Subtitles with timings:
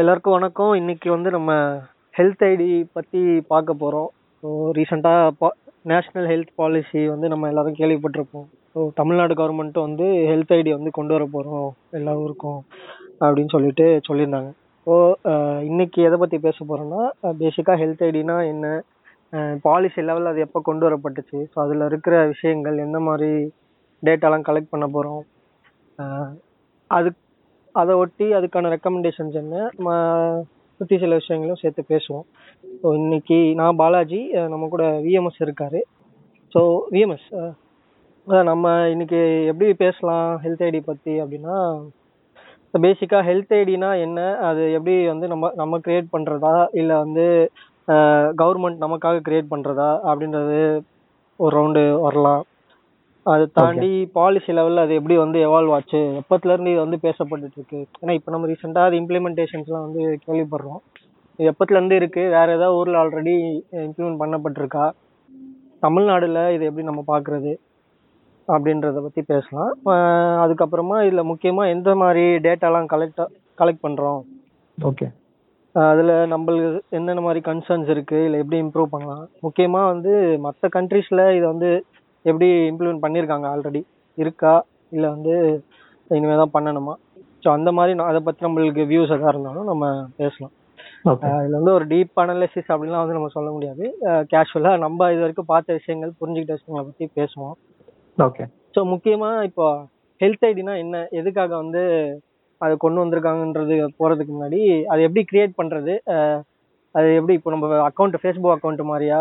[0.00, 0.72] எல்லாருக்கும் வணக்கம்.
[0.78, 1.50] இன்னைக்கு வந்து நம்ம
[2.16, 2.66] ஹெல்த் ஐடி
[2.96, 3.20] பத்தி
[3.52, 4.08] பார்க்க போறோம்.
[4.42, 5.48] ஸோ ரீசெண்டாக
[5.90, 8.46] நேஷ்னல் ஹெல்த் பாலிசி வந்து நம்ம எல்லாரும் கேள்விப்பட்டிருப்போம்.
[8.72, 11.70] ஸோ தமிழ்நாடு கவர்மெண்ட் வந்து ஹெல்த் ஐடி வந்து கொண்டு வர போறோம்.
[11.98, 12.60] எல்லா ஊருக்கும்
[13.24, 14.50] அப்படின்னு சொல்லிட்டு சொல்லியிருந்தாங்க.
[14.86, 14.94] ஸோ
[15.70, 17.02] இன்னைக்கு எதை பத்தி பேச போறோம்னா
[17.42, 18.76] பேசிக்காக ஹெல்த் ஐடினா என்ன?
[19.68, 21.38] பாலிசி லெவலில் அது எப்போ கொண்டு வரப்பட்டுச்சு?
[21.52, 23.30] ஸோ அதில் இருக்கிற விஷயங்கள் எந்த மாதிரி
[24.02, 25.22] டேட்டாலாம் கலெக்ட் பண்ண போகிறோம்
[26.90, 27.08] அது
[27.80, 29.56] அதை ஒட்டி அதுக்கான ரெக்கமெண்டேஷன்ஸ் என்ன?
[29.76, 29.90] நம்ம
[30.80, 32.26] சுற்றி சில விஷயங்களும் சேர்த்து பேசுவோம்.
[32.80, 34.20] ஸோ இன்னைக்கு நான் பாலாஜி
[34.54, 35.80] நம்ம கூட விஎம்எஸ் இருக்காரு.
[36.54, 36.62] ஸோ
[36.94, 37.28] விஎம்எஸ்
[38.50, 39.20] நம்ம இன்னைக்கு
[39.50, 41.56] எப்படி பேசலாம் ஹெல்த் ஐடி பற்றி அப்படின்னா
[42.74, 44.20] பேசிக்காக ஹெல்த் ஐடினா என்ன?
[44.48, 47.26] அது எப்படி வந்து நம்ம நம்ம கிரியேட் பண்ணுறதா இல்லை வந்து
[48.40, 50.58] கவர்மெண்ட் நமக்காக கிரியேட் பண்ணுறதா அப்படின்றது
[51.40, 52.42] ஒரு ரவுண்டு வரலாம்.
[53.32, 56.00] அதை தாண்டி பாலிசி லெவலில் அது எப்படி வந்து எவால்வ் ஆச்சு?
[56.20, 60.80] எப்பத்துலேருந்து இது வந்து பேசப்பட்டுட்டு இருக்கு ஏன்னா இப்போ நம்ம ரீசெண்டாக அது இம்ப்ளிமெண்டேஷன்ஸ்லாம் வந்து கேள்விப்படுறோம்.
[61.38, 62.22] இது எப்பத்துலேருந்து இருக்கு?
[62.36, 63.34] வேற ஏதாவது ஊரில் ஆல்ரெடி
[63.86, 64.84] இம்ப்ளிமெண்ட் பண்ணப்பட்டிருக்கா?
[65.84, 67.52] தமிழ்நாடுல இது எப்படி நம்ம பார்க்குறது
[68.48, 69.72] அப்படின்றத பற்றி பேசலாம்.
[70.44, 73.22] அதுக்கப்புறமா இதில் முக்கியமாக எந்த மாதிரி டேட்டாலாம் கலெக்ட்
[73.60, 74.20] கலெக்ட் பண்ணுறோம்
[74.78, 75.06] ஓகே
[75.74, 79.24] அதில் நம்மளுக்கு என்னென்ன மாதிரி கன்சர்ன்ஸ் இருக்குது இல்லை எப்படி இம்ப்ரூவ் பண்ணலாம்?
[79.46, 80.12] முக்கியமாக வந்து
[80.46, 81.70] மற்ற கண்ட்ரீஸில் இதை வந்து
[82.30, 83.82] எப்படி இம்ப்ளிமெண்ட் பண்ணியிருக்காங்க ஆல்ரெடி
[84.18, 84.54] இருக்கா?
[84.94, 85.34] இல்லை வந்து
[86.10, 86.94] இனிமேல் தான் பண்ணணுமா?
[87.42, 89.86] ஸோ அந்த மாதிரி நான் அதை பற்றி நம்மளுக்கு வியூஸ் எதாக இருந்தாலும் நம்ம
[90.20, 90.54] பேசலாம்.
[91.40, 93.84] இதில் வந்து ஒரு டீப் அனாலிசிஸ் அப்படிலாம் வந்து நம்ம சொல்ல முடியாது.
[94.32, 97.56] கேஷுவலாக நம்ம இது வரைக்கும் பார்த்த விஷயங்கள் புரிஞ்சுக்கிட்ட விஷயங்களை பற்றி பேசுவோம்.
[98.26, 98.44] ஓகே
[98.76, 99.66] ஸோ முக்கியமாக இப்போ
[100.20, 100.96] ஹெல்த் ஐடினா என்ன?
[101.20, 101.82] எதுக்காக வந்து
[102.60, 104.60] அதை கொண்டு வந்திருக்காங்கன்றது போகிறதுக்கு முன்னாடி
[104.92, 105.94] அதை எப்படி கிரியேட் பண்ணுறது
[106.94, 109.18] அது எப்படி இப்போ நம்ம அக்கௌண்ட் ஃபேஸ்புக் அக்கௌண்ட் மாதிரியா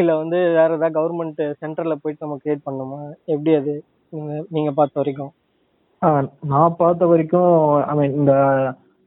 [0.00, 3.00] இல்லை வந்து வேற ஏதாவது கவர்மெண்ட் சென்டரில் போயிட்டு நம்ம கிரியேட் பண்ணணுமா?
[3.34, 3.74] எப்படி அது?
[4.12, 5.32] நீங்கள் நீங்கள் பார்த்த வரைக்கும்.
[6.52, 7.52] நான் பார்த்த வரைக்கும்
[7.90, 8.34] ஐ மீன் இந்த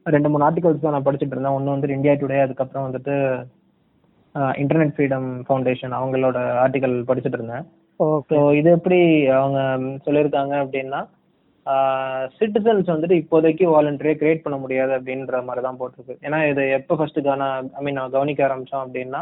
[0.06, 1.56] ரெண்டு மூணு ஆர்டிகல்ஸ் தான் நான் படிச்சுட்டு இருந்தேன்.
[1.56, 3.14] ஒன்று வந்து இந்தியா டுடே அதுக்கப்புறம் வந்துட்டு
[4.62, 7.64] இன்டர்நெட் ஃப்ரீடம் ஃபவுண்டேஷன் அவங்களோட ஆர்டிகல் படிச்சுட்டு இருந்தேன்.
[8.00, 9.00] ஓகே ஸோ இது எப்படி
[9.40, 9.58] அவங்க
[10.06, 11.00] சொல்லியிருக்காங்க அப்படின்னா
[12.38, 16.14] சிட்டிசன்ஸ் வந்துட்டு இப்போதைக்கு வாலண்டரியை கிரியேட் பண்ண முடியாது அப்படின்ற மாதிரி தான் போட்டிருக்கு.
[16.26, 19.20] ஏன்னா இது எப்போ ஃபர்ஸ்ட் கவன ஐ மீன் நான் கவனிக்க ஆரம்பிச்சோம் அப்படின்னா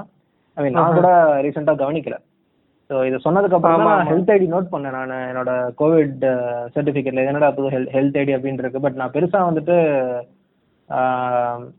[0.61, 1.11] ஐ மீன் நான் கூட
[1.45, 2.17] ரீசெண்டாக கவனிக்கல.
[2.91, 3.93] ஸோ இது சொன்னதுக்கு அப்புறம் ஆமா.
[4.09, 4.97] ஹெல்த் ஐடி நோட் பண்ணேன்.
[4.97, 5.51] நான் என்னோட
[5.81, 6.25] கோவிட்
[6.75, 8.85] சர்டிஃபிகேட்ல என்னடா புது ஹெல்த் ஹெல்த் ஐடி அப்படின்னு இருக்கு.
[8.87, 9.77] பட் நான் பெருசா வந்துட்டு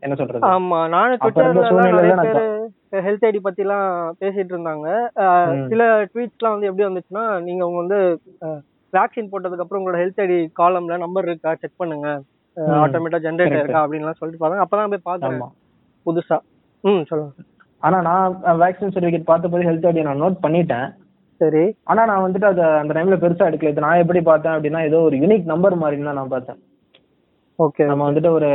[0.04, 0.44] என்ன சொல்றது?
[0.50, 1.70] ஆமா நானும் ட்விட்டர்ல
[2.12, 3.88] நான் ஹெல்த் ஐடி பத்திலாம்
[4.20, 4.86] பேசிட்டு இருந்தாங்க.
[5.70, 5.82] சில
[6.12, 8.00] ட்வீட்ஸ்லாம் வந்து எப்படி வந்துச்சுன்னா நீங்க உங்க வந்து
[8.92, 11.52] வேக்சின் போட்டதுக்கு அப்புறம் உங்களோட ஹெல்த் ஐடி காலம்ல நம்பர் இருக்கா?
[11.60, 12.08] செக் பண்ணுங்க.
[12.80, 13.54] ஆட்டோமேட்டா ஜென்ரேட்.
[13.56, 13.84] இருக்கா?
[13.84, 15.48] அப்படின்லாம் சொல்லிட்டு பாருங்க அப்பதான் போய் ஆமா.
[16.06, 16.38] புதுசா.
[16.84, 17.32] ம் சொல்லுங்க.
[17.82, 20.88] ஆனா நான் வேக்சின் சர்டிஃபிகேட் பார்த்தபோது ஹெல்த் ஐடி நான் நோட் பண்ணிட்டேன்.
[21.40, 21.62] சரி.
[21.84, 23.68] ஆனா நான் வந்துட்டு அதை அந்த டைம்ல பெருசா எடுக்கல.
[23.68, 26.60] இது நான் எப்படி பார்த்தேன் அப்படின்னா ஏதோ ஒரு யூனிக் நம்பர் மாதிரி தான் நான் பார்த்தேன்.
[27.58, 27.84] ஓகே.
[27.86, 28.48] நம்ம வந்துட்டு ஒரு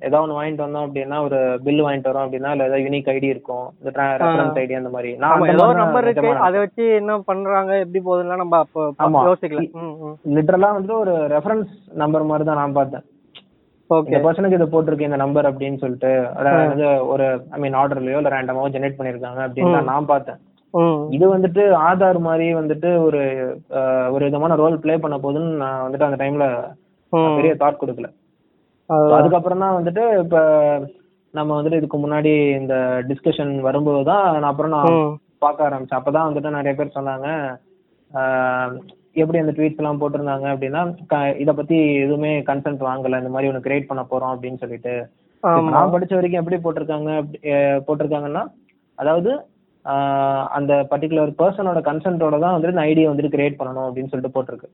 [0.00, 3.66] ஏதாவது ஒன்று வாங்கிட்டு வந்தோம் அப்படின்னா ஒரு பில் வாங்கிட்டு வரோம் அப்படின்னா இல்ல ஏதாவது யூனிக் ஐடி இருக்கும்.
[3.78, 3.90] இந்த
[4.22, 5.10] ரெஃபரன்ஸ் ஐடி அந்த மாதிரி.
[5.30, 6.32] அந்த ஏதோ நம்பர் இருக்கு.
[6.38, 9.22] அதை வச்சு என்ன பண்றாங்க எப்படி போகுதுன்னா நம்ம அப்போ ஆமா.
[9.28, 9.62] யோசிக்கல.
[9.82, 10.16] ம் ம்.
[10.36, 13.04] லிட்டரலா வந்துட்டு ஒரு ரெஃபரன்ஸ் நம்பர் மாதிரி தான் நான் பார்த்தேன்.
[14.06, 17.26] இந்த பர்சனுக்கு இதை போட்டிருக்கு இந்த நம்பர் அப்படின்னு சொல்லிட்டு அதாவது ஒரு
[17.56, 20.40] ஐ மீன் ஆர்டர்லயோ இல்ல ரேண்டமாவோ ஜெனரேட் பண்ணிருக்காங்க அப்படின்னு தான் நான் பார்த்தேன்.
[21.16, 23.20] இது வந்துட்டு ஆதார் மாதிரி வந்துட்டு ஒரு
[24.14, 26.46] ஒரு விதமான ரோல் ப்ளே பண்ண போதுன்னு நான் வந்துட்டு அந்த டைம்ல
[27.38, 28.08] பெரிய தாட் கொடுக்கல.
[29.18, 30.36] அதுக்கப்புறம் தான் வந்துட்டு இப்ப
[31.34, 32.74] நம்ம வந்துட்டு இதுக்கு முன்னாடி இந்த
[33.08, 34.92] டிஸ்கஷன் வரும்போது தான் நான் அப்புறம் நான்
[35.44, 36.00] பார்க்க ஆரம்பிச்சேன்.
[36.00, 37.28] அப்பதான் வந்துட்டு நிறைய பேர் சொன்னாங்க
[39.22, 40.82] எப்படி அந்த ட்வீட்ஸ் எல்லாம் போட்டிருந்தாங்க அப்படின்னா
[41.42, 43.20] இத பத்தி எதுவுமே கன்சென்ட் வாங்கல.
[43.22, 44.94] இந்த மாதிரி ஒன்று கிரியேட் பண்ண போறோம் அப்படின்னு சொல்லிட்டு.
[45.74, 47.10] நான் படிச்ச வரைக்கும் எப்படி போட்டிருக்காங்க
[47.86, 48.42] போட்டிருக்காங்கன்னா
[48.98, 49.30] அதாவது
[50.58, 54.68] அந்த பர்டிகுலர் பர்சனோட கன்சென்ட்டோட தான் வந்துட்டு இந்த ஐடியை வந்துட்டு கிரியேட் பண்ணணும் அப்படின்னு சொல்லிட்டு போட்டிருக்கு.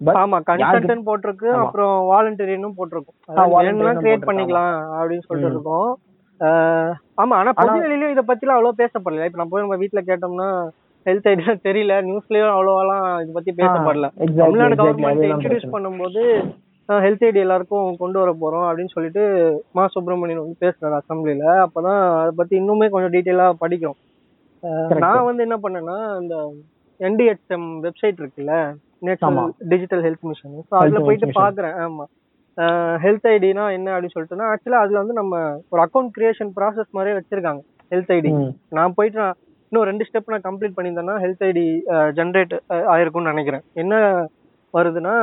[0.00, 1.48] பட் ஆமா கன்சல்டன் போட்டிருக்கு.
[1.62, 3.18] அப்புறம் வாலண்டியர்னு போட்டிருக்கும்.
[4.04, 5.52] கிரியேட் பண்ணிக்கலாம் அப்படின்னு சொல்லிட்டு.
[5.56, 5.90] இருக்கோம்.
[7.22, 9.26] ஆமா ஆனா பொது வெளியிலயும் இத பத்திலாம் அவ்வளவு பேசப்படல.
[9.28, 10.48] இப்ப நம்ம போய் நம்ம வீட்ல கேட்டோம்னா
[11.06, 14.08] ஹெல்த் ஐடியா தெரியல நியூஸ்லயும் அவ்வளோலாம் இத பத்தி பேசப்படல
[14.40, 15.72] தமிழ்நாடு கவர்மெண்ட் இன்ட்ரடியூஸ்.
[15.74, 16.22] பண்ணும்போது
[16.88, 19.22] ஹெல்த் ஐடி எல்லாருக்கும் கொண்டு வர போறோம் அப்படின்னு சொல்லிட்டு
[19.76, 24.00] மா சுப்பிரமணியன் வந்து பேசுறாரு அசம்பிளில அப்பதான் அதை பத்தி இன்னுமே கொஞ்சம் டீட்டெயிலா படிக்கிறோம்
[24.62, 25.00] Correct.
[25.04, 26.34] நான் வந்து என்ன பண்ணேன்னா இந்த
[27.00, 28.52] என்டிஹெச்எம் வெப்சைட் இருக்குல்ல
[29.06, 29.48] national.
[29.70, 31.28] Digital health mission so அதுல போயிட்டு.
[31.38, 32.04] பாக்குறேன் ஆமா
[33.04, 35.34] ஹெல்த் ஐடினா என்ன அப்படின்னு சொல்லிட்டுனா ஆக்சுவலா அதுல வந்து நம்ம
[35.72, 37.62] ஒரு அக்கௌண்ட் கிரியேஷன் ப்ராசஸ் மாதிரியே வச்சிருக்காங்க
[37.92, 38.32] ஹெல்த் ஐடி.
[38.78, 39.20] நான் போயிட்டு
[39.72, 41.66] இன்னும் ரெண்டு ஸ்டெப் நான் கம்ப்ளீட் பண்ணியிருந்தேன்னா ஹெல்த் ஐடி
[42.16, 42.52] ஜென்ரேட்
[42.94, 43.62] ஆயிருக்கும்னு நினைக்கிறேன்.
[43.82, 43.94] என்ன
[44.76, 45.14] வருதுன்னா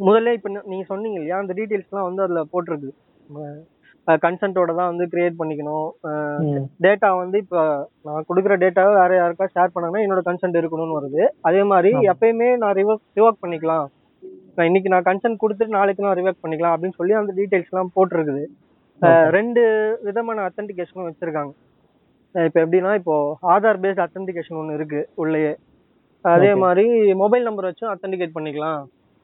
[0.00, 2.92] முதல்ல இப்போ நீங்க சொன்னீங்க இல்லையா அந்த டீட்டெயில்ஸ்லாம் வந்து அதுல போட்டிருக்கு.
[4.24, 5.88] கன்சென்ட்டோட தான் வந்து கிரியேட் பண்ணிக்கணும்.
[6.86, 7.60] டேட்டா வந்து இப்போ
[8.08, 11.22] நான் கொடுக்குற டேட்டாவை வேற யாருக்கா ஷேர் பண்ணாங்கன்னா என்னோட கன்சென்ட் இருக்கணும்னு வருது.
[11.50, 11.92] அதே மாதிரி.
[12.14, 13.86] எப்பயுமே நான் ரிவர்க் ரிவர்க் பண்ணிக்கலாம்.
[14.70, 18.44] இன்னைக்கு நான் கன்சென்ட் கொடுத்துட்டு நாளைக்கு நான் ரிவேக் பண்ணிக்கலாம் அப்படின்னு சொல்லி அந்த டீடைல்ஸ் எல்லாம் போட்டிருக்குது.
[19.38, 19.62] ரெண்டு
[20.08, 21.52] விதமான அத்தன்டிகேஷனும் வச்சிருக்காங்க.
[22.34, 23.14] இப்போ எப்படின்னா இப்போ
[23.52, 25.52] ஆதார் பேஸ்ட் அத்தன்டிகேஷன் ஒன்று இருக்கு உள்ளேயே.
[26.24, 26.50] அதே.
[26.64, 26.84] மாதிரி
[27.22, 28.80] மொபைல் நம்பர் வச்சும் அத்தன்டிகேட் பண்ணிக்கலாம்.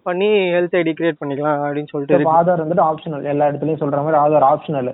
[0.06, 4.46] பண்ணி ஹெல்த் ஐடி கிரியேட் பண்ணிக்கலாம் அப்படின்னு சொல்லிட்டு ஆதார் வந்துட்டு ஆப்ஷனல் எல்லா இடத்துலயும் சொல்ற மாதிரி ஆதார்
[4.50, 4.90] ஆப்ஷனல்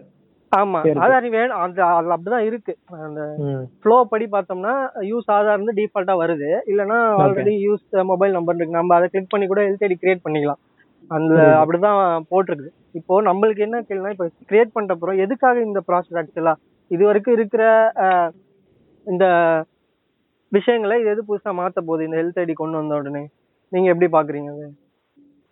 [0.53, 0.79] ஆமா.
[1.05, 2.73] ஆதார் வேணும் அந்த அதுல அப்படிதான் இருக்கு.
[3.07, 3.21] அந்த
[3.83, 4.73] ஃப்ளோ படி பார்த்தோம்னா
[5.11, 6.49] யூஸ் ஆதார் இருந்து டிஃபால்ட்டா வருது.
[6.73, 8.79] இல்லனா ஆல்ரெடி யூஸ் மொபைல் நம்பர் இருக்கு.
[8.79, 10.61] நம்ம அதை கிளிக் பண்ணி கூட ஹெல்த் ஐடி கிரியேட் பண்ணிக்கலாம்.
[11.11, 11.35] அந்த.
[11.61, 12.01] அப்படிதான்
[12.33, 12.71] போட்டிருக்கு.
[13.01, 16.55] இப்போ நம்மளுக்கு என்ன கேள்வினா இப்போ கிரியேட் பண்ணிட்ட அப்புறம் எதுக்காக இந்த ப்ராசஸ் ஆக்சுவலா
[16.91, 17.65] இது வரைக்கும் இருக்கிற
[19.07, 19.25] இந்த
[20.53, 22.07] விஷயங்களை இது எது புதுசா மாத்த போகுது?
[22.07, 23.23] இந்த ஹெல்த் ஐடி கொண்டு வந்த உடனே.
[23.73, 24.67] நீங்க எப்படி பாக்குறீங்க அது?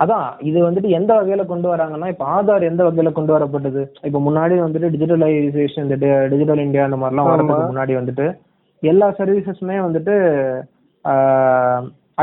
[0.01, 3.83] அதான் இது வந்துட்டு எந்த வகையில கொண்டு வராங்கன்னா இப்ப ஆதார் எந்த வகையில கொண்டு வரப்பட்டது?
[4.09, 5.97] இப்ப முன்னாடி வந்துட்டு டிஜிட்டலைசேஷன் இந்த
[6.33, 7.31] டிஜிட்டல் இந்தியா அந்த மாதிரிலாம்.
[7.33, 8.27] வரதுக்கு முன்னாடி வந்துட்டு
[8.83, 10.15] எல்லா சர்வீசஸுமே வந்துட்டு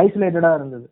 [0.01, 0.85] ஐசோலேட்டடா இருந்தது.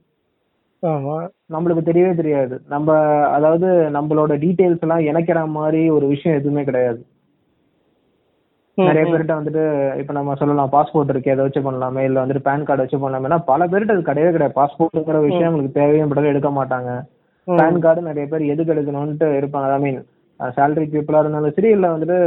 [1.54, 2.56] நம்மளுக்கு தெரியவே தெரியாது.
[2.74, 2.96] நம்ம
[3.36, 3.68] அதாவது
[3.98, 7.02] நம்மளோட டீடைல்ஸ் எல்லாம் இணைக்கிற மாதிரி ஒரு விஷயம் எதுவுமே கிடையாது.
[8.78, 9.64] நிறைய பேர்கிட்ட வந்துட்டு
[10.02, 13.68] இப்ப நம்ம சொல்லலாம் பாஸ்போர்ட் இருக்கு அதை வச்சு பண்ணலாமே இல்ல வந்துட்டு பேன் கார்டு வச்சு பண்ணலாமே பல
[13.72, 14.58] பேர்கிட்ட அது கிடையவே கிடையாது.
[14.60, 16.92] பாஸ்போர்ட்ங்கிற விஷயம் உங்களுக்கு தேவையும் படவே எடுக்க மாட்டாங்க.
[17.48, 19.70] பேன் கார்டு நிறைய பேர் எதுக்கு எடுக்கணும்ட்டு இருப்பாங்க.
[19.78, 20.00] ஐ மீன்
[20.40, 22.18] சேலரி பீப்புளா இருந்தாலும் சரி இல்ல வந்துட்டு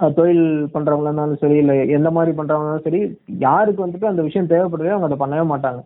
[0.00, 3.00] தொழில் பண்றவங்களா இருந்தாலும் சரி இல்ல எந்த மாதிரி பண்றவங்க இருந்தாலும் சரி
[3.46, 5.80] யாருக்கு வந்துட்டு அந்த விஷயம் தேவைப்படுதோ அவங்க அதை பண்ணவே மாட்டாங்க.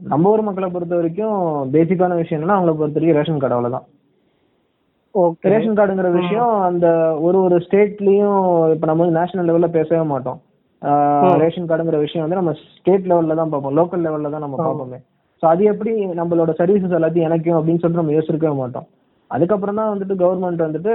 [0.00, 1.36] நம்ம ஊர் மக்களை பொறுத்த வரைக்கும்
[1.74, 3.86] பேசிக்கான விஷயம் என்னன்னா அவங்கள பொறுத்த வரைக்கும் ரேஷன் கார்டு அவ்வளவுதான்.
[5.50, 6.86] ரேஷன் கார்டுங்கிற விஷயம் அந்த
[7.26, 8.38] ஒரு ஒரு ஸ்டேட்லயும்
[8.74, 10.38] இப்ப நம்ம வந்து நேஷனல் லெவல்ல பேசவே மாட்டோம்.
[11.42, 14.58] ரேஷன் கார்டுங்கிற விஷயம் வந்து நம்ம ஸ்டேட் லெவல்ல தான் பார்ப்போம் லோக்கல் லெவல்ல தான் நம்ம.
[14.64, 14.98] பார்ப்போமே
[15.42, 18.86] ஸோ அது எப்படி நம்மளோட சர்வீசஸ் எல்லாத்தையும் இணைக்கும் அப்படின்னு சொல்லிட்டு நம்ம யோசிச்சிருக்கவே மாட்டோம்
[19.30, 20.92] அதுக்கப்புறம் தான் வந்துட்டு கவர்மெண்ட் வந்துட்டு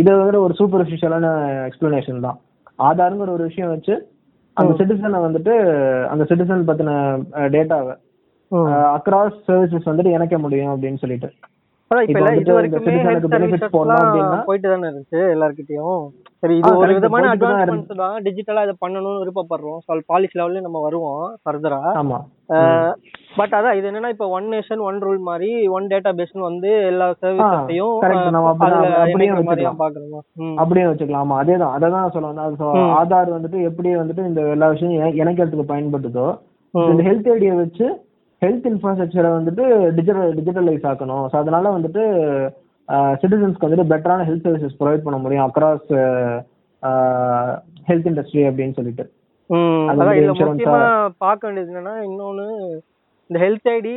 [0.00, 1.26] இது வந்து ஒரு சூப்பர்ஃபிஷியலான
[1.68, 2.38] எக்ஸ்பிளனேஷன் தான்
[2.88, 3.94] ஆதாருங்கிற ஒரு விஷயம் வச்சு
[4.56, 4.72] அந்த.
[4.78, 5.52] சிட்டிசனை வந்துட்டு
[6.12, 6.92] அந்த சிட்டிசன் பத்தின
[7.54, 7.94] டேட்டாவை.
[8.96, 11.28] அக்ராஸ் சர்வீசஸ் வந்துட்டு இணைக்க முடியும் அப்படின்னு சொல்லிட்டு
[14.20, 16.08] அதான் போயிட்டு தானே இருந்துச்சு எல்லார்கிட்டயும்.
[16.38, 16.92] சரி இது ஒரு.
[16.94, 20.00] விதமான அட்வான்ஸ்மெண்ட்ஸ் தான் டிஜிட்டலா இதை பண்ணணும்னு விருப்பப்படுறோம்.
[20.06, 22.18] பாலிசி லெவல்ல நம்ம வருவோம் ஃபர்தரா ஆமா.
[23.36, 27.14] பட் அதான் இது என்னன்னா இப்ப ஒன் நேஷன் ஒன் ரூல் மாதிரி ஒன் டேட்டா பேஸ்னு வந்து எல்லா
[27.20, 27.42] அதுல
[30.56, 31.24] அப்படியே வச்சுக்கலாம்.
[31.24, 32.56] ஆமா அதேதான் அததான் சொல்ல வந்தேன்.
[32.72, 36.38] ஆதார் வந்துட்டு எப்படி வந்துட்டு இந்த எல்லா விஷயம் இணை- இணைக்கிறதுக்கு பயன்படுதோ.
[36.72, 38.00] இந்த ஹெல்த் ஐடியை வச்சு
[38.42, 39.64] ஹெல்த் இன்ஃப்ராஸ்ட்ரக்சரை வந்துட்டு
[39.98, 41.24] டிஜிட்டல் டிஜிட்டலைஸ் ஆக்கணும்.
[41.30, 42.02] ஸோ அதனால வந்துட்டு
[43.22, 45.88] சிட்டிசன்ஸ்க்கு வந்துட்டு பெட்டரான ஹெல்த் சர்வீசஸ் ப்ரொவைட் பண்ண முடியும் அக்ராஸ்
[47.88, 49.04] ஹெல்த் இண்டஸ்ட்ரி அப்படின்னு சொல்லிட்டு.
[51.24, 52.46] பார்க்க வேண்டியது என்னன்னா இன்னொன்னு
[53.30, 53.94] இந்த ஹெல்த் ஐடி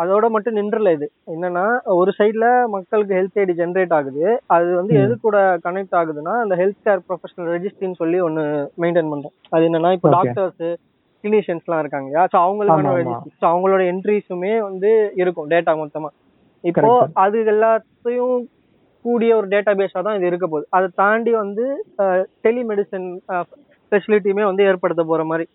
[0.00, 1.06] அதோட மட்டும் நின்றல இது.
[1.34, 1.66] என்னன்னா
[2.00, 4.24] ஒரு சைடுல மக்களுக்கு ஹெல்த் ஐடி ஜென்ரேட் ஆகுது.
[4.56, 4.94] அது வந்து.
[5.04, 5.36] எது கூட
[5.66, 8.42] கனெக்ட் ஆகுதுன்னா அந்த ஹெல்த் கேர் ப்ரொஃபஷனல் ரெஜிஸ்ட்ரின்னு சொல்லி ஒன்னு
[8.84, 9.34] மெயின்டைன் பண்றோம்.
[9.54, 10.10] அது என்னன்னா இப்போ.
[10.16, 10.66] டாக்டர்ஸ்
[11.24, 12.90] கிளினிஷியன்ஸ்லாம் இருக்காங்க ஸோ அவங்களுக்கான
[13.34, 16.10] ஸோ அவங்களோட என்ட்ரிஸுமே வந்து இருக்கும் டேட்டா மொத்தமா.
[16.64, 16.80] இப்போ.
[17.24, 18.36] அது எல்லாத்தையும்
[19.04, 20.66] கூடிய ஒரு டேட்டா பேஸா தான் இது இருக்க போகுது.
[20.70, 21.64] அதை தாண்டி வந்து
[22.44, 23.08] டெலிமெடிசன்
[23.92, 25.46] ஃபெசிலிட்டியுமே வந்து ஏற்படுத்த போற மாதிரி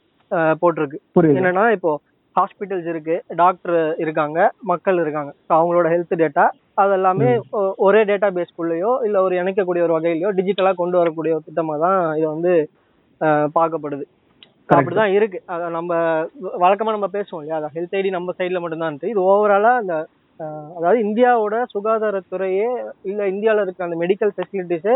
[0.61, 0.97] போட்டிருக்கு.
[1.39, 1.91] என்னன்னா இப்போ
[2.35, 5.31] ஹாஸ்பிட்டல்ஸ் இருக்கு டாக்டர் இருக்காங்க மக்கள் இருக்காங்க.
[5.39, 6.45] ஸோ அவங்களோட ஹெல்த் டேட்டா
[6.81, 7.29] அது எல்லாமே
[7.59, 11.97] ஒ- ஒரே டேட்டா பேஸ்க்குள்ளேயோ இல்ல ஒரு இணைக்கக்கூடிய ஒரு வகையிலயோ டிஜிட்டலா கொண்டு வரக்கூடிய ஒரு திட்டமா தான்
[12.17, 12.51] இது வந்து
[13.55, 14.05] பார்க்கப்படுது.
[14.69, 15.39] அப்படிதான் இருக்கு.
[15.47, 15.91] அத நம்ம
[16.63, 17.57] வழக்கமா நம்ம பேசுவோம் இல்லையா?
[17.59, 19.13] அதான் ஹெல்த் ஐடி நம்ம சைட்ல மட்டும்தான் இருக்கு.
[19.13, 19.95] இது ஓவராலா அந்த
[20.77, 22.67] அதாவது இந்தியாவோட சுகாதாரத்துறையே
[23.05, 24.95] இல்ல இந்தியால இருக்க அந்த மெடிக்கல் ஃபெசிலிட்டிஸே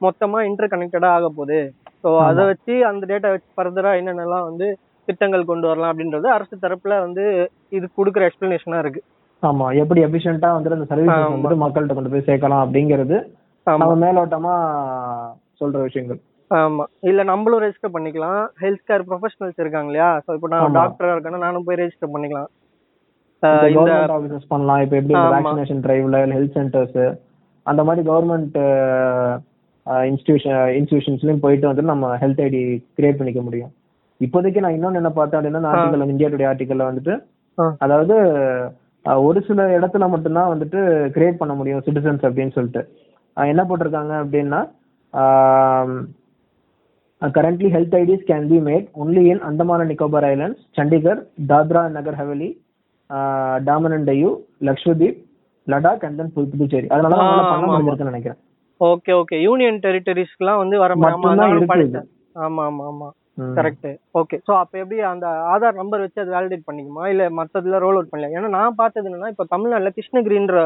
[0.00, 1.58] மொத்தமா இன்டர் கனெக்டடா ஆக போகுது.
[2.04, 2.08] ஸோ.
[2.28, 4.66] அதை வச்சு அந்த டேட்டா வச்சு ஃபர்தரா என்னென்னலாம் வந்து
[5.08, 7.24] திட்டங்கள் கொண்டு வரலாம் அப்படின்றது அரசு தரப்புல வந்து
[7.72, 9.00] இது கொடுக்குற எக்ஸ்பிளனேஷனா இருக்கு.
[9.42, 9.66] ஆமா.
[9.80, 11.32] எப்படி எஃபிஷியன்ட்டா வந்துட்டு அந்த சர்வீசஸ் ஆமா.
[11.34, 13.16] வந்துட்டு மக்கள்கிட்ட கொண்டு போய் சேர்க்கலாம் அப்படிங்கிறது
[13.66, 14.54] நம்ம மேலோட்டமா
[15.60, 16.20] சொல்ற விஷயங்கள்.
[16.50, 16.84] ஆமா.
[17.10, 18.42] இல்ல நம்மளும் ரெஜிஸ்டர் பண்ணிக்கலாம்.
[18.62, 20.10] ஹெல்த் கேர் ப்ரொஃபஷனல்ஸ் இருக்காங்க இல்லையா?
[20.24, 20.64] ஸோ இப்போ நான்.
[20.80, 22.50] டாக்டரா இருக்கேன்னா நானும் போய் ரெஜிஸ்டர் பண்ணிக்கலாம்.
[23.72, 23.80] இந்த
[24.16, 24.82] ஆஃபீஸஸ் பண்ணலாம்.
[24.84, 25.14] இப்போ எப்படி.
[25.36, 26.98] வேக்சினேஷன் டிரைவ்ல ஹெல்த் சென்டர்ஸ்
[27.66, 28.56] அந்த மாதிரி கவர்மெண்ட்
[30.10, 32.62] இன்ஸ்டியூஷன் இன்ஸ்டியூஷன்ஸ்லயும் போயிட்டு வந்து நம்ம ஹெல்த் ஐடி
[32.98, 33.72] கிரியேட் பண்ணிக்க முடியும்.
[34.20, 37.14] இப்போதைக்கு நான் இன்னொன்னு என்ன பார்த்தேன் அப்படின்னா ஆர்டிகல் இந்தியா டுடே ஆர்டிகல்ல வந்துட்டு.
[37.84, 38.14] அதாவது
[39.28, 40.80] ஒரு சில இடத்துல மட்டும்தான் வந்துட்டு
[41.16, 42.82] கிரியேட் பண்ண முடியும் சிட்டிசன்ஸ் அப்படின்னு சொல்லிட்டு.
[43.36, 44.60] என்ன போட்டிருக்காங்க அப்படின்னா
[47.34, 48.86] currently health IDs can be made
[49.48, 51.20] Andaman and Nicobar islands Chandigarh
[51.52, 52.50] Dadra and Nagar Haveli
[53.66, 54.30] Daman and Diu
[54.68, 55.18] Lakshadweep
[55.66, 58.40] Ladakh and then Puducherry அதனால பண்ண முடிஞ்சிருக்குன்னு நினைக்கிறேன்.
[58.80, 61.86] ஓகே ஓகே யூனியன் டெரிட்டரிஸ்க்குலாம் வந்து வர மாதிரி
[62.44, 63.08] ஆமா, ஆமா ஆமா.
[63.56, 67.04] கரெக்ட் ஓகே சோ அப்ப எப்படி அந்த ஆதார் நம்பர் வச்சு அது வேலிடேட் பண்ணிக்குமா?
[67.06, 70.56] இல்ல மத்ததுல ரோல் அவுட் பண்ணல ஏன்னா நான் பார்த்தது என்னன்னா இப்ப தமிழ்நாட்டுல கிருஷ்ணகிரின்ற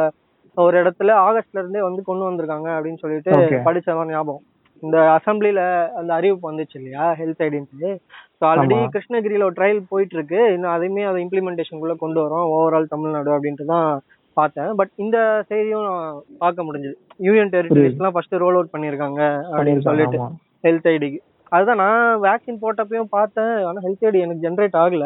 [0.56, 3.58] ஒரு இடத்துல ஆகஸ்ட்ல இருந்தே வந்து கொண்டு வந்திருக்காங்க அப்படின்னு சொல்லிட்டு Okay.
[3.66, 4.44] படிச்ச மாதிரி ஞாபகம்.
[4.82, 5.60] இந்த அசம்பிளில
[6.00, 7.90] அந்த அறிவிப்பு வந்துச்சு இல்லையா ஹெல்த் ஐடின்ட்டு
[8.38, 8.76] ஸோ ஆல்ரெடி.
[8.94, 12.46] கிருஷ்ணகிரியில ஒரு ட்ரையல் போயிட்டு இருக்கு இன்னும் அதையுமே அதை இம்ப்ளிமெண்டேஷனுக்குள்ள கொண்டு வரோம்.
[12.56, 13.88] ஓவரால் தமிழ்நாடு அப்படின்ட்டு தான்
[14.36, 14.70] பார்த்தேன்.
[14.80, 15.18] பட் இந்த
[15.50, 16.96] செய்தியும் நான் பார்க்க முடிஞ்சது.
[17.26, 19.22] யூனியன் டெரிட்டரிஸ்லாம் ஃபர்ஸ்ட் ரோல் அவுட் பண்ணியிருக்காங்க
[19.54, 20.20] அப்படின்னு சொல்லிட்டு
[20.66, 21.20] ஹெல்த் ஐடிக்கு
[21.52, 23.54] அதுதான் நான் வேக்சின் போட்டப்பையும் பார்த்தேன்.
[23.68, 25.04] ஆனால் ஹெல்த் ஐடி எனக்கு ஜென்ரேட் ஆகல.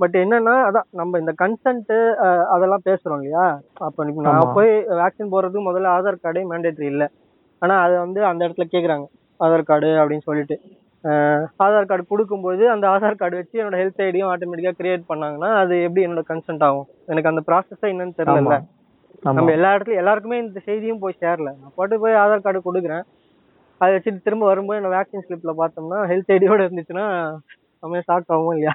[0.00, 1.90] பட் என்னன்னா அதான் நம்ம இந்த கன்சென்ட்
[2.54, 3.44] அதெல்லாம் பேசுறோம் இல்லையா?
[3.86, 4.54] அப்போ நான்.
[4.56, 7.06] போய் வேக்சின் போடுறதுக்கு முதல்ல ஆதார் கார்டே மேண்டேட்டரி இல்லை.
[7.62, 9.06] ஆனா அது வந்து அந்த இடத்துல கேக்குறாங்க.
[9.40, 10.56] ஆதார் கார்டு அப்படின்னு சொல்லிட்டு.
[11.60, 16.04] ஆதார் கார்டு கொடுக்கும்போது அந்த ஆதார் கார்டு வச்சு என்னோட ஹெல்த் ஐடியும் ஆட்டோமேட்டிக்கா கிரியேட் பண்ணாங்கன்னா அது எப்படி
[16.06, 16.88] என்னோட கன்சென்ட் ஆகும்?
[17.08, 18.58] எனக்கு அந்த ப்ராசஸ் என்னன்னு தெரியல
[19.28, 21.48] நம்ம எல்லா இடத்துலயும் எல்லாருக்குமே இந்த செய்தியும் போய் சேரல.
[21.58, 23.04] நான் பாட்டு போய் ஆதார் கார்டு கொடுக்குறேன்.
[23.80, 27.06] அதை வச்சுட்டு திரும்ப வரும்போது என்ன வேக்சின் ஸ்லிப்ல பார்த்தோம்னா ஹெல்த் ஐடியோட இருந்துச்சுன்னா
[27.82, 28.74] நம்ம ஷாக் ஆகும் இல்லையா?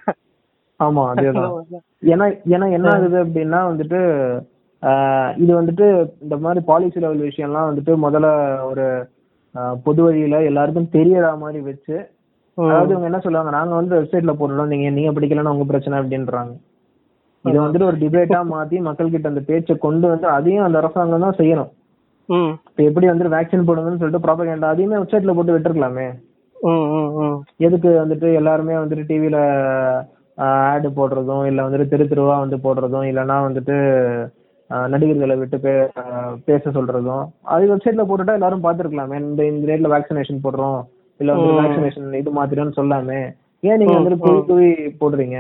[0.80, 1.54] ஆமா அதேதான்.
[2.12, 4.00] ஏன்னா ஏன்னா என்ன ஆகுது அப்படின்னா வந்துட்டு
[5.42, 5.86] இது வந்துட்டு
[6.24, 8.28] இந்த மாதிரி பாலிசி லெவல் விஷயம்லாம் வந்துட்டு முதல்ல
[8.70, 8.86] ஒரு
[9.86, 11.96] பொது வழியில எல்லாருக்கும் தெரியற மாதிரி வச்சு.
[12.58, 16.54] அதாவது இவங்க என்ன சொல்லுவாங்க நாங்க வந்து வெப்சைட்ல போடுறோம் நீங்க நீங்க படிக்கலன்னா உங்க பிரச்சனை அப்படின்றாங்க.
[17.46, 21.40] இதை வந்துட்டு ஒரு டிபேட்டா மாத்தி மக்கள் கிட்ட அந்த பேச்சை கொண்டு வந்து அதையும் அந்த அரசாங்கம் தான்
[21.42, 21.72] செய்யணும்.
[22.70, 26.08] இப்ப எப்படி வந்து வேக்சின் போடுங்கன்னு சொல்லிட்டு ப்ராபகேண்டா அதையுமே வெப்சைட்ல போட்டு விட்டுருக்கலாமே.
[27.68, 29.38] எதுக்கு வந்துட்டு எல்லாருமே வந்துட்டு டிவில
[30.38, 33.76] ஆடு போடுறதும் இல்ல வந்துட்டு தெரு தெருவா வந்து போடுறதும் இல்லைன்னா வந்துட்டு
[34.90, 35.74] நடிகர்களை விட்டு பே
[36.48, 39.20] பேச சொல்றதும் அது வெப்சைட்ல போட்டுட்டா எல்லாரும் பார்த்திருக்கலாமே.
[39.24, 40.80] இந்த இந்த ரேட்ல வேக்சினேஷன் போடுறோம்
[41.20, 41.54] இல்ல வந்து.
[41.60, 43.22] வேக்சினேஷன் இது மாத்திரம்னு சொல்லாமே.
[43.64, 44.42] ஏன் நீங்க ம், வந்துட்டு குவி.
[44.50, 44.70] குவி
[45.00, 45.38] போடுறீங்க?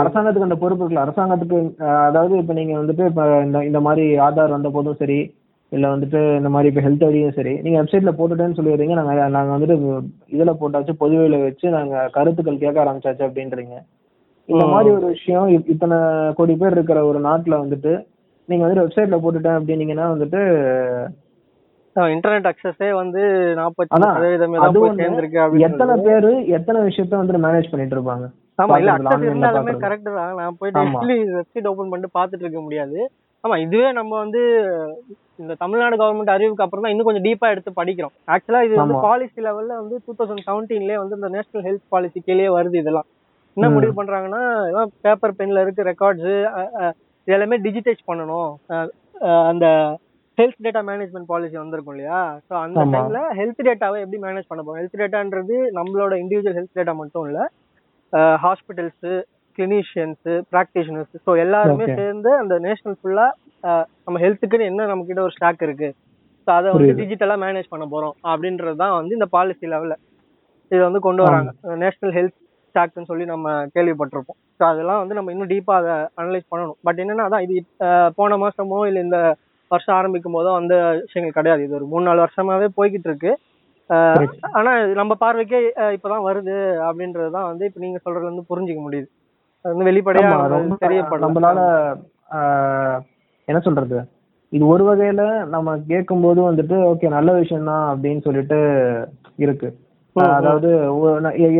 [0.00, 1.04] அரசாங்கத்துக்கு அந்த பொறுப்பு இருக்குல்ல.
[1.04, 1.56] அரசாங்கத்துக்கு
[2.02, 5.18] அதாவது இப்ப நீங்க வந்துட்டு இப்ப இந்த இந்த மாதிரி ஆதார் வந்த போதும் சரி
[5.72, 8.94] இல்ல வந்துட்டு இந்த மாதிரி இப்ப ஹெல்த் ஐடியும் சரி நீங்க வெப்சைட்ல போட்டுட்டேன்னு சொல்லிடுறீங்க.
[9.00, 9.76] நாங்க நாங்க வந்துட்டு
[10.32, 13.76] இதுல போட்டாச்சு பொதுவெளியில வச்சு நாங்க கருத்துக்கள் கேட்க ஆரம்பிச்சாச்சு அப்படின்றீங்க.
[14.52, 14.64] இந்த.
[14.72, 15.98] மாதிரி ஒரு விஷயம் இத்தனை
[16.38, 17.92] கோடி பேர் இருக்கிற ஒரு நாட்டுல வந்துட்டு
[18.48, 20.40] நீங்க வந்துட்டு வெப்சைட்ல போட்டுட்டேன் அப்படின்னீங்கன்னா வந்துட்டு
[21.96, 23.22] இன்டர்நெட் அக்சஸே வந்து
[23.58, 24.60] நாற்பத்தி சதவீதமே
[25.66, 28.26] எத்தனை பேரு எத்தனை விஷயத்த வந்துட்டு மேனேஜ் பண்ணிட்டு இருப்பாங்க
[28.58, 29.72] ஆமா இல்ல அக்சஸ் இருந்தாலுமே.
[29.82, 31.00] கரெக்ட் தான் நான் போய் ஆமா.
[31.02, 32.98] டெய்லி வெப்சைட் ஓபன் பண்ணிட்டு பாத்துட்டு இருக்க முடியாது
[33.44, 34.40] ஆமா இதுவே நம்ம வந்து
[35.38, 38.96] இந்த தமிழ்நாடு கவர்மெண்ட் அறிவுக்கு அப்புறம் தான் இன்னும் கொஞ்சம் டீப்பா எடுத்து படிக்கிறோம் ஆக்சுவலா இது வந்து.
[39.06, 43.08] பாலிசி லெவல்ல வந்து டூ தௌசண்ட் செவன்டீன்லயே வந்து இந்த நேஷனல் ஹெல்த் பாலிசி கீழே வருது இதெல்லாம்
[43.56, 43.68] என்ன.
[43.74, 44.42] முடிவு பண்றாங்கன்னா
[45.04, 46.30] பேப்பர் பென்ல இருக்க ரெக்கார்ட்ஸ்
[47.28, 48.50] எல்லாமே டிஜிட்டைஸ் பண்ணணும்
[49.50, 49.66] அந்த
[50.38, 52.84] ஹெல்த் டேட்டா மேனேஜ்மெண்ட் பாலிசி வந்திருக்கும் இல்லையா ஸோ அந்த.
[52.94, 57.40] டைம்ல ஹெல்த் டேட்டாவை எப்படி மேனேஜ் பண்ண போறோம் ஹெல்த் டேட்டான்றது நம்மளோட இண்டிவிஜுவல் ஹெல்த் டேட்டா மட்டும் இல்ல
[58.44, 59.10] ஹாஸ்பிட்டல்ஸ்
[59.58, 61.86] கிளினிஷியன்ஸ் ப்ராக்டிஷனர்ஸ் ஸோ எல்லாருமே.
[61.98, 63.26] சேர்ந்து அந்த நேஷனல் ஃபுல்லா
[64.06, 65.90] நம்ம ஹெல்த்துக்குன்னு என்ன நம்ம கிட்ட ஒரு ஸ்டாக் இருக்கு
[66.46, 66.94] ஸோ அதை வந்து.
[67.00, 69.96] டிஜிட்டலா மேனேஜ் பண்ண போறோம் அப்படின்றது தான் வந்து இந்த பாலிசி லெவல்ல
[70.70, 71.50] இதை வந்து கொண்டு வராங்க
[71.82, 72.38] நேஷனல் ஹெல்த்
[72.72, 74.38] ஸ்டாக்னு சொல்லி நம்ம கேள்விப்பட்டிருப்போம்.
[74.58, 76.78] ஸோ அதெல்லாம் வந்து நம்ம இன்னும் டீப்பா அதை அனலைஸ் பண்ணணும்.
[76.86, 77.54] பட் என்னன்னா அதான் இது
[78.16, 79.18] போன மாசமோ இல்ல இந்த
[79.70, 81.62] வருஷம் ஆரம்பிக்கும் போதோ அந்த விஷயங்கள் கிடையாது.
[81.66, 83.32] இது ஒரு மூணு நாலு வருஷமாவே போய்கிட்டு இருக்கு.
[84.58, 85.58] ஆனா நம்ம பார்வைக்கே
[85.96, 86.54] இப்பதான் வருது
[86.86, 89.08] அப்படின்றது தான் வந்து இப்ப நீங்க சொல்றதுல இருந்து புரிஞ்சுக்க முடியுது.
[89.64, 90.28] அது வந்து வெளிப்படையா
[90.84, 91.24] தெரியப்படல.
[91.24, 91.60] நம்மளால
[92.36, 92.98] ஆஹ்,
[93.48, 93.96] என்ன சொல்றது?
[94.52, 98.58] இது ஒரு வகையில நம்ம கேட்கும்போது வந்துட்டு ஓகே நல்ல விஷயம் தான் அப்படின்னு சொல்லிட்டு
[99.38, 99.68] இருக்கு.
[100.36, 100.70] அதாவது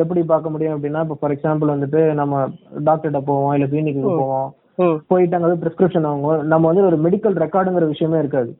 [0.02, 2.34] எப்படி பார்க்க முடியும் அப்படின்னா இப்போ ஃபார் எக்ஸாம்பிள் வந்துட்டு நம்ம
[2.84, 4.02] டாக்டர்கிட்ட போவோம் இல்ல கிளினிக்கு.
[4.20, 4.48] போவோம்.
[5.06, 6.42] போயிட்டு அங்க பிரிஸ்கிரிப்ஷன் வாங்குவோம்.
[6.52, 8.50] நம்ம வந்து ஒரு மெடிக்கல் ரெக்கார்டுங்கிற விஷயமே இருக்காது.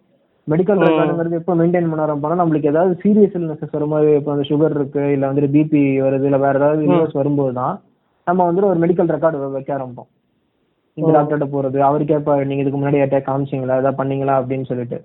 [0.49, 0.80] மெடிக்கல்.
[0.84, 5.30] ரெக்கார்டுங்கிறது எப்போ மெயின்டைன் பண்ண ஆரம்பிப்போம்னா நம்மளுக்கு ஏதாவது சீரியஸ் இல்னஸஸ் வரும்போது இப்போ வந்து சுகர் இருக்கு இல்ல
[5.30, 7.75] வந்துட்டு பிபி வருது இல்ல வேற ஏதாவது இல்னஸ் வரும்போது தான்
[8.26, 10.11] நம்ம வந்துட்டு ஒரு மெடிக்கல் ரெக்கார்டு வைக்க ஆரம்பிப்போம்.
[10.96, 11.11] இந்த.
[11.16, 14.99] டாக்டர்கிட்ட போறது அவர் கேட்பா நீங்க இதுக்கு முன்னாடி யார்ட்ட காமிச்சீங்களா ஏதாவது பண்ணீங்களா அப்படின்னு சொல்லிட்டு.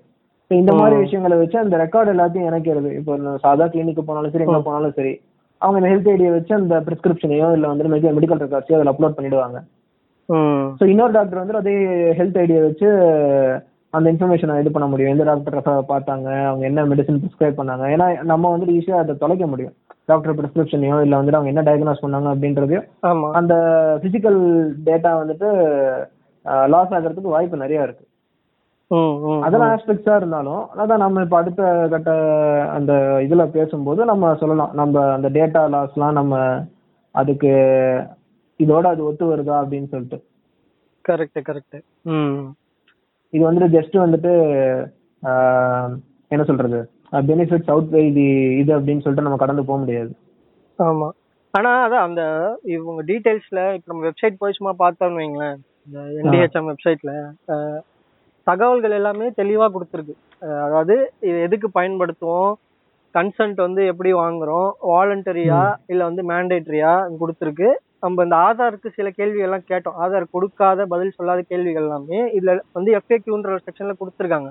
[0.50, 0.96] இந்த மாதிரி.
[1.04, 2.90] விஷயங்களை வச்சு அந்த ரெக்கார்டு எல்லாத்தையும் இணைக்கிறது.
[2.98, 3.14] இப்போ
[3.46, 4.60] சாதா கிளினிக் போனாலும் சரி எங்க.
[4.68, 5.14] போனாலும் சரி
[5.62, 9.58] அவங்க இந்த ஹெல்த் ஐடியை வச்சு அந்த பிரிஸ்கிரிப்ஷனையோ இல்ல வந்து மெடிக்கல் ரெக்கார்ட்ஸையோ அதில் அப்லோட் பண்ணிடுவாங்க.
[10.78, 11.74] ஸோ இன்னொரு டாக்டர் வந்து அதே
[12.18, 12.88] ஹெல்த் ஐடியை வச்சு
[13.94, 15.12] அந்த இன்ஃபர்மேஷனை இது பண்ண முடியும்.
[15.14, 15.56] எந்த டாக்டர்
[15.92, 17.84] பார்த்தாங்க அவங்க என்ன மெடிசன் ப்ரிஸ்கிரைப் பண்ணாங்க.
[17.94, 19.74] ஏன்னா நம்ம வந்துட்டு ஈஸியாக அதை தொலைக்க முடியும்.
[20.10, 22.86] டாக்டர் ப்ரிஸ்கிரிப்ஷனையோ இல்லை வந்துட்டு அவங்க என்ன டயக்னோஸ் பண்ணாங்க அப்படின்றதையும்
[23.40, 23.54] அந்த
[24.04, 24.38] பிசிக்கல்
[24.88, 25.48] டேட்டா வந்துட்டு
[26.74, 28.04] லாஸ் ஆகிறதுக்கு வாய்ப்பு நிறைய இருக்கு.
[29.46, 32.10] அதெல்லாம் ஆஸ்பெக்ட்ஸா இருந்தாலும் அதான் நம்ம இப்ப அடுத்த கட்ட
[32.76, 32.92] அந்த
[33.26, 34.72] இதுல பேசும்போது நம்ம சொல்லலாம்.
[34.80, 36.36] நம்ம அந்த டேட்டா லாஸ்லாம் நம்ம
[37.14, 37.50] அதுக்கு
[38.60, 40.18] இதோட அது ஒத்து வருதா அப்படின்னு சொல்லிட்டு.
[41.04, 41.76] கரெக்ட் கரெக்ட்
[43.32, 44.32] இது வந்துட்டு ஜஸ்ட் வந்துட்டு
[46.30, 46.80] என்ன சொல்றது?
[47.28, 48.24] பெனிஃபிட்ஸ் அவுட் இது
[48.62, 50.10] இது அப்படின்னு சொல்லிட்டு நம்ம கடந்து போக முடியாது.
[50.78, 51.08] ஆமா.
[51.54, 52.22] ஆனா அதான் அந்த
[52.74, 55.58] இவங்க டீடைல்ஸ்ல இப்ப நம்ம வெப்சைட் போய் சும்மா பார்த்தோம்னு வைங்களேன்.
[55.86, 57.12] இந்த என்டிஹெச்எம் வெப்சைட்ல
[58.50, 60.14] தகவல்கள் எல்லாமே தெளிவா கொடுத்துருக்கு.
[60.66, 60.94] அதாவது
[61.28, 62.52] இது எதுக்கு பயன்படுத்துவோம்?
[63.14, 64.68] கன்சென்ட் வந்து எப்படி வாங்குறோம்?
[64.92, 65.60] வாலண்டரியா
[65.92, 67.68] இல்ல வந்து மேண்டேட்டரியா கொடுத்துருக்கு.
[68.04, 69.96] நம்ம இந்த ஆதாருக்கு சில கேள்விகள் எல்லாம் கேட்டோம்.
[70.04, 74.50] ஆதார் கொடுக்காத பதில் சொல்லாத கேள்விகள் எல்லாமே இதுல வந்து எஃப்ஏக்யூன்ற ஒரு செக்ஷன்ல கொடுத்துருக்காங்க.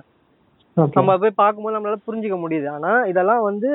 [0.98, 2.68] நம்ம போய் பார்க்கும்போது நம்மளால புரிஞ்சுக்க முடியுது.
[2.78, 3.70] ஆனா இதெல்லாம் வந்து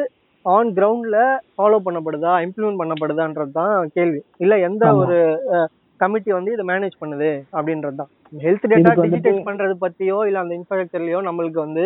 [0.44, 1.18] ஆன் கிரவுண்ட்ல
[1.54, 4.20] ஃபாலோ பண்ணப்படுதா இம்ப்ளிமெண்ட் பண்ணப்படுதான்றது தான் கேள்வி.
[4.44, 4.84] இல்ல எந்த.
[5.02, 5.16] ஒரு
[6.02, 8.10] கமிட்டி வந்து இதை மேனேஜ் பண்ணுது அப்படின்றது தான்
[8.42, 11.84] ஹெல்த் டேட்டா டிஜிட்டைஸ் பண்றது பத்தியோ இல்ல அந்த இன்ஃப்ராஸ்ட்ரக்சர்லயோ நம்மளுக்கு வந்து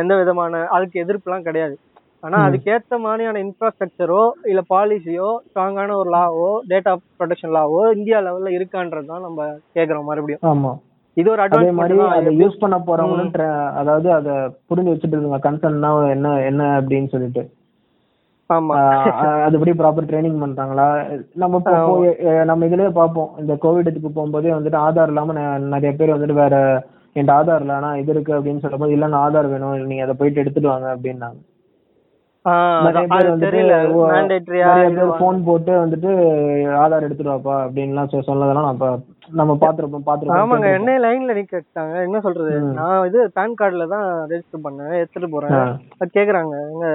[0.00, 1.76] எந்த விதமான அதுக்கு எதிர்ப்புலாம் கிடையாது.
[2.22, 2.44] ஆனா ம்.
[2.46, 9.26] அதுக்கேத்த மாதிரியான இன்ஃப்ராஸ்ட்ரக்சரோ இல்ல பாலிசியோ ஸ்ட்ராங்கான ஒரு லாவோ டேட்டா ப்ரொடெக்ஷன் லாவோ இந்தியா லெவல்ல இருக்கான்றது தான்
[9.26, 9.38] நம்ம
[9.76, 10.42] கேக்குறோம் மறுபடியும்.
[10.52, 10.72] ஆமா.
[11.16, 13.32] இது ஒரு அதே மாதிரி அதை யூஸ் பண்ண போறவங்களும்
[13.80, 14.28] அதாவது அத
[14.68, 15.40] புரிஞ்சு வச்சுட்டு இருக்காங்க.
[15.46, 17.42] கன்சர்ன்னா என்ன என்ன அப்படின்னு சொல்லிட்டு.
[19.46, 20.86] அதுபடி ப்ராப்பர் ட்ரைனிங் பண்றாங்களா?
[21.42, 21.60] நம்ம
[22.50, 23.30] நம்ம இதுலயே பார்ப்போம்.
[23.42, 25.34] இந்த கோவிட் இதுக்கு போகும்போதே வந்துட்டு ஆதார் இல்லாம
[25.74, 26.56] நிறைய பேர் வந்துட்டு வேற
[27.16, 29.76] என்கிட்ட ஆதார் இல்ல ஆனா இது இருக்கு அப்படின்னு சொல்லும்போது இல்ல நான் ஆதார் வேணும்.
[29.90, 31.38] நீங்க அதை போயிட்டு எடுத்துட்டு வாங்க அப்படின்னாங்க.
[35.20, 36.10] ஃபோன் போட்டு வந்துட்டு
[36.82, 38.90] ஆதார் எடுத்துட்டு வாப்பா அப்படின்லாம் சொன்னதெல்லாம் நம்ம
[39.40, 40.08] நம்ம பாத்துருப்போம் ஆமாங்க.
[40.10, 42.54] பாத்துருப்போம் என்ன லைன்ல நிக்க வச்சாங்க என்ன சொல்றது.
[42.78, 44.94] நான் இது பேன் கார்டுல தான் ரெஜிஸ்டர் பண்ணேன்.
[45.02, 45.58] எடுத்துட்டு போறேன்.
[46.16, 46.54] கேக்குறாங்க.
[46.72, 46.86] எங்க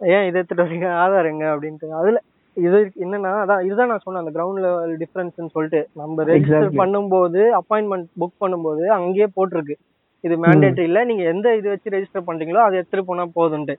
[0.00, 0.88] ஏன் இதை எடுத்துட்டு வரீங்க?
[1.02, 1.46] ஆதார் எங்க?
[1.54, 1.88] அப்படின்ட்டு.
[2.00, 2.18] அதுல
[2.56, 5.80] இது என்னன்னா அதான் இதுதான் நான் சொன்னேன் அந்த கிரவுண்ட் லெவல் டிஃபரன்ஸ்னு சொல்லிட்டு.
[6.00, 6.78] நம்ம ரெஜிஸ்டர்.
[6.80, 9.76] பண்ணும்போது அப்பாயின்மெண்ட் புக் பண்ணும்போது அங்கேயே போட்டிருக்கு.
[10.24, 13.76] இது மேண்டேட்டரி இல்ல நீங்க எந்த இது வச்சு ரெஜிஸ்டர் பண்றீங்களோ அதை எடுத்துட்டு போனா போதும்ட்டு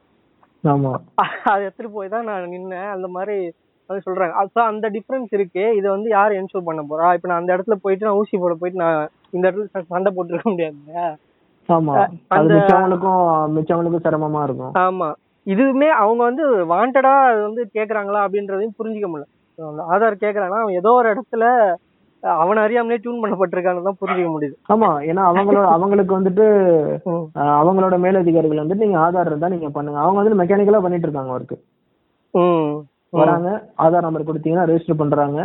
[0.64, 0.92] ஆமா.
[1.52, 2.90] அதை எடுத்துட்டு போய் தான் நான் நின்னேன்.
[2.96, 3.36] அந்த மாதிரி
[3.90, 4.34] அது சொல்றாங்க.
[4.42, 7.08] அப்ப அந்த டிஃபரன்ஸ் இருக்கு இதை வந்து யார் என்ஷூர் பண்ண போறா?
[7.18, 9.00] இப்ப நான் அந்த இடத்துல போயிட்டு நான் ஊசி போட போயிட்டு நான்
[9.34, 10.78] இந்த இடத்துல சண்டை போட்டுருக்க முடியாது
[11.70, 11.94] ஆமா.
[12.36, 13.20] அது மிச்சவங்களுக்கும்
[13.56, 14.74] மிச்சவங்களுக்கும் சிரமமா இருக்கும்.
[14.86, 15.10] ஆமா.
[15.48, 19.30] இதுவுமே அவங்க வந்து வாண்டடா அது வந்து கேக்குறாங்களா அப்படின்றதையும் புரிஞ்சுக்க முடியல.
[19.94, 21.46] ஆதார் கேக்குறாங்கன்னா அவன் ஏதோ ஒரு இடத்துல
[22.24, 24.56] அவனை அறியாமலே டியூன் பண்ணப்பட்டிருக்கான்னு தான் புரிஞ்சுக்க முடியுது.
[24.74, 26.46] ஆமா ஏன்னா அவங்களோட அவங்களுக்கு வந்துட்டு
[27.60, 30.00] அவங்களோட மேலதிகாரிகள் வந்துட்டு நீங்க ஆதார் இருந்தா நீங்க பண்ணுங்க.
[30.04, 31.56] அவங்க வந்து மெக்கானிக்கலா பண்ணிட்டு இருக்காங்க ஒர்க்
[32.34, 32.42] ம்.
[32.42, 32.76] ம்.
[33.14, 33.48] வராங்க
[33.86, 35.40] ஆதார் நம்பர் கொடுத்தீங்கன்னா ரெஜிஸ்டர் பண்றாங்க.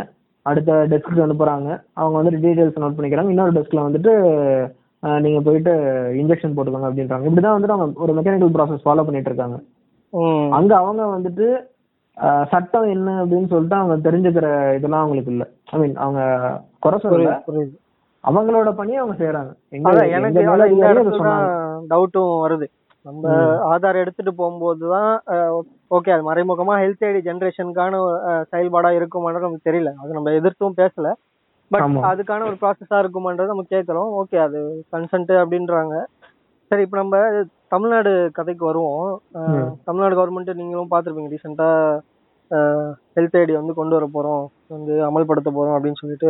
[0.45, 3.31] அடுத்த டெஸ்க்கு அனுப்புறாங்க அவங்க வந்துட்டு டீடைல்ஸ் நோட் பண்ணிக்கிறாங்க.
[3.33, 4.11] இன்னொரு டெஸ்க்ல வந்துட்டு
[5.23, 5.73] நீங்க போயிட்டு
[6.21, 7.25] இன்ஜெக்ஷன் போட்டுக்கோங்க அப்படின்றாங்க.
[7.29, 9.57] இப்படிதான் வந்துட்டு அவங்க ஒரு மெக்கானிக்கல் ப்ராசஸ் ஃபாலோ பண்ணிட்டு இருக்காங்க.
[10.57, 11.47] அங்க அவங்க வந்துட்டு
[12.51, 14.47] சட்டம் என்ன அப்படின்னு சொல்லிட்டு அவங்க தெரிஞ்சுக்கிற
[14.77, 15.43] இதெல்லாம் அவங்களுக்கு இல்ல.
[15.71, 16.21] ஐ மீன் அவங்க
[16.83, 16.97] குறை
[17.47, 17.75] புரியுது
[18.23, 19.51] அவங்களோட பணியை அவங்க செய்யறாங்க
[20.17, 20.41] எனக்கு
[21.91, 22.67] டவுட்டும் வருது.
[23.05, 23.33] நம்ம
[23.71, 25.11] ஆதார் எடுத்துட்டு போகும்போது தான்
[25.91, 27.99] ஓகே அது மறைமுகமா ஹெல்த் ஐடி ஜென்ரேஷனுக்கான
[28.51, 29.91] செயல்பாடா இருக்குமான்றது நமக்கு தெரியல.
[30.01, 31.09] அது நம்ம எதிர்த்தும் பேசல.
[31.71, 31.85] பட்.
[32.09, 34.59] அதுக்கான ஒரு ப்ராசஸா இருக்குமான்றது நம்ம கேட்கறோம் ஓகே அது
[34.93, 35.95] கன்சென்ட் அப்படின்றாங்க.
[36.71, 37.17] சரி இப்போ நம்ம
[37.73, 39.05] தமிழ்நாடு கதைக்கு வருவோம்.
[39.87, 41.31] தமிழ்நாடு கவர்மெண்ட் நீங்களும் பார்த்துருப்பீங்க.
[41.35, 41.69] ரீசெண்டா
[43.15, 44.43] ஹெல்த் ஐடி வந்து கொண்டு வர போறோம்.
[44.75, 46.27] வந்து அமல்படுத்த போறோம் அப்படின்னு சொல்லிட்டு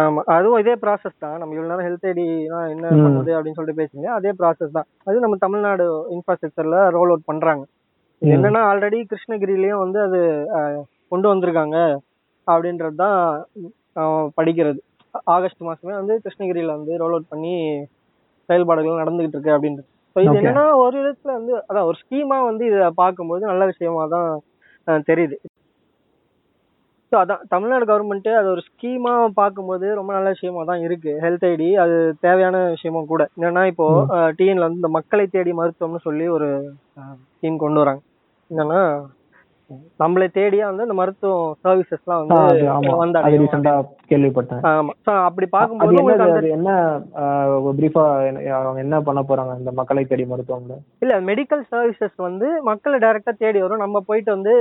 [0.00, 0.20] ஆமா.
[0.34, 1.38] அதுவும் இதே ப்ராசஸ் தான்.
[1.38, 2.26] நம்ம இவ்வளவு நேரம் ஹெல்த் ஐடி
[2.74, 2.92] என்ன.
[3.04, 4.88] பண்ணுது அப்படின்னு சொல்லிட்டு பேசுங்க அதே ப்ராசஸ் தான்.
[5.08, 7.64] அது நம்ம தமிழ்நாடு இன்ஃப்ராஸ்ட்ரக்சர்ல ரோல் அவுட் பண்றாங்க.
[8.22, 10.20] என்னன்னா ஆல்ரெடி கிருஷ்ணகிரிலயும் வந்து அது
[11.12, 11.76] கொண்டு வந்திருக்காங்க.
[12.52, 13.18] அப்படின்றது தான்
[14.38, 14.80] படிக்கிறது.
[15.34, 17.54] ஆகஸ்ட் மாசமே வந்து கிருஷ்ணகிரியில வந்து ரோல் அவுட் பண்ணி
[18.48, 19.88] செயல்பாடுகள் நடந்துகிட்டு இருக்கு அப்படின்றது.
[20.16, 20.36] ஸோ இது.
[20.40, 24.30] என்னன்னா ஒரு விதத்துல வந்து அதான் ஒரு ஸ்கீமா வந்து இதை பார்க்கும்போது நல்ல விஷயமா தான்
[25.10, 25.36] தெரியுது.
[27.12, 31.68] ஸோ அதான் தமிழ்நாடு கவர்மெண்ட் அது ஒரு ஸ்கீமா பார்க்கும்போது ரொம்ப நல்ல விஷயமா தான் இருக்கு ஹெல்த் ஐடி
[31.84, 33.22] அது தேவையான விஷயமும் கூட.
[33.36, 33.86] என்னன்னா இப்போ
[34.38, 36.48] டிஎன்ல வந்து இந்த மக்களை தேடி மருத்துவம்னு சொல்லி ஒரு
[37.32, 38.02] ஸ்கீம் கொண்டு வராங்க.
[38.50, 38.82] என்னன்னா
[40.02, 41.32] நம்மளை தேடியே வந்து அந்த மருத்துவ
[41.64, 43.72] சர்வீசஸ்லாம் வந்து வந்தடையும் ரீசெண்டா
[44.10, 44.62] கேள்விப்பட்டேன்.
[44.70, 44.92] ஆமா.
[45.06, 46.70] ஸோ அப்படி அது பார்க்கும்போது என்ன
[47.80, 48.04] பிரீஃபா
[48.60, 53.58] அவங்க என்ன பண்ண போறாங்க இந்த மக்களை தேடி மருத்துவம்ல இல்ல மெடிக்கல் சர்வீசஸ் வந்து மக்களை டைரக்டா தேடி
[53.64, 53.84] வரும்.
[53.84, 54.54] நம்ம போயிட்டு வந்து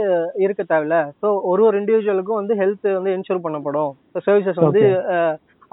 [0.45, 0.97] இருக்க தேவையில்ல.
[1.21, 3.93] ஸோ ஒரு ஒரு இண்டிவிஜுவலுக்கும் வந்து ஹெல்த் வந்து என்ஷூர் பண்ணப்படும்.
[4.27, 4.83] சர்வீசஸ் வந்து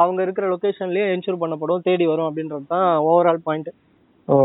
[0.03, 3.71] அவங்க இருக்கிற லொகேஷன்லயே என்ஷூர் பண்ணப்படும் தேடி வரும் அப்படின்றது தான் ஓவரால் பாயிண்ட்
[4.29, 4.37] ஓ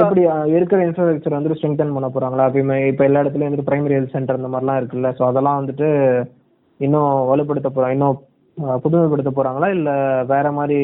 [0.00, 0.22] எப்படி
[0.54, 2.44] இருக்கிற இன்ஃப்ராஸ்ட்ரக்சர் வந்து ஸ்ட்ரெங்தன் பண்ண போறாங்களா?
[2.52, 5.10] இப்ப- இப்ப எல்லா இடத்துலயும் வந்துட்டு பிரைமரி ஹெல்த் சென்டர் இந்த மாதிரிலாம் இருக்குல்ல?
[5.18, 5.88] சோ அதெல்லாம் வந்துட்டு
[6.80, 8.18] இன்னும் வலுப்படுத்த போறாங்க இன்னும்
[8.82, 9.68] புதுமைப்படுத்த போறாங்களா?
[9.76, 9.90] இல்ல
[10.26, 10.80] வேற மாதிரி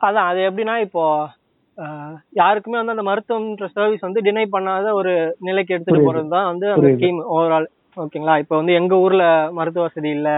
[0.00, 1.02] அதான் அது எப்படின்னா இப்போ
[2.32, 6.06] யாருக்குமே வந்து அந்த மருத்துவம்ன்ற சர்வீஸ் வந்து டினை பண்ணாத ஒரு நிலைக்கு எடுத்துட்டு.
[6.08, 6.90] போறது தான் வந்து அந்த.
[6.92, 10.28] ஸ்கீம் ஓவரால் ஓகேங்களா இப்போ வந்து எங்க ஊர்ல மருத்துவ வசதி இல்ல.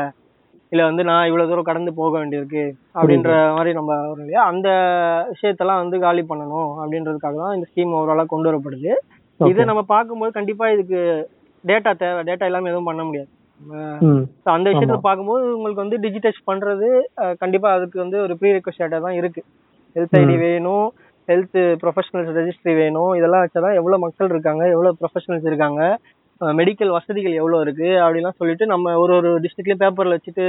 [0.77, 2.63] இல்ல வந்து நான் இவ்வளவு தூரம் கடந்து போக வேண்டியிருக்கு
[2.99, 4.43] அப்படின்ற மாதிரி நம்ம வரும் இல்லையா?
[4.51, 4.69] அந்த
[5.31, 8.93] விஷயத்தெல்லாம் வந்து காலி பண்ணணும் அப்படின்றதுக்காக தான் இந்த ஸ்கீம் ஓவராலா கொண்டு வரப்படுது.
[9.41, 11.01] இதை நம்ம பார்க்கும்போது கண்டிப்பா இதுக்கு
[11.65, 12.21] டேட்டா தேவை.
[12.29, 13.31] டேட்டா இல்லாம எதுவும் பண்ண முடியாது.
[14.55, 14.99] அந்த விஷயத்துல.
[15.07, 16.89] பார்க்கும்போது உங்களுக்கு வந்து டிஜிட்டைஸ் பண்றது
[17.43, 19.43] கண்டிப்பா அதுக்கு வந்து ஒரு ப்ரீ ரெக்வஸ்டா தான் இருக்கு.
[19.97, 20.37] Health ID.
[20.47, 20.87] வேணும்
[21.29, 23.13] ஹெல்த் ப்ரொஃபஷனல்ஸ் ரெஜிஸ்ட்ரி வேணும்.
[23.21, 25.81] இதெல்லாம் வச்சாதான் எவ்வளவு மக்கள் இருக்காங்க எவ்வளவு ப்ரொஃபஷனல்ஸ் இருக்காங்க
[26.59, 30.45] மெடிக்கல் வசதிகள் எவ்வளவு இருக்கு அப்படிலாம் சொல்லிட்டு நம்ம ஒரு ஒரு டிஸ்ட்ரிக்ட்லயும் பேப்பர்ல வச்சுட்டு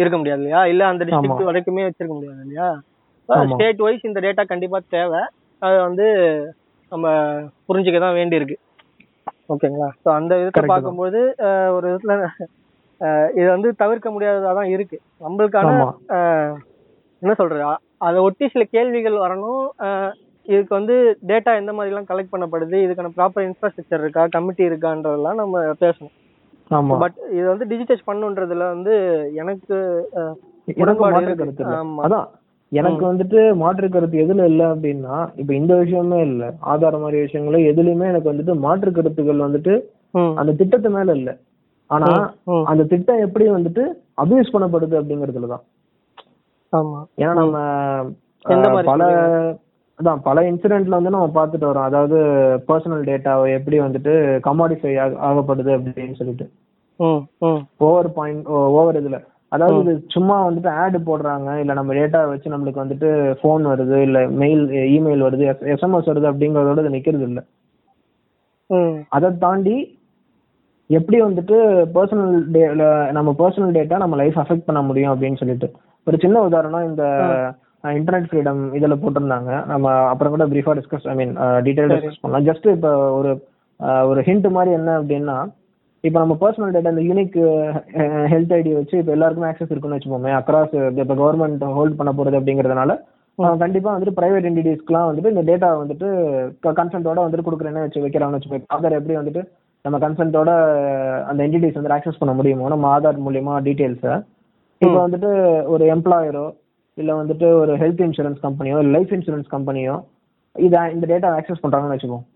[0.00, 0.60] இருக்க முடியாது இல்லையா?
[0.72, 1.48] இல்ல அந்த டிஸ்ட்ரிக்ட்.
[1.50, 2.68] வரைக்குமே வச்சிருக்க முடியாது இல்லையா.
[3.52, 5.20] ஸ்டேட் வைஸ் இந்த டேட்டா கண்டிப்பா தேவை.
[5.62, 6.06] அது வந்து
[6.92, 7.06] நம்ம
[7.68, 8.56] புரிஞ்சுக்க தான் வேண்டியிருக்கு.
[9.52, 9.88] ஓகேங்களா?
[10.02, 10.64] ஸோ அந்த விதத்தை.
[10.72, 11.20] பார்க்கும்போது
[11.76, 12.16] ஒரு விதத்துல
[13.38, 14.98] இது வந்து தவிர்க்க முடியாததா தான் இருக்கு.
[15.24, 15.70] நம்மளுக்கான
[17.22, 17.64] என்ன சொல்றது?
[18.06, 19.64] அதை ஒட்டி சில கேள்விகள் வரணும்.
[20.46, 20.94] இதுக்கு வந்து
[21.26, 26.14] டேட்டா எந்த மாதிரி எல்லாம் கலெக்ட் பண்ணப்படுது இதுக்கான ப்ராப்பர் இன்ஃப்ராஸ்ட்ரக்சர் இருக்கா கமிட்டி இருக்கான்றதெல்லாம் நம்ம பேசணும்.
[26.70, 26.96] ஆமா.
[26.98, 28.94] பட் இது வந்து டிஜிட்டைஸ் பண்ணுன்றதுல வந்து
[29.34, 29.76] எனக்கு.
[32.06, 32.28] அதான்
[32.72, 36.44] எனக்கு வந்துட்டு மாற்று கருத்து எதுல இல்ல அப்படின்னா இப்ப இந்த விஷயமே இல்ல.
[36.72, 39.74] ஆதார மாதிரி விஷயங்களும் எதுலயுமே எனக்கு வந்துட்டு மாற்று கருத்துக்கள் வந்துட்டு
[40.36, 41.30] அந்த திட்டத்து மேல இல்ல.
[41.90, 42.08] ஆனா
[42.64, 43.82] அந்த திட்டம் எப்படி வந்துட்டு
[44.22, 45.64] அபியூஸ் பண்ணப்படுது அப்படிங்கறதுலதான்.
[46.72, 47.00] ஆமா.
[47.18, 47.56] ஏன்னா நம்ம
[48.84, 49.02] பல
[49.98, 51.88] அதான் பல இன்சிடென்ட்ல வந்து நம்ம பார்த்துட்டு வரோம்.
[51.88, 52.18] அதாவது
[52.68, 54.12] பர்சனல் டேட்டாவை எப்படி வந்துட்டு
[54.46, 54.92] கமாடிஃபை
[55.28, 56.46] ஆகப்படுது அப்படின்னு சொல்லிட்டு.
[57.88, 59.18] ஓவர் பாயிண்ட் ஓவர் இதுல.
[59.54, 61.48] அதாவது இது சும்மா வந்துட்டு ஆட் போடுறாங்க.
[61.62, 63.08] இல்ல நம்ம டேட்டா வச்சு நம்மளுக்கு வந்துட்டு
[63.40, 64.62] ஃபோன் வருது இல்ல மெயில்
[64.96, 67.42] இமெயில் வருது எஸ்எம்எஸ் வருது அப்படிங்கறதோட இது நிக்கிறது இல்ல.
[69.16, 69.76] அதை தாண்டி
[70.90, 71.56] எப்படி வந்துட்டு
[71.96, 72.62] பர்சனல் டே
[73.18, 75.68] நம்ம பர்சனல் டேட்டா நம்ம லைஃப் அஃபெக்ட் பண்ண முடியும் அப்படின்னு சொல்லிட்டு.
[76.06, 77.04] ஒரு சின்ன உதாரணம் இந்த
[77.84, 79.50] இன்டர்நெட் ஃப்ரீடம் இதுல போட்டிருந்தாங்க.
[79.66, 81.32] நம்ம அப்புறம் கூட பிரீஃபா discuss I mean
[81.66, 82.46] detail discuss பண்ணலாம்.
[82.48, 83.30] ஜஸ்ட் இப்போ ஒரு
[84.08, 85.36] ஒரு ஹிண்ட் மாதிரி என்ன அப்படின்னா
[86.04, 87.36] இப்போ நம்ம பர்சனல் டேட்டா இந்த யூனிக்
[88.30, 92.92] ஹெல்த் ஐடி வச்சு இப்போ எல்லாருக்குமே ஆக்சஸ் இருக்குன்னு வச்சுப்போமே அக்ராஸ் இப்போ கவர்மெண்ட் ஹோல்ட் பண்ண போறது அப்படிங்கறதுனால
[93.38, 96.08] அஹ், கண்டிப்பா வந்துட்டு பிரைவேட் என்டிட்டிஸ்க்குலாம் வந்துட்டு இந்த டேட்டா வந்துட்டு
[96.78, 99.42] கன்சென்ட்டோட வந்துட்டு கொடுக்குறேன்னு வச்சு வைக்கிறாங்கன்னு வச்சுக்கோ ஆதார் எப்படி வந்துட்டு
[99.84, 100.50] நம்ம கன்சென்ட்டோட
[101.28, 104.14] அந்த என்டிட்டிஸ் வந்து ஆக்சஸ் பண்ண முடியுமோ நம்ம ஆதார் மூலியமா டீடைல்ஸை
[104.82, 105.30] இப்போ வந்துட்டு
[105.68, 106.44] ஒரு எம்ப்ளாயரோ
[106.98, 109.94] இல்ல வந்துட்டு ஒரு ஹெல்த் இன்சூரன்ஸ் கம்பெனியோ இல்ல லைஃப் இன்சூரன்ஸ் கம்பெனியோ
[110.56, 112.26] இத இந்த டேட்டா ஆக்சஸ் பண்றாங்கன்னு வச்சுக்கோங்க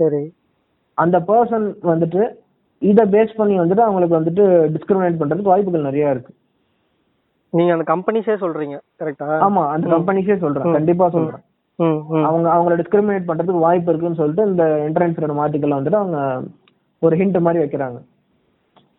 [0.00, 0.22] சரி.
[0.98, 2.22] அந்த பர்சன் வந்துட்டு
[2.82, 6.32] இதை பேஸ் பண்ணி வந்துட்டு அவங்களுக்கு வந்துட்டு டிஸ்கிரிமினேட் பண்றதுக்கு வாய்ப்புகள் நிறைய இருக்கு.
[7.52, 11.42] நீங்க அந்த கம்பெனிஸே சொல்றீங்க கரெக்டா ஆமா அந்த கம்பெனிஸே சொல்றேன் கண்டிப்பா சொல்றேன்.
[12.28, 16.18] அவங்க அவங்கள டிஸ்கிரிமினேட் பண்றதுக்கு வாய்ப்பு இருக்குன்னு சொல்லிட்டு இந்த என்ட்ரன்ஸ் ஃப்ரீடம் ஆர்டிக்கல் வந்துட்டு அவங்க
[17.02, 17.98] ஒரு ஹிண்ட் மாதிரி வைக்கிறாங்க.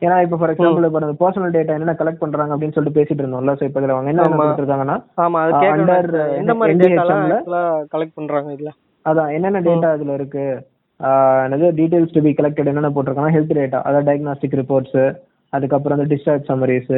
[0.04, 3.56] ஏன்னா இப்போ ஃபார் எக்ஸாம்பிள் இப்போ அந்த பர்சனல் டேட்டா என்ன கலெக்ட் பண்றாங்க அப்படின்னு சொல்லிட்டு பேசிட்டு இருந்தோம்ல.
[3.60, 4.28] ஸோ இப்போ இதில் அவங்க என்ன.
[4.40, 6.24] கொடுத்துருக்காங்கன்னா ஆமா அது எனக்கு.
[6.42, 7.28] எந்த மாதிரி டேட்டாலாம்
[7.96, 8.72] கலெக்ட் பண்றாங்க இதுல.
[9.06, 10.46] அதான் என்னென்ன டேட்டா இதுல இருக்கு?
[11.46, 15.00] என்னது டீடைல்ஸ் டு பி கலெக்டட் என்னென்ன போட்டிருக்காங்கன்னா ஹெல்த் டேட்டா அதாவது டயக்னாஸ்டிக் ரிப்போர்ட்ஸ்
[15.54, 16.92] அதுக்கப்புறம் வந்து discharge summaries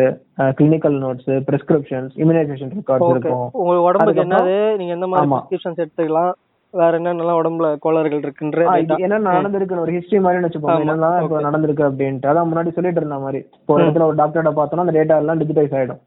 [0.60, 3.48] clinical notes prescriptions immunisation records இருக்கும்.
[3.62, 4.54] உங்களுக்கு உடம்புக்கு என்னது?
[4.82, 5.32] நீங்க எந்த மாதிரி.
[5.34, 6.32] பிரிஸ்கிரிப்ஷன்ஸ் எடுத்துக்கலாம்?
[6.76, 8.62] வேற என்னென்னலாம் உடம்புல கோளாறுகள் இருக்குன்ற
[9.06, 11.46] என்ன நடந்திருக்குன்னு ஒரு ஹிஸ்டரி மாதிரி வச்சுப்போம் ஆமா, என்னெல்லாம்.
[11.48, 12.30] நடந்திருக்கு அப்படின்ட்டு.
[12.32, 13.40] அதான் முன்னாடி சொல்லிட்டு இருந்த மாதிரி.
[13.56, 16.02] இப்போ ஒரு இடத்துல ஒரு டாக்டர்கிட்ட பார்த்தோம்னா அந்த டேட்டா எல்லாம் டிஜிட்டைஸ் ஆயிடும்.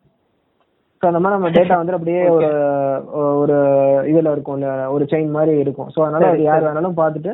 [1.03, 2.49] ஸோ அந்த மாதிரி நம்ம டேட்டா வந்து அப்படியே ஒரு
[3.41, 3.57] ஒரு
[4.11, 5.91] இதுல இருக்கும் ஒரு செயின் மாதிரி இருக்கும்.
[5.95, 7.33] ஸோ அதனால அது யார் வேணாலும் பார்த்துட்டு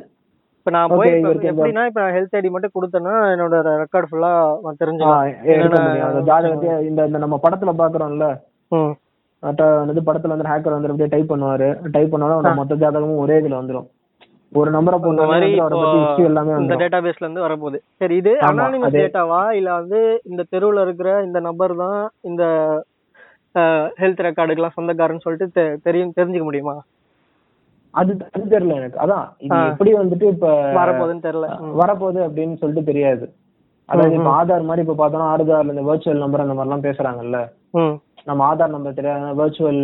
[0.59, 1.11] இப்ப நான் போய்
[1.49, 5.27] எப்படின்னா இப்ப நான் ஹெல்த் ஐடி மட்டும் கொடுத்தேன்னா என்னோட ரெக்கார்ட் ஃபுல்லா நான் ஆ, தெரிஞ்சுக்கலாம்.
[5.27, 6.09] எடுக்க என்னென்ன முடியும்.
[6.09, 8.29] அந்த ஜாதகத்தை இந்த இந்த நம்ம படத்துல பாக்குறோம்ல
[9.45, 11.69] வந்து படத்துல வந்து ஹேக்கர் வந்து அப்படியே டைப் பண்ணுவாரு.
[11.93, 13.89] டைப் பண்ணாலும் மொத்த ஜாதகமும் ஒரே இதுல வந்துரும்.
[14.53, 15.47] ஒரு நம்பரை போட்ட மாதிரி
[16.25, 16.83] எல்லாமே இந்த வந்துரும்.
[16.83, 17.79] டேட்டா பேஸ்ல இருந்து வரப்போகுது.
[18.01, 18.97] சரி இது அனானிமஸ்.
[18.97, 22.45] டேட்டாவா இல்ல வந்து இந்த தெருவுல இருக்கிற இந்த நபர் தான் இந்த
[23.99, 25.49] ஹெல்த் ரெக்கார்டுக்கெல்லாம் சொந்தக்காரன்னு சொல்லிட்டு
[25.85, 26.77] தெரியும் தெரிஞ்சுக்க முடியுமா?
[27.95, 28.99] அது அது தெரியல எனக்கு.
[28.99, 29.59] அதான் இது.
[29.71, 30.47] எப்படி வந்துட்டு இப்ப
[30.79, 31.49] வரப்போகுதுன்னு தெரியல.
[31.83, 33.25] வரப்போகுது அப்படின்னு சொல்லிட்டு தெரியாது.
[33.89, 37.39] அதாவது இப்ப ஆதார் மாதிரி இப்ப பார்த்தோம்னா ஆதார்ல இந்த வெர்ச்சுவல் நம்பர் அந்த மாதிரிலாம் பேசுறாங்கல்ல.
[38.27, 39.81] நம்ம ஆதார் நம்பர் தெரியாத வெர்ச்சுவல்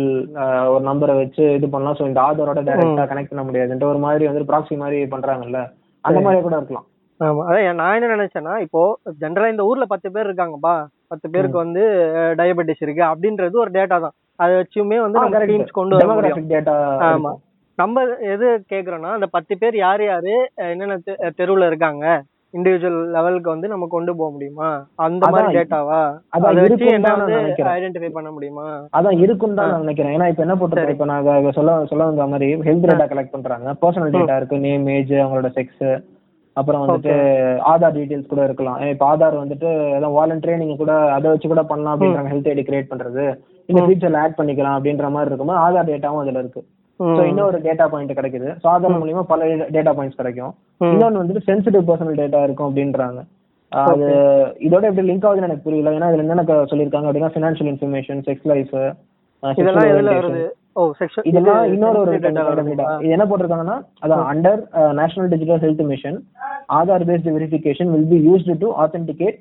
[0.73, 1.97] ஒரு நம்பரை வச்சு இது பண்ணலாம்.
[1.99, 5.59] ஸோ இந்த ஆதாரோட டைரக்டா கனெக்ட் பண்ண முடியாதுன்ற ஒரு மாதிரி வந்து ப்ராக்ஸி மாதிரி பண்றாங்கல்ல.
[6.03, 6.87] அந்த மாதிரி கூட இருக்கலாம்.
[7.19, 7.41] ஆமா.
[7.49, 8.81] அதான் நான் என்ன நினைச்சேன்னா இப்போ
[9.23, 10.75] ஜென்ரலா இந்த ஊர்ல பத்து பேர் இருக்காங்கப்பா.
[11.11, 11.83] பத்து பேருக்கு வந்து
[12.39, 13.03] டயபெட்டிஸ் இருக்கு.
[13.11, 14.15] அப்படின்றது ஒரு டேட்டா தான்.
[14.39, 15.41] அதை வச்சுமே வந்து நம்ம.
[15.45, 16.75] ஸ்கீம்ஸ் கொண்டு வர டேட்டா
[17.11, 17.33] ஆமா.
[17.77, 18.01] நம்ம
[18.33, 20.33] எது கேக்குறோம்னா அந்த பத்து பேர் யார் யாரு
[20.71, 20.97] என்னென்ன
[21.39, 22.05] தெருவுல இருக்காங்க
[22.53, 24.69] இண்டிவிஜுவல் லெவலுக்கு வந்து நம்ம கொண்டு போக முடியுமா?
[25.05, 25.99] அந்த மாதிரி டேட்டாவா
[26.35, 27.37] அதை வச்சு என்ன வந்து.
[27.75, 28.65] ஐடென்டிஃபை பண்ண முடியுமா?
[28.97, 30.15] அதான் இருக்குன்னு தான் நான் நினைக்கிறேன்.
[30.17, 33.75] ஏன்னா இப்ப என்ன போட்டிருக்கேன் இப்ப நான் சொல்ல சொல்ல வந்த மாதிரி ஹெல்த் டேட்டா கலெக்ட் பண்றாங்க.
[33.83, 34.59] பர்சனல் டேட்டா இருக்கு.
[34.67, 35.85] நேம் ஏஜ் அவங்களோட செக்ஸ்
[36.57, 37.13] அப்புறம் வந்துட்டு
[37.71, 38.79] ஆதார் டீடைல்ஸ் கூட இருக்கலாம்.
[38.93, 42.31] இப்ப ஆதார் வந்துட்டு ஏதாவது வாலண்டரியா நீங்க கூட அதை வச்சு கூட பண்ணலாம் அப்படின்றாங்க.
[42.33, 43.25] ஹெல்த் ஐடி கிரியேட் பண்றது.
[43.69, 46.61] இந்த ஃபீச்சர்ல ஆட் பண்ணிக்கலாம் அப்படின்ற மாதிரி இருக்கும்போது ஆதார் டேட்டாவும் அதுல இருக்கு.
[47.17, 48.49] சோ இன்னொரு டேட்டா பாயிண்ட் கிடைக்குது.
[48.63, 50.51] சோ ஆதார் மூலியமா பல டேட்டா பாயிண்ட்ஸ் கிடைக்கும்.
[50.81, 50.91] ம்.
[50.93, 53.21] இன்னொன்னு வந்துட்டு சென்சிட்டிவ் பர்சனல் டேட்டா இருக்கும் அப்படின்றாங்க.
[53.71, 54.07] அது
[54.67, 55.93] இதோட எப்படி லிங்க் ஆகுதுன்னு எனக்கு புரியல.
[55.97, 58.73] ஏன்னா இதுல என்ன சொல்லியிருக்காங்க அப்படின்னா ஃபினான்ஷியல் இன்ஃபர்மேஷன் செக்ஸ் லைஃப்
[61.29, 62.11] இதெல்லாம் இன்னொரு ஒரு.
[63.05, 64.59] இது என்ன போட்டிருக்காங்கன்னா அதான் under
[64.99, 66.19] national digital health mission
[66.79, 69.39] Aadhaar based verification will be used to authenticate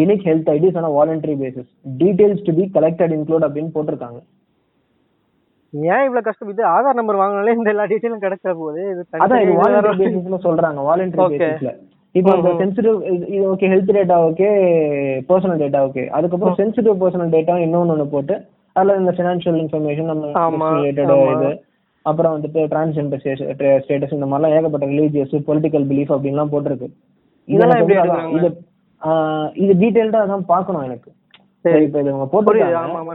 [0.00, 1.70] unique health IDs on voluntary basis
[2.02, 4.20] details to be collected include அப்படின்னு போட்டிருக்காங்க.
[5.72, 8.82] ஏன் இவ்வளவு கஷ்டம் இது ஆதார் நம்பர் வாங்கினாலே இந்த எல்லா டீட்டெயிலும் கிடைச்ச போகுது?
[9.24, 11.38] அதான் இது வாலண்டரி பேசிஸ்ல சொல்றாங்க வாலண்டரி.
[11.42, 11.72] பேசிஸ்ல
[12.14, 12.96] இப்போ இந்த சென்சிட்டிவ்
[13.28, 14.48] இது okay health data okay
[15.28, 18.36] personal data okay அதுக்கப்புறம் சென்சிட்டிவ் பர்சனல் டேட்டா இன்னொன்னு ஒன்று போட்டு
[18.76, 21.12] அதுல இந்த ஃபினான்ஷியல் இன்ஃபர்மேஷன் நம்ம ரிலேட்டட்.
[21.36, 21.50] இது.
[22.06, 23.22] அப்புறம் வந்துட்டு டிரான்ஸ்ஜெண்டர்
[23.84, 26.88] ஸ்டேட்டஸ் இந்த மாதிரிலாம் ஏகப்பட்ட ரிலீஜியஸ் பொலிட்டிக்கல் பிலீஃப் அப்படின்லாம் போட்டிருக்கு.
[27.48, 28.28] இது இதெல்லாம் எப்படி அதான்?
[28.36, 28.48] இது
[29.64, 31.10] இது டீடைல்டா தான் பார்க்கணும் எனக்கு.
[31.64, 31.86] சரி.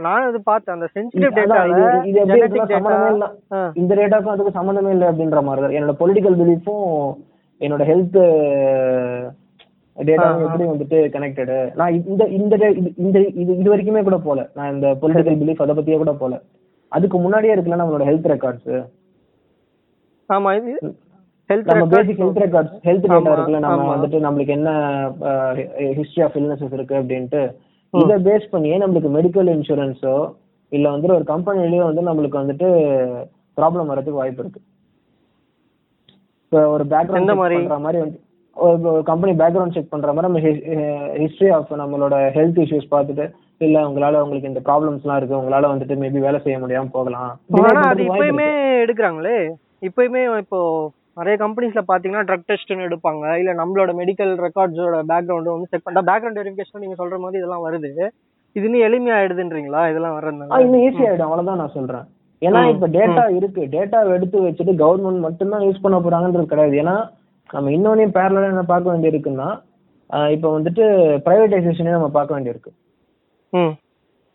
[0.06, 1.60] நானும் இது பார்த்தேன் அந்த சென்சிட்டிவ் டேட்டா
[3.76, 6.88] இந்த டேட்டாக்கும் அதுக்கு சம்மந்தமே இல்லை அப்படின்ற மாதிரி என்னோட பொலிட்டிக்கல் பிலீஃபும்
[7.60, 8.18] என்னோட ஹெல்த்
[9.96, 10.04] ஆ.
[10.44, 12.54] எப்படி வந்துட்டு கனெக்டடு நான் இந்த இந்த
[13.02, 14.40] இந்த இது இது வரைக்குமே கூட போல.
[14.56, 16.34] நான் இந்த பொலிட்டிக்கல் பிலீஃப் அதை பத்தியே கூட போல.
[16.92, 18.72] அதுக்கு முன்னாடியே இருக்குல்ல நம்மளோட ஹெல்த் ரெக்கார்ட்ஸ்
[20.30, 20.72] ஆமா இது
[21.50, 23.86] ஹெல்த் நம்ம basic health records health data இருக்குல்ல நம்ம.
[23.94, 24.70] வந்துட்டு நம்மளுக்கு என்ன
[25.98, 27.42] ஹிஸ்டரி ஆஃப் இல்னஸஸ் இருக்கு அப்படின்ட்டு
[27.94, 30.14] இதை பேஸ் பண்ணியே நம்மளுக்கு மெடிக்கல் இன்சூரன்ஸோ
[30.72, 32.68] இல்ல வந்துட்டு ஒரு கம்பெனிலயோ வந்து நம்மளுக்கு வந்துட்டு
[33.56, 34.60] ப்ராப்ளம் வரதுக்கு வாய்ப்பு இருக்கு
[36.44, 37.32] இப்போ ஒரு பேக்ரவுண்ட்?
[37.52, 38.18] பண்ற மாதிரி வந்து
[38.56, 40.40] ஒரு கம்பெனி பேக்ரவுண்ட் செக் பண்ற மாதிரி நம்ம
[41.22, 43.24] ஹிஸ்டரி ஆஃப் நம்மளோட ஹெல்த் இஷ்யூஸ் பார்த்துட்டு
[43.60, 47.30] இல்ல உங்களால உங்களுக்கு இந்த ப்ராப்ளம்ஸ்லாம் இருக்கு உங்களால வந்துட்டு மேபி வேலை செய்ய முடியாம போகலாம்
[47.86, 48.48] அது இப்பயுமே.
[48.84, 49.38] எடுக்கிறாங்களே
[49.82, 50.60] இப்பயுமே இப்போ
[51.18, 53.24] நிறைய கம்பெனிஸ்ல பாத்தீங்கன்னா ட்ரக் டெஸ்ட்னு எடுப்பாங்க.
[53.40, 57.90] இல்ல நம்மளோட மெடிக்கல் ரெக்கார்ட்ஸோட பேக்ரவுண்ட் வந்து செக் பண்ணா பேக்ரவுண்ட் வெரிஃபிகேஷன் நீங்க சொல்ற மாதிரி இதெல்லாம் வருது.
[58.56, 59.82] இது இன்னும் எளிமையாயிடுதுன்றீங்களா?
[59.90, 61.26] இதெல்லாம் வர்றதுனால இன்னும் ஈஸி ஆயிடும்.
[61.28, 62.04] அவ்வளவுதான் நான் சொல்றேன்.
[62.42, 63.62] ஏன்னா இப்ப டேட்டா இருக்கு.
[63.76, 66.76] டேட்டா எடுத்து வச்சுட்டு கவர்மெண்ட் மட்டும்தான் யூஸ் பண்ண போறாங்கன்றது கிடையாது.
[66.82, 66.96] ஏன்னா
[67.50, 69.48] நம்ம இன்னொன்னையும் பேரலா என்ன பார்க்க வேண்டியிருக்குன்னா
[70.34, 70.84] இப்ப வந்துட்டு
[71.26, 72.72] பிரைவேடைசேஷனே நம்ம பார்க்க வேண்டியிருக்கு.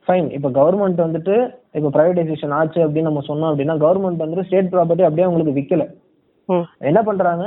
[0.08, 1.36] ஃபைன் இப்ப கவர்மெண்ட் வந்துட்டு
[1.78, 5.84] இப்ப பிரைவேடைசேஷன் ஆச்சு அப்படின்னு நம்ம சொன்னோம் அப்படின்னா கவர்மெண்ட் வந்துட்டு ஸ்டேட் ப்ராப்பர்ட்டி அப்படியே அவங்களுக்கு விக்கல.
[5.86, 6.09] ம்
[6.90, 7.46] என்ன பண்றாங்க?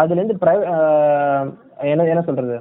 [0.00, 0.36] அதுல இருந்து
[1.92, 2.56] என்ன என்ன சொல்றது?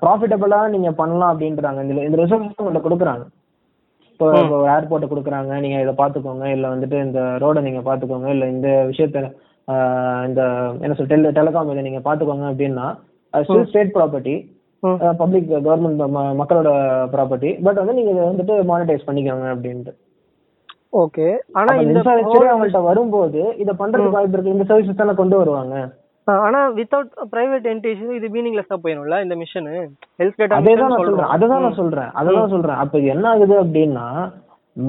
[0.00, 1.82] ப்ராஃபிட்டபிளா நீங்க பண்ணலாம் அப்படின்றாங்க.
[1.84, 3.24] இந்த இந்த ரிசோர்ஸ் உங்கள்ட்ட கொடுக்குறாங்க.
[4.12, 4.26] இப்போ
[4.72, 5.52] ஏர்போர்ட்டை கொடுக்குறாங்க.
[5.64, 6.46] நீங்க இதை பார்த்துக்கோங்க.
[6.56, 8.28] இல்ல வந்துட்டு இந்த ரோடை நீங்க பார்த்துக்கோங்க.
[8.36, 9.22] இல்ல இந்த விஷயத்த
[10.28, 10.42] இந்த
[10.84, 12.86] என்ன சொல் டெல் டெலிகாம் இதை நீங்க பார்த்துக்கோங்க அப்படின்னா
[13.34, 14.34] அது ஸ்டேட் ப்ராப்பர்ட்டி.
[15.20, 16.02] பப்ளிக் கவர்மெண்ட்
[16.40, 16.70] மக்களோட
[17.14, 19.92] ப்ராப்பர்ட்டி பட் வந்து நீங்க இதை வந்துட்டு மானிட்டைஸ் பண்ணிக்கோங்க அப்படின்ட்டு.
[20.92, 21.26] ஓகே
[21.58, 24.54] ஆனா இந்த அவங்கள்ட்ட வரும்போது இதை பண்றதுக்கு வாய்ப்பு இருக்கு.
[24.56, 25.76] இந்த சர்வீசஸ் தானே கொண்டு வருவாங்க?
[26.46, 29.68] ஆனா வித்தவுட் பிரைவேட் என்டிசி இது மீனிங்லெஸ்ஸா போயிடும்ல இந்த மிஷன்
[30.20, 31.32] ஹெல்த் டேட்டா அதே தான் நான் சொல்றேன்.
[31.34, 32.10] அதை தான் நான் சொல்றேன்.
[32.20, 32.80] அதை தான் சொல்றேன்.
[32.82, 34.06] அப்ப இது என்ன ஆகுது அப்படின்னா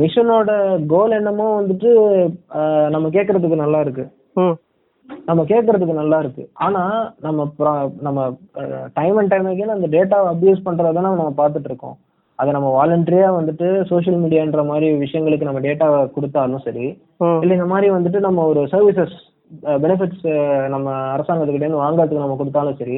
[0.02, 0.52] மிஷனோட
[0.92, 1.90] கோல் என்னமோ வந்துட்டு
[2.96, 4.06] நம்ம கேட்கறதுக்கு நல்லா இருக்கு.
[5.30, 6.44] நம்ம கேட்கறதுக்கு நல்லா இருக்கு.
[6.66, 6.84] ஆனா
[7.26, 7.48] நம்ம
[8.08, 8.20] நம்ம
[9.00, 11.98] டைம் அண்ட் டைம் அந்த டேட்டாவை அப்யூஸ் பண்றதை நம்ம பார்த்துட்டு இருக்கோம்.
[12.42, 17.92] அதை நம்ம வாலண்டரியா வந்துட்டு சோஷியல் மீடியான்ற மாதிரி விஷயங்களுக்கு நம்ம டேட்டாவை கொடுத்தாலும் சரி இல்ல இந்த மாதிரி
[17.92, 19.16] வந்துட்டு நம்ம ஒரு சர்வீசஸ்
[19.66, 20.28] பெனிஃபிட்ஸ்
[20.68, 22.98] நம்ம அரசாங்கத்துக்கிட்ட இருந்து வாங்குறதுக்கு நம்ம கொடுத்தாலும் சரி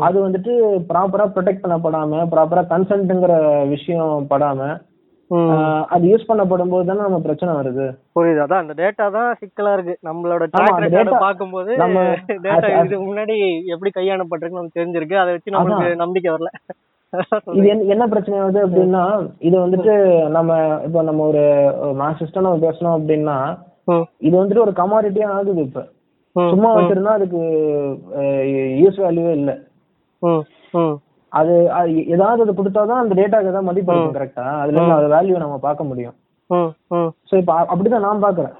[0.00, 0.52] அது வந்துட்டு
[0.94, 3.34] ப்ராப்பரா ப்ரொடெக்ட் பண்ணப்படாம ப்ராப்பரா கன்சென்ட்ங்கிற
[3.68, 4.78] விஷயம் படாம
[5.88, 7.86] அது யூஸ் பண்ணப்படும் போது தானே நம்ம பிரச்சனை வருது.
[8.14, 8.42] புரியுது.
[8.44, 9.98] அதான் அந்த டேட்டா தான் சிக்கலா இருக்கு.
[10.08, 15.14] நம்மளோட data- பாக்கும்போது நம்ம- டேட்டா இதுக்கு முன்னாடி எப்படி கையாளப்பட்டிருக்கு நமக்கு தெரிஞ்சிருக்கு.
[15.14, 16.50] அதை வச்சு நம்மளுக்கு நம்பிக்கை வரல.
[17.58, 17.64] இது.
[17.94, 19.02] என்ன பிரச்சனை ஆகுது அப்படின்னா
[19.40, 19.94] இது வந்துட்டு
[20.36, 20.50] நம்ம
[20.86, 21.42] இப்போ நம்ம ஒரு
[22.00, 23.36] மார்க்சிஸ்டா நம்ம பேசணும் அப்படின்னா
[24.20, 25.80] இது வந்துட்டு ஒரு கமாடிட்டியா ஆகுது இப்ப.
[26.36, 27.40] சும்மா வச்சிருந்தா அதுக்கு
[28.82, 29.50] யூஸ் வேல்யூவே இல்ல.
[31.32, 31.52] அது
[32.14, 35.90] ஏதாவது அது கொடுத்தாதான் அந்த டேட்டாக்கு ஏதாவது மதிப்பு இருக்கும் கரெக்டா அதுல இருந்து அது வேல்யூ நம்ம பார்க்க
[35.90, 36.16] முடியும்.
[37.28, 38.56] சோ இப்ப அப்படிதான் நான் பாக்குறேன்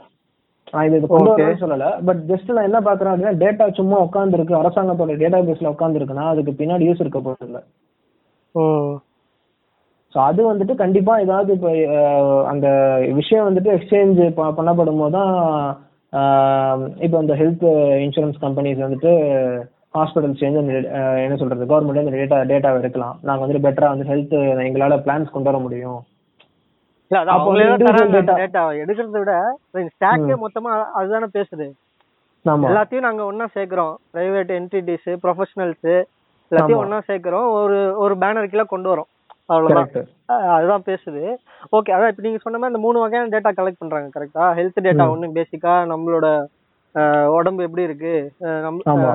[0.73, 1.31] நான் இது கொண்டு.
[1.35, 1.87] வரேன்னு சொல்லல.
[2.09, 6.27] பட் ஜஸ்ட் நான் என்ன பாக்குறேன் அப்படின்னா டேட்டா சும்மா உட்கார்ந்து இருக்கு அரசாங்கத்தோட டேட்டா பேஸ்ல உட்கார்ந்து இருக்குன்னா
[6.33, 7.61] அதுக்கு பின்னாடி யூஸ் இருக்க போறது இல்ல.
[10.15, 11.71] ஸோ அது வந்துட்டு கண்டிப்பா ஏதாவது இப்போ
[12.49, 12.67] அந்த
[13.15, 14.19] விஷயம் வந்துட்டு எக்ஸ்சேஞ்ச்
[14.59, 15.33] பண்ணப்படும் போது தான்
[17.01, 17.65] இப்போ இந்த ஹெல்த்
[18.05, 19.13] இன்சூரன்ஸ் கம்பெனிஸ் வந்துட்டு
[19.95, 20.35] ஹாஸ்பிட்டல்
[20.99, 23.17] அஹ், என்ன சொல்றது கவர்மெண்ட் அந்த டேட்டா டேட்டாவை எடுக்கலாம்.
[23.23, 24.37] நாங்க வந்துட்டு பெட்டரா வந்து ஹெல்த்
[24.67, 26.01] எங்களால பிளான்ஸ் கொண்டு வர முடியும்.
[28.85, 29.33] எடுக்கிறத விட
[29.91, 31.67] ஸ்டாக்கே மொத்தமா அதுதானே பேசுது.
[32.69, 33.95] எல்லாத்தையும் நாங்க ஒண்ணா சேர்க்கிறோம்.
[34.13, 35.91] பிரைவேட் என்டிட்டிஸ் ப்ரொஃபஷனல்ஸ்
[36.53, 36.83] எல்லாத்தையும்.
[36.83, 37.49] ஒண்ணா சேர்க்கிறோம்.
[37.63, 39.11] ஒரு ஒரு பேனர் கீழே கொண்டு வரோம்.
[39.53, 40.09] அவ்வளவுதான்.
[40.57, 41.23] அதுதான் பேசுது.
[41.77, 45.07] ஓகே அதான் இப்ப நீங்க சொன்ன மாதிரி அந்த மூணு வகையான டேட்டா கலெக்ட் பண்றாங்க கரெக்டா ஹெல்த் டேட்டா
[45.15, 46.27] ஒண்ணு பேசிக்கா நம்மளோட
[47.37, 48.15] உடம்பு எப்படி இருக்கு?
[48.67, 49.15] நம்ம.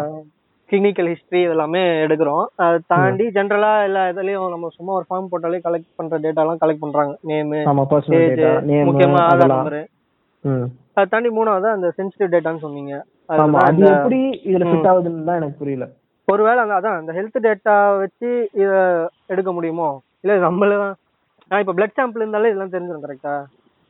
[0.69, 2.45] கிளினிக்கல் ஹிஸ்டரி இதெல்லாமே எடுக்கிறோம்.
[2.63, 6.83] அதை தாண்டி ஜென்ரலா எல்லா இதுலயும் நம்ம சும்மா ஒரு ஃபார்ம் போட்டாலே கலெக்ட் பண்ற டேட்டா எல்லாம் கலெக்ட்
[6.85, 7.13] பண்றாங்க.
[7.29, 7.59] நேமு
[8.89, 9.79] முக்கியமா ஆதார் நம்பர்
[10.93, 12.93] அதை தாண்டி மூணாவது அந்த சென்சிட்டிவ் டேட்டான்னு சொன்னீங்க.
[13.63, 14.19] அது எப்படி
[14.49, 15.87] இதுல ஃபிட் ஆகுதுன்னு தான் எனக்கு புரியல.
[16.27, 18.29] ஒருவேளை அந்த அதான் அந்த ஹெல்த் டேட்டா வச்சு
[18.61, 18.71] இத
[19.33, 19.89] எடுக்க முடியுமோ?
[20.23, 20.77] இல்ல நம்மள
[21.51, 23.35] நான் இப்ப பிளட் சாம்பிள் இருந்தாலே இதெல்லாம் தெரிஞ்சிடும் கரெக்டா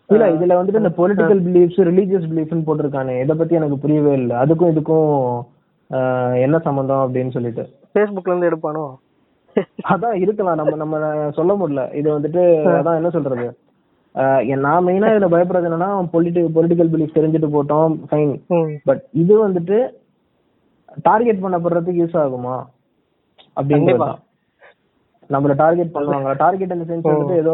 [0.09, 4.31] இல்ல இதுல வந்துட்டு இந்த பொலிட்டிக்கல் பிலீஃப்ஸ் ரிலீஜியஸ் பிலீஃப்னு போட்டிருக்கானே இத பத்தி எனக்கு புரியவே இல்ல.
[4.43, 5.09] அதுக்கும் இதுக்கும்
[6.45, 7.63] என்ன சம்பந்தம் அப்படின்னு சொல்லிட்டு.
[7.93, 8.85] ஃபேஸ்புக்ல இருந்து எடுப்பானோ?
[9.93, 10.59] அதான் இருக்கலாம்.
[10.59, 10.97] நம்ம நம்ம
[11.37, 11.83] சொல்ல முடியல.
[11.99, 12.41] இது வந்துட்டு
[12.79, 13.47] அதான் என்ன சொல்றது?
[14.65, 18.33] நான் மெயினா இதுல பயப்படுறது என்னன்னா பொலிட்டி பொலிட்டிக்கல் பிலீஃப் தெரிஞ்சுட்டு போட்டோம் ஃபைன்.
[18.89, 19.77] பட் இது வந்துட்டு
[21.03, 22.55] டார்கெட் பண்ணப்படுறதுக்கு யூஸ் ஆகுமா.
[24.03, 24.17] தான்.
[25.29, 26.35] நம்மள டார்கெட் பண்ணுவாங்க.
[26.37, 27.53] டார்கெட் இந்த சென்ஸ் வந்துட்டு ஏதோ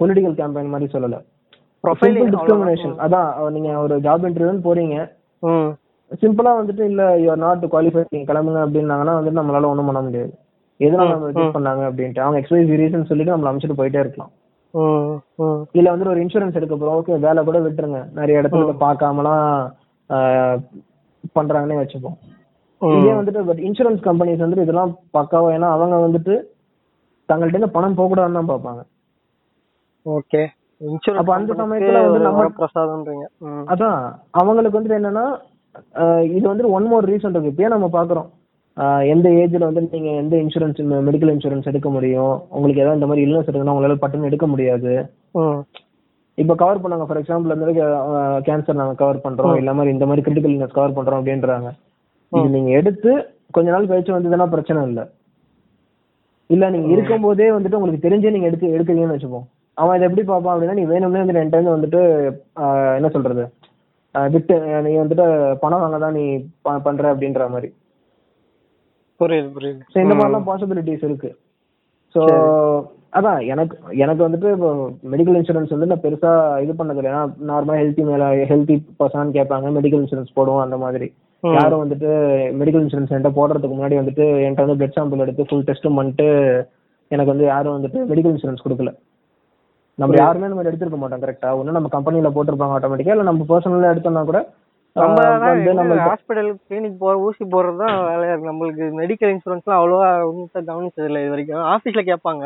[0.00, 1.16] பொலிட்டிக்கல் கேம்பெயின் மாதிரி சொல்லல.
[1.84, 4.96] ப்ரொஃபைலிங் டிஸ்கிரிமினேஷன் அதான் நீங்க ஒரு ஜாப் இன்டர்வியூன்னு போறீங்க.
[6.22, 10.32] சிம்பிளா வந்துட்டு இல்ல யூ ஆர் நாட் குவாலிஃபைட் நீங்க கிளம்புங்க அப்படின்னாங்கன்னா வந்துட்டு நம்மளால ஒண்ணும் பண்ண முடியாது.
[10.80, 12.20] எதனால நம்ம ரிஜெக்ட் பண்ணாங்க அப்படின்ட்டு.
[12.20, 14.32] அவங்க எக்ஸ்பைஸ் ரீசன் சொல்லிட்டு நம்மள அமைச்சிட்டு போயிட்டே இருக்கலாம்.
[15.74, 16.98] இல்ல வந்து ஒரு இன்சூரன்ஸ் எடுக்க போறோம்.
[17.00, 18.00] ஓகே வேலை கூட விட்டுருங்க.
[18.12, 19.44] நிறைய இடத்துல பார்க்காமலாம்
[20.10, 20.58] ஆஹ்,
[21.36, 22.16] பண்றாங்கன்னே வச்சுப்போம்.
[22.82, 26.42] இதே வந்துட்டு பட் இன்சூரன்ஸ் கம்பெனிஸ் வந்துட்டு இதெல்லாம் பக்காவா ஏன்னா அவங்க வந்துட்டு
[27.32, 28.82] தங்கள்ட்ட இருந்து பணம் போகக்கூடாதுன்னு தான் பார்ப்பாங்க.
[30.08, 30.46] ஓகே.
[31.16, 33.26] அப்ப அந்த சமயத்துல வந்து நம்ம- பிரசாதம்ன்றீங்க
[33.66, 34.14] அதான்.
[34.30, 35.20] அவங்களுக்கு வந்துட்டு
[35.94, 37.52] என்னன்னா இது வந்துட்டு ஒன் மோர் ரீசன் இருக்கு.
[37.52, 38.28] இப்பயே நம்ம பாக்குறோம்
[39.06, 42.42] எந்த ஏஜ்ல வந்து நீங்க எந்த இன்சூரன்ஸ் மெடிக்கல் இன்சூரன்ஸ் எடுக்க முடியும்?
[42.50, 45.10] உங்களுக்கு ஏதாவது இந்த மாதிரி இல்னஸ் இருக்குன்னா உங்களால பட்டுன்னு எடுக்க முடியாது.
[46.34, 47.04] இப்ப கவர் பண்ணாங்க.
[47.04, 49.56] ஃபார் எக்ஸாம்பிள் வந்து கேன்சர் நாங்க கவர் பண்றோம்.
[49.56, 51.70] இல்ல மாதிரி இந்த மாதிரி கிரிட்டிக்கல் இல்னஸ் கவர் பண்றோம் அப்படின்றாங்க.
[52.32, 53.10] இது நீங்க எடுத்து
[53.56, 55.00] கொஞ்ச நாள் கழிச்சு வந்ததுன்னா பிரச்சனை இல்ல.
[56.50, 59.46] இல்ல நீங்க இருக்கும்போதே வந்துட்டு உங்களுக்கு தெரிஞ்சே நீங்க எடுத்து எடுக்கிறீங்கன்னு வச்சுப்போம்.
[59.78, 62.00] அவன் இதை எப்படி பார்ப்பான் அப்படின்னா நீ வேணும்னே வந்து டைம் வந்துட்டு
[62.98, 63.44] என்ன சொல்றது?
[64.34, 64.54] விட்டு
[64.86, 65.26] நீ வந்துட்டு
[65.62, 66.24] பணம் வாங்க தான் நீ
[66.86, 67.68] பண்ற அப்படின்ற மாதிரி.
[69.20, 69.80] புரியுது புரியுது.
[69.92, 71.30] ஸோ இந்த மாதிரிலாம் பாசிபிலிட்டிஸ் இருக்கு.
[72.14, 72.22] ஸோ
[73.18, 74.68] அதான் எனக்கு எனக்கு வந்துட்டு இப்போ
[75.12, 76.30] மெடிக்கல் இன்சூரன்ஸ் வந்து நான் பெருசா
[76.64, 81.08] இது பண்ணது இல்லை ஏன்னா நார்மலா ஹெல்த்தி மேல ஹெல்த்தி பர்சன் கேட்பாங்க மெடிக்கல் இன்சூரன்ஸ் போடுவோம் அந்த மாதிரி.
[81.42, 82.10] யாரும் வந்துட்டு
[82.60, 86.28] மெடிக்கல் இன்சூரன்ஸ் என்கிட்ட போடுறதுக்கு முன்னாடி வந்துட்டு என்கிட்ட வந்து பிளட் சாம்பிள் எடுத்து ஃபுல் டெஸ்ட்டும் பண்ணிட்டு
[87.10, 88.90] எனக்கு வந்து யாரும் வந்துட்டு மெடிக்கல் இன்சூரன்ஸ் கொடுக்கல.
[89.98, 94.24] நம்ம யாருமே மாதிரி எடுத்திருக்க மாட்டோம் கரெக்டா ஒண்ணு நம்ம கம்பெனில போட்டிருப்பாங்க ஆட்டோமேட்டிக்கா இல்ல நம்ம பர்சனலா எடுத்தோம்னா
[94.30, 94.40] கூட
[94.96, 95.18] நம்ம
[95.78, 98.50] நம்ம ஹாஸ்பிடல் கிளினிக் போற ஊசி போடுறது தான் வேலையா இருக்கு.
[98.50, 100.08] நம்மளுக்கு மெடிக்கல் இன்சூரன்ஸ்லாம் அவ்வளவா
[100.70, 101.62] கவனிச்சது இல்லை இது வரைக்கும்.
[101.74, 102.44] ஆபீஸ்ல கேட்பாங்க.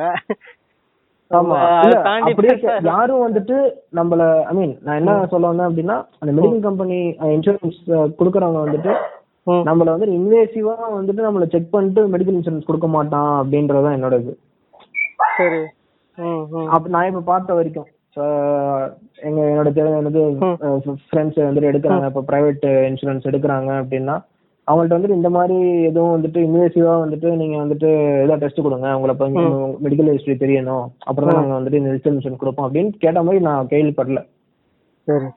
[2.90, 3.56] யாரும் வந்துட்டு
[3.94, 6.98] நம்மள ஐ மீன் நான் என்ன சொல்ல வந்தேன் அப்படின்னா அந்த மெடிக்கல் கம்பெனி
[7.34, 7.80] இன்சூரன்ஸ்
[8.18, 8.92] குடுக்கறவங்க வந்துட்டு.
[9.66, 14.32] நம்மள வந்து இன்வேசிவா வந்துட்டு நம்மள செக் பண்ணிட்டு மெடிக்கல் இன்சூரன்ஸ் கொடுக்க மாட்டான் அப்படின்றதுதான் என்னோட இது
[15.36, 15.60] சரி
[16.68, 17.90] அப்ப நான் இப்ப பார்த்த வரைக்கும்
[19.22, 20.46] எங்க என்னோட தெரிஞ்ச
[21.04, 24.16] ஃப்ரெண்ட்ஸ் வந்துட்டு எடுக்கிறாங்க இப்ப பிரைவேட் இன்சூரன்ஸ் எடுக்கிறாங்க அப்படின்னா
[24.68, 25.56] அவங்கள்ட்ட வந்துட்டு இந்த மாதிரி
[25.88, 27.88] எதுவும் வந்துட்டு இன்வேசிவா வந்துட்டு நீங்க வந்துட்டு
[28.22, 28.88] ஏதாவது டெஸ்ட் கொடுங்க.
[28.96, 29.14] உங்களை
[29.84, 30.86] மெடிக்கல் ஹிஸ்டரி தெரியணும்.
[31.08, 34.22] அப்புறம் தான் நாங்க வந்துட்டு இந்த இன்சூரன்ஸ் கொடுப்போம் அப்படின்னு கேட்ட மாதிரி நான் கேள்விப்படல.
[35.08, 35.28] சரி.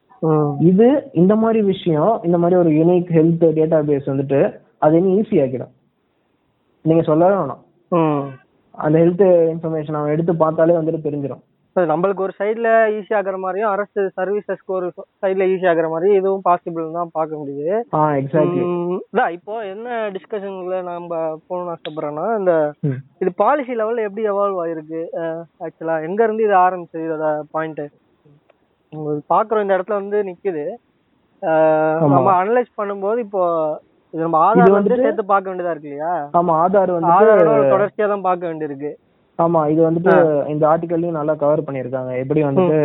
[0.70, 0.88] இது
[1.22, 4.40] இந்த மாதிரி விஷயம் இந்த மாதிரி ஒரு யூனிக் ஹெல்த் டேட்டா பேஸ் வந்துட்டு
[4.86, 5.74] அது இன்னும் ஈஸி ஆக்கிடும்
[6.86, 7.62] நீங்க சொல்லவே வேணாம்.
[8.76, 11.44] அந்த ஹெல்த் இன்ஃபர்மேஷன் அவன் எடுத்து பார்த்தாலே வந்துட்டு தெரிஞ்சிடும்
[11.92, 14.88] நம்மளுக்கு ஒரு சைடுல ஈஸி ஆகுற மாதிரியும் அரசு சர்வீசஸ்க்கு ஒரு
[15.22, 17.76] சைடுல ஈஸி ஆகுற மாதிரி இதுவும் பாசிபிள் தான் பார்க்க முடியுது.
[19.12, 21.12] அதான் இப்போ என்ன டிஸ்கஷன்ல நம்ம
[21.48, 22.54] போகணும்னு ஆசைப்படுறோம்னா இந்த
[23.24, 25.02] இது பாலிசி லெவல்ல எப்படி எவால்வ் ஆயிருக்கு?
[25.66, 27.06] ஆக்சுவலா எங்க இருந்து இது ஆரம்பிச்சது?
[27.08, 27.84] இதோட பாயிண்ட்
[29.34, 30.20] பாக்குறோம் இந்த இடத்துல வந்து
[31.42, 32.16] ஆமா.
[32.16, 33.44] நம்ம அனலைஸ் பண்ணும்போது இப்போ
[34.14, 36.14] இது நம்ம ஆதார் வந்து சேர்த்து பார்க்க வேண்டியதா இருக்கு இல்லையா?
[36.40, 38.92] ஆமா ஆதார் வந்துட்டு ஆதாரோட தொடர்ச்சியா தான் பார்க்க வேண்டியிருக்கு.
[39.40, 40.14] ஆமா இது வந்துட்டு
[40.54, 42.78] இந்த ஆர்டிகல்லையும் நல்லா கவர் பண்ணிருக்காங்க எப்படி வந்துட்டு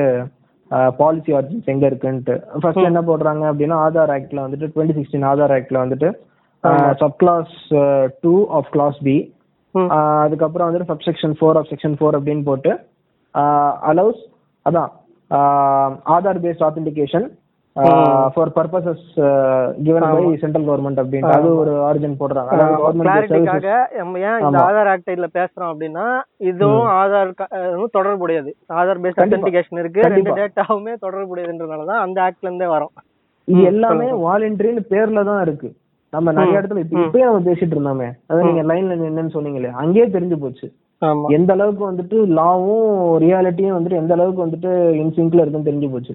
[1.01, 2.35] பாலிசி ஆர்ஜின்ஸ் எங்க இருக்குன்ட்டு.
[2.61, 6.09] ஃபர்ஸ்ட் என்ன போடுறாங்க அப்படின்னா ஆதார் ஆக்ட்ல வந்துட்டு டுவெண்ட்டி சிக்ஸ்டீன் ஆதார் ஆக்ட்ல வந்துட்டு
[7.01, 7.55] sub clause
[8.25, 9.17] two of clause B.
[10.23, 12.73] அதுக்கப்புறம் வந்துட்டு sub section four of section four அப்படின்னு போட்டு
[13.91, 14.21] அலௌஸ்
[14.67, 14.91] அதான்
[16.17, 17.27] Aadhaar based authentication
[18.35, 19.07] for purposes
[19.87, 22.51] given by central government அப்படின்ட்டு அது ஒரு ஆர்ஜின் போடுறாங்க.
[23.01, 23.71] கிளாரிட்டிக்காக
[24.29, 26.05] ஏன் இந்த ஆதார் ஆக்ட் இதுல பேசுறோம் அப்படின்னா
[26.51, 27.33] இதுவும் ஆதார்
[27.97, 28.53] தொடர்புடையது.
[28.81, 29.23] ஆதார் பேஸ்ட்.
[29.25, 30.05] அத்தன்டிகேஷன் இருக்கு.
[30.15, 30.35] ரெண்டு.
[30.41, 32.93] டேட்டாவுமே தொடர்புடையதுன்றதுனால தான் அந்த ஆக்ட்ல இருந்தே வரும்.
[33.49, 35.71] இது எல்லாமே வாலண்டரின்னு பேர்ல தான் இருக்கு.
[36.13, 38.09] நம்ம நிறைய இடத்துல இப்ப இப்பயே நம்ம பேசிட்டு இருந்தோமே.
[38.29, 40.67] அதான் நீங்க லைன்ல என்னன்னு சொன்னீங்களே அங்கேயே தெரிஞ்சு போச்சு.
[41.37, 42.93] எந்த அளவுக்கு வந்துட்டு லாவும்
[43.25, 44.71] ரியாலிட்டியும் வந்துட்டு எந்த அளவுக்கு வந்துட்டு
[45.03, 46.15] இன்சிங்க்ல இருக்குன்னு தெரிஞ்சு போச்சு.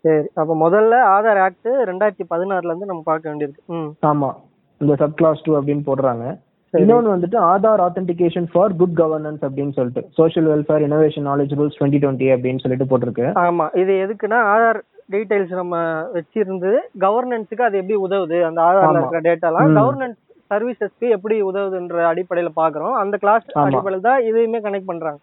[0.00, 3.64] சரி அப்ப முதல்ல ஆதார் ஆக்ட் ரெண்டாயிரத்தி பதினாறுல இருந்து நம்ம பார்க்க வேண்டியிருக்கு.
[3.66, 3.88] ம்.
[4.06, 4.34] ஆமா.
[4.78, 6.38] இந்த சப் கிளாஸ் டூ அப்படின்னு போடுறாங்க.
[6.72, 11.98] இன்னொன்னு வந்துட்டு Aadhaar authentication for good governance அப்படின்னு சொல்லிட்டு social welfare innovation knowledge rules twenty
[12.04, 13.26] twenty அப்படின்னு சொல்லிட்டு போட்டிருக்கு.
[13.38, 13.76] ஆமா.
[13.76, 14.80] இது எதுக்குன்னா ஆதார்
[15.12, 18.42] டீடைல்ஸ் நம்ம வச்சிருந்து கவர்னன்ஸுக்கு அது எப்படி உதவுது?
[18.42, 18.98] அந்த ஆதார்ல.
[18.98, 19.78] இருக்கிற டேட்டாலாம்.
[19.78, 20.16] கவர்னன்ஸ்
[20.50, 23.42] சர்வீசஸ்க்கு எப்படி உதவுதுன்ற அடிப்படையில பாக்குறோம் அந்த கிளாஸ்.
[23.54, 25.18] அடிப்படையில தான் இதையுமே கனெக்ட் பண்றாங்க.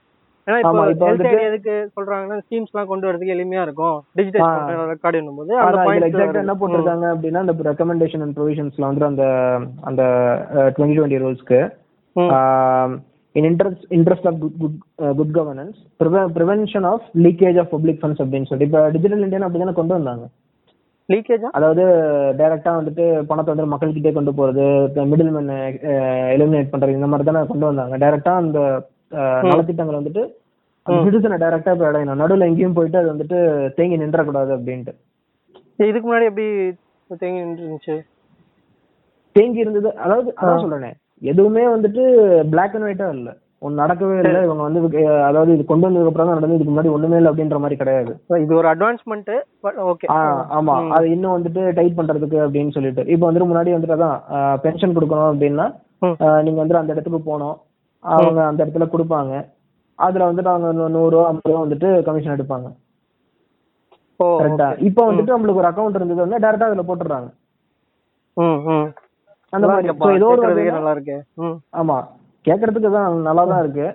[0.48, 3.96] ஏன்னா இப்போ ஹெல்த் எதுக்கு சொல்றாங்கன்னா ஸ்கீம்ஸ் எல்லாம் கொண்டு வரதுக்கு எளிமையா இருக்கும்.
[4.20, 4.84] டிஜிட்டல்.
[4.94, 9.26] ரெக்கார்டு போது அந்த எக்ஸாக்டா என்ன போட்டிருக்காங்க அப்படின்னா இந்த ரெக்கமெண்டேஷன் அண்ட் ப்ரொவிஷன்ஸ்ல வந்து அந்த
[9.90, 10.04] அந்த
[10.76, 11.60] twenty twenty ரூல்ஸ்க்கு
[13.36, 14.78] in interest interest of good
[15.20, 15.78] good governance
[16.38, 20.26] prevention of leakage of public funds அப்படின்னு சொல்லிட்டு இப்போ டிஜிட்டல் இந்தியா அப்படி தானே கொண்டு வந்தாங்க?
[21.10, 21.84] லீக்கேஜா அதாவது
[22.40, 24.64] டைரக்டா வந்துட்டு பணத்தை வந்து மக்கள்கிட்டே கொண்டு போறது
[25.12, 25.52] மிடில் மேன்
[26.36, 27.96] எலிமினேட் பண்றது இந்த மாதிரி தானே கொண்டு வந்தாங்க.
[28.04, 28.60] டைரக்டா அந்த
[29.50, 30.24] நலத்திட்டங்கள் வந்துட்டு
[30.86, 33.38] சிட்டிசனை டைரக்டா போய் அடையணும் நடுவுல எங்கேயும் போயிட்டு அது வந்துட்டு
[33.78, 34.94] தேங்கி நின்றக்கூடாது அப்படின்ட்டு.
[35.92, 36.48] இதுக்கு முன்னாடி எப்படி
[37.24, 37.96] தேங்கி நின்றுச்சு
[39.36, 40.92] தேங்கி இருந்தது அதாவது அதான் சொல்றேனே.
[41.32, 42.04] எதுவுமே வந்துட்டு
[42.52, 43.32] பிளாக் அண்ட் ஒயிட்டா இல்ல.
[43.66, 44.38] ஒன்னு நடக்கவே இல்ல.
[44.46, 44.80] இவங்க வந்து
[45.28, 48.12] அதாவது இது கொண்டு வந்ததுக்கு அப்புறம் தான் நடந்து இதுக்கு முன்னாடி ஒண்ணுமே இல்லை அப்படின்ற மாதிரி கிடையாது.
[48.44, 49.32] இது ஒரு அட்வான்ஸ்மெண்ட்
[49.92, 50.08] ஓகே
[50.58, 50.76] ஆமா.
[50.98, 53.06] அது இன்னும் வந்துட்டு டைட் பண்றதுக்கு அப்படின்னு சொல்லிட்டு.
[53.14, 54.18] இப்போ வந்துட்டு முன்னாடி வந்துட்டு அதான்
[54.66, 55.68] பென்ஷன் கொடுக்கணும் அப்படின்னா
[56.46, 57.58] நீங்க வந்து அந்த இடத்துக்கு போகணும்.
[58.14, 59.34] அவங்க அந்த இடத்துல கொடுப்பாங்க.
[60.00, 62.68] அதுல வந்துட்டு அவங்க நூறு ரூபா ஐம்பது ரூபா வந்துட்டு கமிஷன் எடுப்பாங்க.
[64.40, 67.30] கரெக்டா இப்போ வந்துட்டு நம்மளுக்கு ஒரு அக்கௌண்ட் இருந்தது வந்து டேரக்டா அதுல போட்டுறாங்க
[69.54, 69.90] அந்த மாதிரி.
[70.20, 70.42] ஏதோ ஒரு
[70.78, 71.18] நல்லா இருக்கு
[71.82, 71.98] ஆமா.
[72.46, 73.88] கேக்குறதுக்கு தான் நல்லா தான் இருக்கு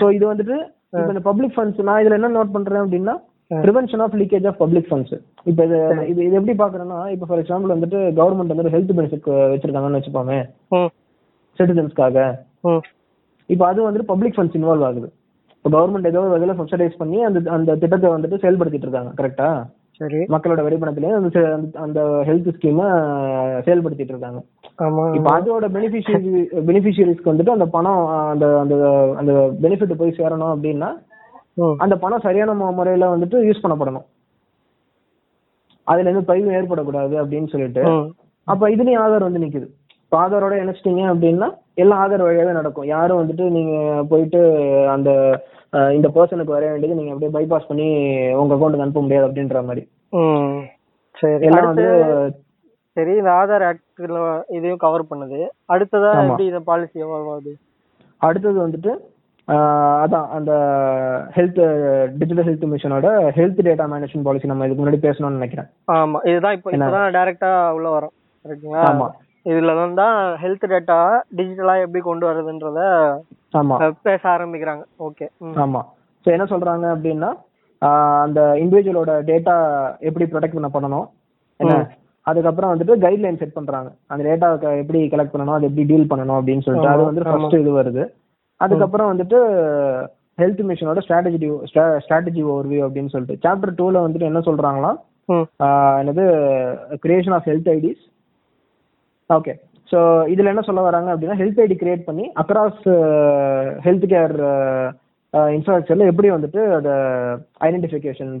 [0.00, 0.56] சோ இது வந்துட்டு
[0.90, 3.14] இப்ப இந்த பப்ளிக் ஃபண்ட்ஸ் நான் இதுல என்ன நோட் பண்றேன் அப்படின்னா
[3.50, 5.14] prevention of leakage of public funds
[5.50, 5.78] இப்ப இது
[6.12, 10.38] இது இது எப்படி பாக்குறேன்னா இப்ப ஃபார் எக்ஸாம்பிள் வந்துட்டு கவர்மெண்ட் வந்து ஹெல்த் பெனிஃபிட் வச்சிருக்காங்கன்னு வச்சுப்போமே
[11.58, 12.26] சிட்டிசன்ஸ்க்காக
[13.46, 15.12] இப்போ அது வந்துட்டு பப்ளிக் ஃபண்ட்ஸ் இன்வால்வ் ஆகுது.
[15.62, 20.16] இப்போ கவர்மெண்ட் ஏதோ ஒரு வகையில சப்சிடைஸ் பண்ணி அந்த அந்த திட்டத்தை வந்துட்டு செயல்படுத்திட்டு இருக்காங்க கரெக்டா சரி.
[20.16, 22.86] மக்களோட வரிப்பணத்திலேயே அந்த அந்த- ஹெல்த் ஸ்கீமை
[23.66, 24.42] செயல்படுத்திட்டு இருக்காங்க.
[25.14, 28.74] இப்போ அதோட பெனிஃபிஷியரி பெனிஃபிஷியரிஸ்க்கு வந்துட்டு அந்த பணம் அந்த அந்த
[29.16, 30.92] அந்த பெனிஃபிட் போய் சேரணும் அப்படின்னா
[31.78, 34.04] அந்த பணம் சரியான முறையில வந்துட்டு யூஸ் பண்ணப்படணும்.
[35.84, 37.82] அதுல இருந்து தொய்வு ஏற்படக்கூடாது அப்படின்னு சொல்லிட்டு
[38.44, 39.68] அப்ப இதுலயும் ஆதார் வந்து நிக்குது.
[40.14, 42.86] இப்போ ஆதாரோட இணைச்சிட்டீங்க அப்படின்னா எல்லாம் ஆதார் வழியாவே நடக்கும்.
[42.86, 43.72] யாரும் வந்துட்டு நீங்க
[44.10, 44.40] போயிட்டு
[44.88, 45.10] அந்த
[45.94, 47.86] இந்த பர்சனுக்கு வர வேண்டியது நீங்க அப்படியே பைபாஸ் பண்ணி
[48.40, 49.82] உங்க அக்கௌண்ட்டுக்கு அனுப்ப முடியாது அப்படின்ற மாதிரி.
[50.18, 50.60] ம்.
[51.14, 51.86] சரி எல்லாம் வந்து
[52.96, 54.20] சரி இந்த ஆதார் ஆக்ட்ல
[54.58, 55.40] இதையும் கவர் பண்ணுது.
[55.74, 56.12] அடுத்ததா.
[56.20, 57.54] எப்படி இந்த பாலிசி எவால்வ் ஆகுது
[58.20, 58.92] அடுத்தது வந்துட்டு
[60.04, 60.52] அதான் அந்த
[61.36, 61.60] ஹெல்த்
[62.14, 63.06] டிஜிட்டல் ஹெல்த் மிஷனோட
[63.38, 65.68] ஹெல்த் டேட்டா மேனேஜ்மெண்ட் பாலிசி நம்ம இதுக்கு முன்னாடி பேசணும்னு நினைக்கிறேன்.
[65.94, 66.70] ஆமா இதுதான் இப்போ?
[66.70, 68.14] இப்பதான் டைரக்டா உள்ள வரோம்.
[68.86, 69.08] ஆமா.
[69.46, 70.98] இதுல தான் ஹெல்த் டேட்டா
[71.38, 72.80] டிஜிட்டலா எப்படி கொண்டு வரதுன்றத
[73.54, 73.74] ஆமா.
[74.06, 74.84] பேச ஆரம்பிக்கிறாங்க.
[75.06, 75.26] ஓகே
[75.64, 75.80] ஆமா.
[76.26, 77.30] ஸோ என்ன சொல்றாங்க அப்படின்னா
[78.24, 79.54] அந்த இண்டிவிஜுவலோட டேட்டா
[80.08, 81.06] எப்படி ப்ரொடெக்ட் பண்ண பண்ணணும்
[81.60, 81.74] என்ன
[82.26, 83.88] அதுக்கப்புறம் வந்துட்டு கைட்லைன் செட் பண்றாங்க.
[84.10, 84.48] அந்த டேட்டா
[84.82, 87.24] எப்படி கலெக்ட் பண்ணணும் அது எப்படி டீல் பண்ணணும் அப்படின்னு சொல்லிட்டு அது வந்து.
[87.26, 88.04] ஃபர்ஸ்ட் இது வருது.
[88.60, 89.38] அதுக்கப்புறம் வந்துட்டு
[90.38, 91.48] ஹெல்த் மிஷனோட ஸ்ட்ராட்டஜி
[92.04, 94.92] ஸ்ட்ராட்டஜி ஓவர்வியூ அப்படின்னு சொல்லிட்டு சாப்டர் டூல வந்துட்டு என்ன சொல்றாங்களா
[96.00, 96.24] என்னது
[97.04, 98.02] creation of health IDs
[99.30, 99.52] okay
[99.90, 99.98] so
[100.28, 102.84] இதுல என்ன சொல்ல வராங்க அப்படின்னா ஹெல்த் ஐடி கிரியேட் பண்ணி அக்ராஸ்
[103.86, 104.34] ஹெல்த் கேர்
[105.52, 106.94] இன்ஃப்ராஸ்ட்ரக்சர்ல எப்படி வந்துட்டு அதை
[107.60, 108.32] ஐடென்டிஃபிகேஷன்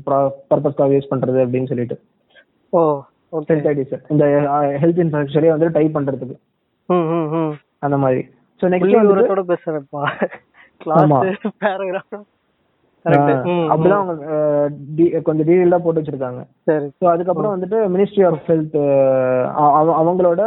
[0.50, 1.96] பர்பஸ்க்காக யூஸ் பண்றது அப்படின்னு சொல்லிட்டு.
[2.72, 2.80] ஓ
[3.32, 4.24] ஓகே ஹெல்த் ஐடிஸ் இந்த
[4.82, 5.98] ஹெல்த் இன்ஃப்ராஸ்ட்ரக்சரே வந்துட்டு டைப்
[6.88, 8.22] ம் அந்த மாதிரி.
[8.60, 8.94] ஸோ நெக்ஸ்ட்
[10.96, 11.18] ஆமா.
[11.20, 12.14] கிளாஸ் பேராகிராஃப்
[13.72, 14.06] அப்படிதான்
[15.26, 16.40] கொஞ்சம் டீடெயிலா போட்டு வச்சிருக்காங்க.
[16.68, 16.86] சரி.
[17.00, 18.78] ஸோ அதுக்கப்புறம் வந்துட்டு மினிஸ்ட்ரி ஆஃப் ஹெல்த்
[20.00, 20.42] அவங்களோட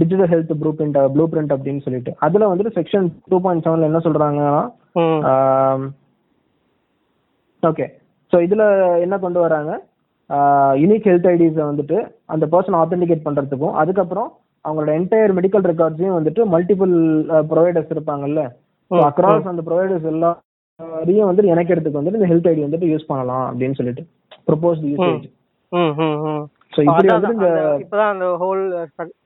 [0.00, 2.12] digital health blueprint blueprint அப்படின்னு சொல்லிட்டு.
[2.26, 4.54] அதுல வந்துட்டு செக்ஷன் டூ பாயிண்ட் செவன்ல என்ன சொல்றாங்கன்னா
[7.62, 7.86] ஓகே
[8.32, 8.64] ஸோ இதுல
[9.04, 9.72] என்ன கொண்டு வராங்க?
[10.82, 11.98] யூனிக் ஹெல்த் ஐடிஸை வந்துட்டு
[12.32, 14.28] அந்த பர்சன் ஆத்தென்டிகேட் பண்றதுக்கும் அதுக்கப்புறம்
[14.64, 16.94] அவங்களோட என்டையர் மெடிக்கல் ரெக்கார்ட்ஸையும் வந்துட்டு மல்டிபிள்
[17.52, 18.42] ப்ரொவைடர்ஸ் இருப்பாங்கல்ல.
[18.90, 20.06] அக்ராஸ் அந்த ப்ரொவைடர்ஸ்
[20.80, 24.02] எல்லாரையும் வந்துட்டு இணைக்கிறதுக்கு வந்துட்டு இந்த ஹெல்த் ஐடி வந்துட்டு யூஸ் பண்ணலாம் அப்படின்னு சொல்லிட்டு
[24.48, 25.24] ப்ரொபோஸ் யூசேஜ்
[26.72, 27.50] ஸோ இப்படி வந்துட்டு இந்த
[27.84, 28.62] இப்பதான் அந்த ஹோல்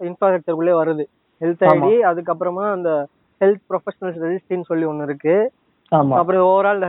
[0.09, 1.05] இன்ஃப்ராஸ்ட்ரக்சர் உள்ளே வருது.
[1.41, 1.65] ஹெல்த்.
[1.71, 2.91] ஐடி அதுக்கப்புறமா அந்த
[3.41, 5.35] ஹெல்த் ப்ரொஃபஷனல்ஸ் ரெஜிஸ்ட்ரின்னு சொல்லி ஒன்னு இருக்கு.
[5.93, 6.15] ஆமா.
[6.19, 6.83] அப்புறம் ஓவரால்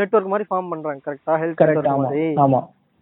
[0.00, 2.24] நெட்வொர்க் மாதிரி ஃபார்ம் பண்றாங்க கரெக்டா ஹெல்த் கரெக்ட் மாதிரி.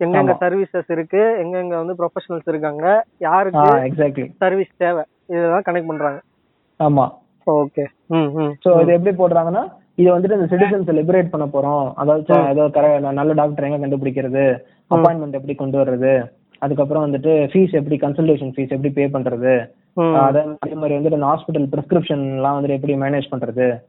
[0.01, 0.35] எங்கெங்க.
[0.43, 2.85] சர்வீசஸ் இருக்கு எங்கெங்க வந்து ப்ரொஃபஷனல்ஸ் இருக்காங்க
[3.27, 5.03] யாருக்கு எக்ஸாக்ட்லி சர்வீஸ் தேவை
[5.33, 6.21] இதெல்லாம் கனெக்ட் பண்றாங்க.
[6.81, 7.07] ஆமா.
[7.47, 7.85] ஓகே
[8.17, 8.53] ம் ம்.
[8.65, 11.93] ஸோ இது எப்படி போடுறாங்கன்னா இது வந்துட்டு இந்த சிட்டிசன்ஸ் லிபரேட் பண்ண போறோம்.
[11.95, 14.59] அதாவது ச- ஏதோ கர நல்ல டாக்டர் எங்க கண்டுபிடிக்கிறது?
[14.95, 16.31] அப்பாயின்மெண்ட் எப்படி கொண்டு வர்றது?
[16.59, 19.71] அதுக்கப்புறம் வந்துட்டு ஃபீஸ் எப்படி கன்சல்டேஷன் ஃபீஸ் எப்படி பே பண்றது?
[20.15, 23.81] அதே மாதிரி வந்துட்டு இந்த ஹாஸ்பிட்டல் பிரிஸ்கிரிப்ஷன் எல்லாம் வந்துட்டு எப்படி மேனேஜ் பண்றது?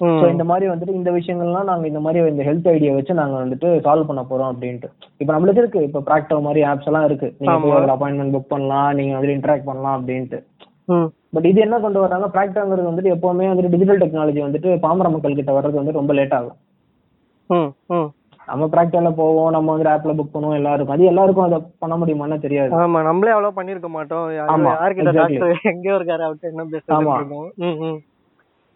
[0.00, 3.68] ஸோ இந்த மாதிரி வந்துட்டு இந்த விஷயங்கள்லாம் நாங்க இந்த மாதிரி இந்த ஹெல்த் ஐடியா வச்சு நாங்க வந்துட்டு
[3.68, 4.90] சால்வ் பண்ண போறோம் அப்படின்ட்டு.
[5.16, 5.82] இப்போ நம்மளுக்கு இருக்கு.
[5.82, 7.34] இப்போ ப்ராக்டோ மாதிரி ஆப்ஸ் எல்லாம் இருக்கு.
[7.38, 7.70] நீங்க போய்.
[7.70, 8.94] அதில் அப்பாயின்மெண்ட் புக் பண்ணலாம்.
[8.94, 10.42] நீங்க வந்துட்டு இன்டராக்ட் பண்ணலாம் அப்படின்ட்டு.
[11.34, 15.52] பட் இது என்ன கொண்டு வராங்க ப்ராக்டாங்கிறது வந்துட்டு எப்பவுமே வந்துட்டு டிஜிட்டல் டெக்னாலஜி வந்துட்டு பாமர மக்கள் கிட்ட
[15.58, 16.58] வர்றது வந்து ரொம்ப லேட் ஆகும்.
[18.48, 20.94] நம்ம ப்ராக்டால போவோம் நம்ம வந்து ஆப்ல புக் பண்ணுவோம் எல்லாருக்கும்.
[20.94, 22.72] அது எல்லாருக்கும் அதை பண்ண முடியுமான்னு தெரியாது.
[22.82, 24.24] ஆமா நம்மளே அவ்வளவு பண்ணிருக்க மாட்டோம்.
[24.38, 25.12] யார்கிட்ட.
[25.18, 26.64] டாக்டர் எங்கேயோ இருக்காரு அவர்கிட்ட என்ன
[27.66, 27.98] ம்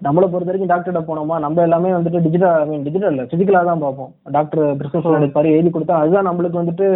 [0.01, 1.37] நம்மளை பொறுத்த வரைக்கும் டாக்டர்கிட்ட போனோமா?
[1.45, 4.11] நம்ம எல்லாமே வந்துட்டு டிஜிட்டல் ஐ மீன் டிஜிட்டல் பிசிக்கலா தான் பார்ப்போம்.
[4.37, 6.87] டாக்டர் பிரிஸ்கிரிப்ஷன் எடுப்பாரு எழுதி கொடுத்தா அதுதான் நம்மளுக்கு வந்துட்டு.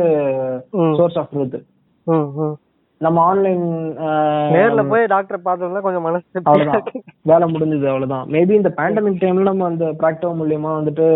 [0.99, 1.59] சோர்ஸ் ஆஃப் ட்ரூத்
[3.01, 3.65] நம்ம ஆன்லைன்
[4.55, 6.87] நேர்ல போய் டாக்டர் பார்த்தோம்னா கொஞ்சம் மனசு அவ்வளவுதான்.
[7.31, 8.25] வேலை முடிஞ்சது அவ்வளவுதான்.
[8.35, 11.07] மேபி இந்த பேண்டமிக் டைம்ல நம்ம அந்த ப்ராக்டோ மூலியமா வந்துட்டு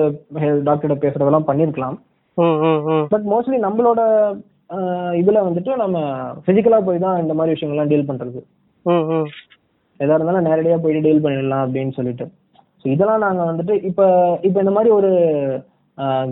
[0.68, 1.96] டாக்டர்கிட்ட பேசுறதெல்லாம் பண்ணிருக்கலாம்.
[3.14, 4.00] பட் மோஸ்ட்லி நம்மளோட
[5.22, 5.98] இதுல வந்துட்டு நம்ம
[6.46, 8.40] பிசிக்கலா போய் தான் இந்த மாதிரி விஷயங்கள்லாம் டீல் பண்றது.
[10.00, 12.24] எதா இருந்தாலும் நேரடியா போயிட்டு டீல் பண்ணிடலாம் அப்படின்னு சொல்லிட்டு.
[12.84, 14.02] ஸோ இதெல்லாம் நாங்க வந்துட்டு இப்ப
[14.46, 15.10] இப்ப இந்த மாதிரி ஒரு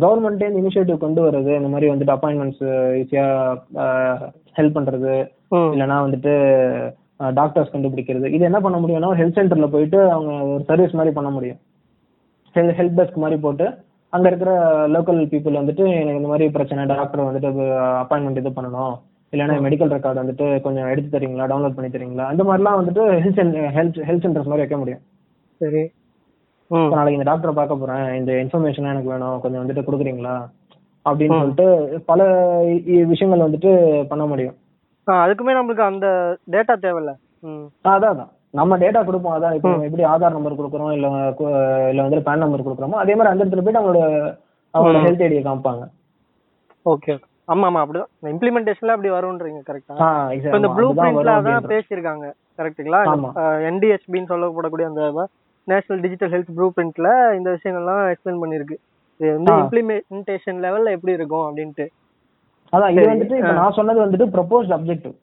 [0.05, 2.65] கவர்மெண்ட்டே இனிஷியேட்டிவ் கொண்டு வர்றது இந்த மாதிரி வந்துட்டு அப்பாயின்மெண்ட்ஸ்
[3.03, 3.27] ஈஸியா
[4.59, 5.13] ஹெல்ப் பண்றது
[5.55, 6.33] இல்லைன்னா வந்துட்டு
[7.35, 8.27] டாக்டர்ஸ் கண்டுபிடிக்கிறது.
[8.37, 11.59] இது என்ன பண்ண முடியும்னா ஹெல்த் சென்டர்ல போயிட்டு அவங்க ஒரு சர்வீஸ் மாதிரி பண்ண முடியும்.
[12.55, 13.67] ஹெல் ஹெல்ப் டெஸ்க் மாதிரி போட்டு
[14.13, 14.53] அங்க இருக்கிற
[14.89, 17.51] லோக்கல் பீப்புள் வந்துட்டு எனக்கு இந்த மாதிரி பிரச்சனை டாக்டர் வந்துட்டு
[18.03, 18.95] அப்பாயின்மெண்ட் இது பண்ணணும்.
[19.33, 23.41] இல்லைன்னா மெடிக்கல் ரெக்கார்டு வந்துட்டு கொஞ்சம் எடுத்து தரீங்களா டவுன்லோட் பண்ணி தரீங்களா அந்த மாதிரிலாம் வந்துட்டு ஹெல்த்
[23.77, 25.03] ஹெல்த் ஹெல்த் சென்டர்ஸ் மாதிரி வைக்க முடியும்.
[25.59, 25.83] சரி.
[26.71, 30.35] நாளைக்கு இந்த டாக்டரை பார்க்க போறேன் இந்த இன்ஃபர்மேஷன் எனக்கு வேணும் கொஞ்சம் வந்துட்டு கொடுக்குறீங்களா?
[31.05, 31.67] அப்படின்னு சொல்லிட்டு
[32.07, 32.21] பல
[33.07, 33.71] விஷயங்கள் வந்துட்டு
[34.09, 34.57] பண்ண முடியும்.
[35.23, 36.07] அதுக்குமே நம்மளுக்கு அந்த
[36.55, 37.13] டேட்டா தேவையில்ல.
[37.91, 38.31] அதான் அதான்.
[38.59, 39.35] நம்ம டேட்டா கொடுப்போம்.
[39.37, 41.09] அதான் இப்போ எப்படி ஆதார் நம்பர் கொடுக்குறோம் இல்ல
[41.91, 44.01] இல்ல வந்து பேன் நம்பர் கொடுக்குறோமோ அதே மாதிரி அந்த இடத்துல போயிட்டு அவங்களோட
[44.75, 45.85] அவங்களோட ஹெல்த் ஐடியை காமிப்பாங்க.
[46.87, 47.15] ஓகே
[47.49, 48.11] ஆமா ஆமா அப்படிதான்.
[48.33, 49.95] இம்ப்ளிமெண்டேஷன்ல அப்படி வரும்ன்றீங்க கரெக்டா
[50.51, 50.69] இந்த.
[50.77, 51.71] ப்ளூ பிரிண்ட்ல வரும் தான் அப்படின்ற.
[51.75, 52.27] பேசியிருக்காங்க
[52.59, 53.31] கரெக்ட்டுங்களா ஆமா.
[53.71, 55.27] என்டிஹெச்பின்னு சொல்லப்படக்கூடிய அந்த
[55.69, 57.09] நேஷனல் டிஜிட்டல் ஹெல்த் ப்ளூ பிரிண்ட்ல
[57.39, 58.77] இந்த விஷயங்கள்லாம் எக்ஸ்பிளைன் பண்ணிருக்கு
[59.21, 59.53] இது வந்து.
[59.63, 61.87] இம்ப்ளிமெண்டேஷன் லெவல்ல எப்படி இருக்கும் அப்படின்ட்டு.
[62.73, 63.05] அதான் இது.
[63.13, 65.15] வந்துட்டு இப்ப நான் சொன்னது வந்துட்டு ப்ரொபோஸ்ட் அப்ஜெக்டிவ்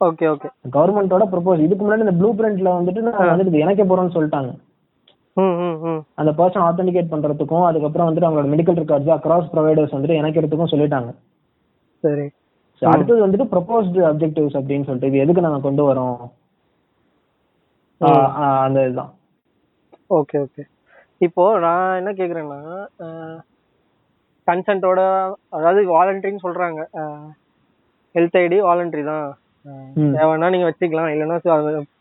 [0.00, 4.50] ஓகே ஓகே கவர்மெண்டோட ப்ரொபோஸ் இதுக்கு முன்னாடி இந்த ப்ளூ பிரிண்ட்ல வந்துட்டு நான் வந்துட்டு இணைக்க போறோம்னு சொல்லிட்டாங்க.
[6.20, 11.10] அந்த பர்சன் ஆத்தென்டிகேட் பண்றதுக்கும் அதுக்கப்புறம் வந்துட்டு அவங்களோட மெடிக்கல் ரெக்கார்ட்ஸ் அக்ராஸ் ப்ரொவைடர்ஸ் வந்துட்டு இணைக்கிறதுக்கும் சொல்லிட்டாங்க.
[12.04, 12.26] சரி.
[12.82, 16.16] அடுத்தது வந்துட்டு ப்ரொபோஸ்டு அப்ஜெக்டிவ்ஸ் அப்படின்னு சொல்லிட்டு இது எதுக்கு நாங்க கொண்டு வரோம்?
[18.64, 19.12] அந்த இதுதான்.
[20.18, 20.64] ஓகே ஓகே
[21.26, 22.60] இப்போ நான் என்ன கேக்குறேன்னா
[24.46, 25.00] கன்சென்ட்டோட
[25.50, 26.80] அதாவது வாலண்டரின்னு சொல்றாங்க.
[28.14, 29.26] ஹெல்த் ஐடி வாலண்டரி தான்.
[30.14, 31.08] தேவைன்னா நீங்க வச்சுக்கலாம்.
[31.12, 31.36] இல்லைன்னா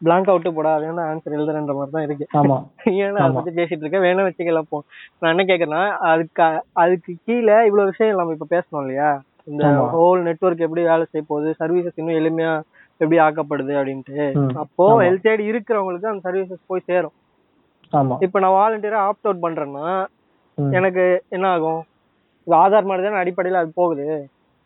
[0.02, 2.26] பிளாங்க் அவுட்டு போடா அதே ஆன்சர் எழுதுறன்ற மாதிரி தான் இருக்கு.
[2.40, 2.58] ஆமா.
[3.00, 4.78] ஏன்னா அதை பத்தி பேசிட்டு இருக்கேன் வேணா வச்சுக்கலாம் போ.
[5.20, 6.46] நான் என்ன கேக்குறேன்னா அதுக்கு
[6.84, 9.10] அதுக்கு கீழே இவ்வளவு விஷயம் நம்ம இப்ப பேசணும் இல்லையா?
[9.48, 9.64] இந்த.
[9.96, 12.54] ஹோல் நெட்வொர்க் எப்படி வேலை செய்ய போகுது சர்வீசஸ் இன்னும் எளிமையா
[13.02, 14.20] எப்படி ஆக்கப்படுது அப்படின்ட்டு.
[14.62, 14.86] அப்போ.
[15.06, 17.16] ஹெல்த் ஐடி இருக்கிறவங்களுக்கு அந்த சர்வீசஸ் போய் சேரும்.
[18.26, 19.88] இப்ப நான் வாலண்டியரா ஆப்ட் அவுட் பண்றேன்னா.
[20.72, 21.82] எனக்கு என்ன ஆகும்?
[22.48, 24.06] ஆதார் மாதிரி தானே அடிப்படையில அது போகுது.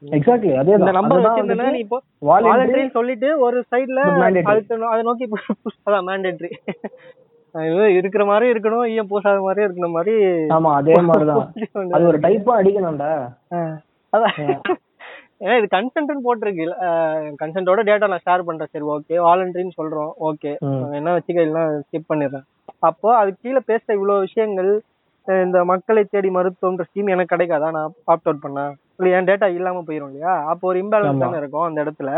[0.02, 4.02] எக்ஸாக்ட்லி அதே இந்த நம்பர் வச்சிருந்தேன்னா நீ இப்போ வாலண்டரி வாலண்டரின்னு சொல்லிட்டு ஒரு சைடுல
[4.92, 5.26] அதை நோக்கி
[5.88, 6.50] அதான் மேண்டேட்ரி
[7.98, 10.14] இருக்கிற மாதிரி இருக்கணும் ஈயம் பூசாத மாதிரி இருக்கிற மாதிரி
[10.58, 11.48] ஆமா அதே மாதிரிதான்
[11.96, 13.10] அது ஒரு டைப்பா அடிக்கணும்டா.
[14.14, 14.36] அதான்.
[15.44, 16.66] ஏன்னா இது கன்சென்ட்னு போட்டிருக்கு.
[17.42, 18.72] கன்சென்ட்டோட டேட்டா நான் ஷேர் பண்றேன்.
[18.74, 20.12] சரி ஓகே வாலண்டரின்னு சொல்றோம்.
[20.30, 20.52] ஓகே.
[20.98, 22.46] என்ன வச்சுக்க இல்லைன்னா ஸ்கிப் பண்ணிடுறேன்.
[22.90, 24.72] அப்போ அதுக்கு கீழே பேசுற இவ்வளவு விஷயங்கள்
[25.46, 27.68] இந்த மக்களை தேடி மருத்துவம்ன்ற ஸ்கீம் எனக்கு கிடைக்காதா?
[27.76, 28.64] நான் ஆப்ட் அவுட் பண்ணா?
[29.00, 30.34] இல்லை என் டேட்டா இல்லாம போயிடும் இல்லையா?
[30.52, 31.24] அப்போ ஒரு இம்பேலன்ஸ்.
[31.26, 32.12] தானே இருக்கும் அந்த இடத்துல?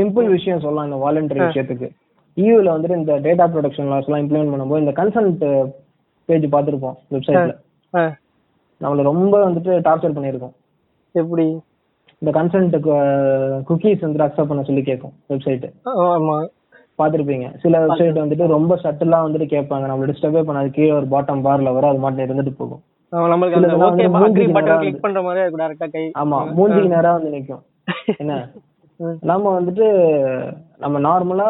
[0.00, 1.88] சிம்பிள் விஷயம் சொல்லலாம் இந்த வாலண்டரி விஷயத்துக்கு.
[2.36, 5.44] யூல வந்துட்டு இந்த டேட்டா ப்ரொடக்ஷன் லாஸ் எல்லாம் இம்ப்ளிமெண்ட் பண்ணும்போது இந்த கன்சல்ட்
[6.28, 7.54] பேஜ் பார்த்திருப்போம் வெப்சைட்ல
[8.80, 10.54] நம்மள ரொம்ப வந்துட்டு டார்ச்சர் பண்ணியிருக்கோம்.
[11.14, 11.46] எப்படி?
[12.22, 12.76] இந்த கன்சல்ட்
[13.68, 15.66] குக்கீஸ் வந்துட்டு அக்செப்ட் பண்ண சொல்லி கேட்கும் வெப்சைட்
[16.16, 16.36] ஆமா.
[16.98, 17.46] பார்த்திருப்பீங்க.
[17.62, 19.86] சில வெப்சைட் வந்துட்டு ரொம்ப சட்டிலா வந்துட்டு கேட்பாங்க.
[19.86, 20.70] நம்மள டிஸ்டர்பே பண்ணாது.
[20.70, 22.82] கீழே ஒரு பாட்டம் பார்ல வரும் அது மட்டும் இருந்துட்டு போகும்.
[23.12, 25.88] ஆ, நம்மளுக்கு அந்த சிலதெல்லாம் ஓகே வந்து அக்ரி மூஞ்சிக்கு பட்டன் நேரா கிளிக் பண்ற மாதிரி இருக்கும் டேரக்டா
[25.88, 26.04] கை.
[26.22, 27.62] ஆமா மூஞ்சிக்கு நேரா வந்து நிக்கும்.
[28.16, 28.34] என்ன.
[29.30, 29.86] நம்ம வந்துட்டு
[30.78, 31.48] நம்ம நார்மலா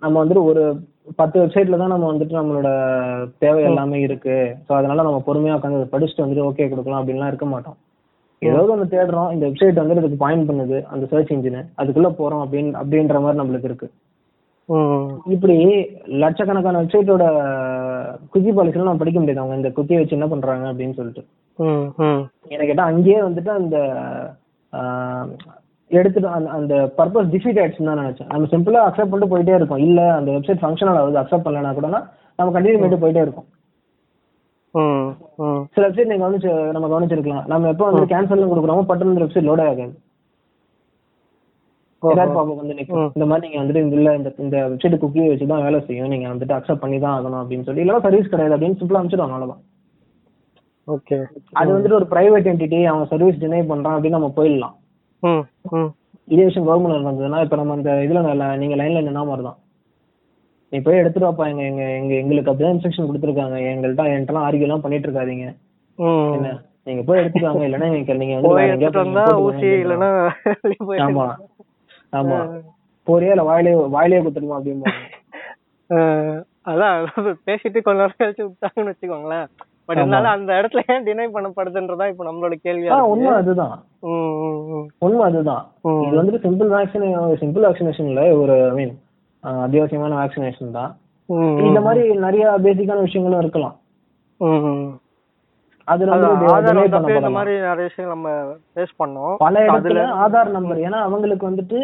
[0.00, 0.62] நம்ம வந்துட்டு ஒரு
[1.16, 2.68] பத்து வெப்சைட்ல தான் நம்ம வந்துட்டு நம்மளோட
[3.38, 4.36] தேவை எல்லாமே இருக்கு.
[4.66, 7.78] ஸோ அதனால நம்ம பொறுமையா உட்காந்து படிச்சுட்டு வந்துட்டு ஓகே கொடுக்கலாம் அப்படின்லாம் இருக்க மாட்டோம்.
[8.42, 9.30] ஏதாவது ஒன்று தேடுறோம்.
[9.32, 10.78] இந்த வெப்சைட் வந்துட்டு இதுக்கு பாயிண்ட் பண்ணுது.
[10.86, 13.88] அந்த சர்ச் இன்ஜின் அதுக்குள்ள போறோம் அப்படின்னு அப்படின்ற மாதிரி நம்மளுக்கு இருக்கு.
[15.34, 15.56] இப்படி
[16.22, 17.24] லட்சக்கணக்கான வெப்சைட்டோட
[18.32, 19.42] குக்கி பாலிசிலாம் நம்ம படிக்க முடியாது.
[19.42, 21.22] அவங்க இந்த குக்கியை வச்சு என்ன பண்றாங்க அப்படின்னு சொல்லிட்டு.
[22.52, 23.76] என்ன கேட்டா அங்கேயே வந்துட்டு அந்த
[25.90, 28.28] எடுத்துட்டு அந்த அந்த பர்பஸ் டிஃபீட் ஆயிடுச்சுன்னு தான் நினைச்சேன்.
[28.32, 29.82] நம்ம சிம்பிளா அக்செப்ட் பண்ணிட்டு போயிட்டே இருக்கோம்.
[29.86, 31.88] இல்ல அந்த வெப்சைட் ஃபங்க்ஷனல் ஆகுது அக்செப்ட் பண்ணலனா கூட
[32.38, 33.48] நம்ம கண்டினியூ பண்ணிட்டு போயிட்டே இருக்கோம்.
[35.74, 37.46] சில வெப்சைட் நீங்க கவனிச்சு நம்ம கவனிச்சிருக்கலாம்.
[37.52, 39.92] நம்ம எப்போ வந்து கேன்சல் கொடுக்குறோமோ பட்டன் இந்த வெப்சைட் லோட் ஆகாது.
[42.02, 45.64] ஏதாவது ப்ராப்ளம் வந்து நிற்கும் இந்த மாதிரி நீங்க வந்துட்டு இல்ல இந்த இந்த வெப்சைட் குக்கி வச்சு தான்
[45.66, 46.12] வேலை செய்யும்.
[46.12, 47.82] நீங்க வந்துட்டு அக்செப்ட் பண்ணி தான் ஆகணும் அப்படின்னு சொல்லி.
[47.82, 49.62] இல்லைன்னா சர்வீஸ் கிடையாது அப்படின்னு சிம்பிளா அனுப்பிச்சிடுவாங்க அவ்வளவுதான்.
[50.88, 51.16] ஓகே.
[51.60, 54.76] அது வந்துட்டு ஒரு பிரைவேட் என்டிட்டி அவங்க சர்வீஸ் டினை பண்றான் அப்படின்னு நம்ம போயிடலாம்.
[56.28, 58.20] இதே விஷயம் கவர்மெண்ட் நடந்ததுன்னா இப்ப நம்ம இந்த இதுல
[58.62, 59.58] நீங்க லைன்ல நின்னா மாதிரி தான்
[60.72, 63.56] நீ போய் எடுத்துட்டு வாப்பா எங்க எங்க எங்க எங்களுக்கு அப்படிதான் இன்ஸ்ட்ரக்ஷன் கொடுத்துருக்காங்க.
[63.70, 65.46] எங்கள்ட்ட என்கிட்டலாம் ஆர்கியூ எல்லாம் பண்ணிட்டு இருக்காதீங்க.
[66.36, 66.50] என்ன?
[66.86, 67.64] நீங்க போய் எடுத்துட்டு வாங்க.
[67.68, 68.50] இல்லைன்னா நீங்க நீங்க வந்து
[69.46, 69.70] ஊசி.
[69.82, 70.10] இல்லைன்னா
[71.06, 71.26] ஆமா.
[72.12, 72.38] ஆமா.
[73.06, 74.94] போறியா இல்ல வாயிலே வாயிலே குத்துருமா அப்படின்னு
[76.70, 76.96] அதான்
[77.46, 79.46] பேசிட்டு கொஞ்ச நேரம் கழிச்சு விட்டாங்கன்னு வச்சுக்கோங்களேன்.
[79.86, 83.74] பட் இருந்தாலும் அந்த இடத்துல ஏன் டினை பண்ணப்படுதுன்றதா இப்ப நம்மளோட இருக்கு உண்மை அதுதான்.
[85.06, 85.64] உண்மை அதுதான்.
[86.04, 87.06] இது வந்துட்டு சிம்பிள் வேக்சின்
[87.42, 88.94] சிம்பிள் வேக்சினேஷன்ல ஒரு ஐ மீன்
[89.64, 90.92] அத்தியாவசியமான வேக்சினேஷன் தான்.
[91.68, 93.76] இந்த மாதிரி நிறைய பேசிக்கான விஷயங்களும் இருக்கலாம்.
[95.90, 96.30] அதுல வந்து
[97.12, 97.30] இந்த.
[97.36, 98.28] மாதிரி நிறைய விஷயம் நம்ம
[98.72, 99.34] ஃபேஸ் பண்ணோம்.
[99.44, 99.78] பல இடத்துல
[100.24, 101.80] ஆதார் நம்பர் ஏன்னா அவங்களுக்கு வந்துட்டு.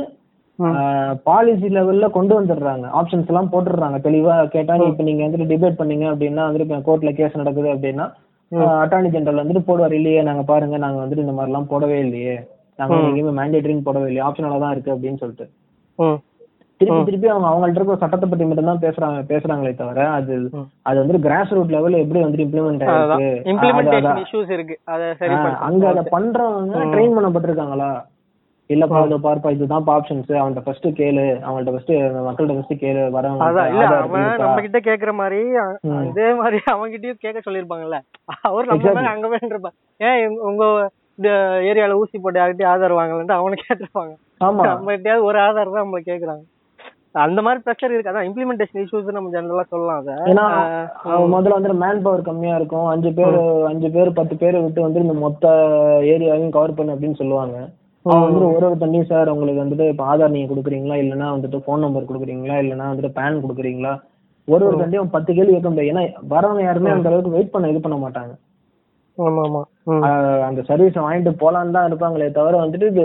[1.27, 2.87] பாலிசி லெவல்ல கொண்டு வந்துடுறாங்க.
[2.99, 3.99] ஆப்ஷன்ஸ் எல்லாம் போட்டுடுறாங்க.
[4.07, 8.07] தெளிவா கேட்டா இப்ப நீங்க வந்துட்டு டிபேட் பண்ணீங்க அப்படின்னா வந்துட்டு கோர்ட்ல கேஸ் நடக்குது அப்படின்னா
[8.81, 12.37] அட்டார்னி ஜெனரல் வந்துட்டு போடுவார் இல்லையே நாங்க பாருங்க நாங்க வந்துட்டு இந்த மாதிரி எல்லாம் போடவே இல்லையே.
[12.79, 14.25] நாங்க எங்கேயுமே மேண்டேட்டரின்னு போடவே இல்லையே.
[14.29, 15.47] ஆப்ஷனலா தான் இருக்கு அப்படின்னு சொல்லிட்டு.
[16.81, 20.35] திருப்பி திருப்பி அவங்க அவங்கள்ட்ட இருக்க சட்டத்தை பத்தி மட்டும் தான் பேசுறாங்க பேசுறாங்களே தவிர அது.
[20.89, 23.31] அது வந்து கிராஸ் ரூட் லெவல்ல எப்படி வந்துட்டு இம்ப்ளிமெண்ட் ஆயிருக்கு?
[25.69, 27.91] அங்க அதை பண்றவங்க ட்ரெயின் பண்ணப்பட்டிருக்காங்களா?
[28.71, 31.25] இல்லப்பா இதோ பார்ப்பா இதுதான் ஆப்ஷன்ஸ் அவன்கிட்ட ஃபர்ஸ்ட் கேளு.
[31.47, 31.93] அவன்கிட்ட ஃபர்ஸ்ட்
[32.27, 33.03] மக்கள்கிட்ட ஃபர்ஸ்ட் கேளு.
[33.17, 33.45] வரவங்க
[34.01, 35.41] அவன் நம்ம கிட்ட கேக்குற மாதிரி
[36.09, 38.01] இதே மாதிரி அவன்கிட்டயும் கேட்க சொல்லிருப்பாங்கல்ல
[38.49, 40.65] அவர் நம்ம அங்க இருப்பான் ஏன் உங்க
[41.71, 44.13] ஏரியால ஊசி போட்டு யார்கிட்டயும் ஆதார் வாங்கலன்ட்டு அவனை கேட்டிருப்பாங்க.
[44.47, 44.63] ஆமா.
[44.71, 46.45] நம்ம கிட்டயாவது ஒரு ஆதார் தான் நம்மள கேக்குறாங்க.
[47.25, 48.11] அந்த மாதிரி ப்ரெஷர் இருக்கு.
[48.13, 50.13] அதான் இம்ப்ளிமெண்டேஷன் இஷ்யூஸ் நம்ம ஜெனரலா சொல்லலாம் அத.
[50.33, 50.45] ஏன்னா
[51.35, 52.87] முதல்ல வந்து மேன் பவர் கம்மியா இருக்கும்.
[52.93, 53.39] அஞ்சு பேர்
[53.71, 55.53] அஞ்சு பேர் பத்து பேரை விட்டு வந்து இந்த மொத்த
[56.15, 57.57] ஏரியாவையும் கவர் பண்ணு அப்படின்னு சொல்லுவாங்க.
[58.07, 60.97] அவன் வந்துட்டு ஒரு ஒரு தண்ணி சார் உங்களுக்கு வந்துட்டு இப்போ ஆதார் நீங்க கொடுக்குறீங்களா?
[61.03, 62.57] இல்லைன்னா வந்துட்டு ஃபோன் நம்பர் கொடுக்குறீங்களா?
[62.65, 63.95] இல்லைன்னா வந்துட்டு பேன் கொடுக்குறீங்களா?
[64.49, 65.93] ஒரு ஒரு தண்டியும் பத்து கேள்வி கேட்க முடியாது.
[65.93, 66.03] ஏன்னா
[66.35, 68.35] வரவங்க யாருமே அந்த அளவுக்கு வெயிட் பண்ண இது பண்ண மாட்டாங்க.
[70.49, 73.05] அந்த சர்வீஸ் வாங்கிட்டு போலான்னு தான் இருப்பாங்களே தவிர வந்துட்டு இது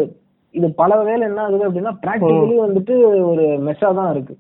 [0.56, 2.94] இது பல வேலை என்ன ஆகுது அப்படின்னா பிராக்டிகலி வந்துட்டு
[3.32, 4.34] ஒரு மெஸ்ஸா தான் இருக்கு.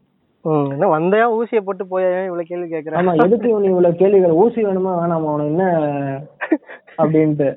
[0.93, 4.39] வந்தையா ஊசியை போட்டு போயா ஏன் இவ்வளவு கேள்வி கேக்குறேன் ஆமா எதுக்கு இவன் இவ்வளவு கேள்விகள்?
[4.43, 5.65] ஊசி வேணுமா வேணாமா அவனுக்கு என்ன
[7.01, 7.49] அப்படின்ட்டு.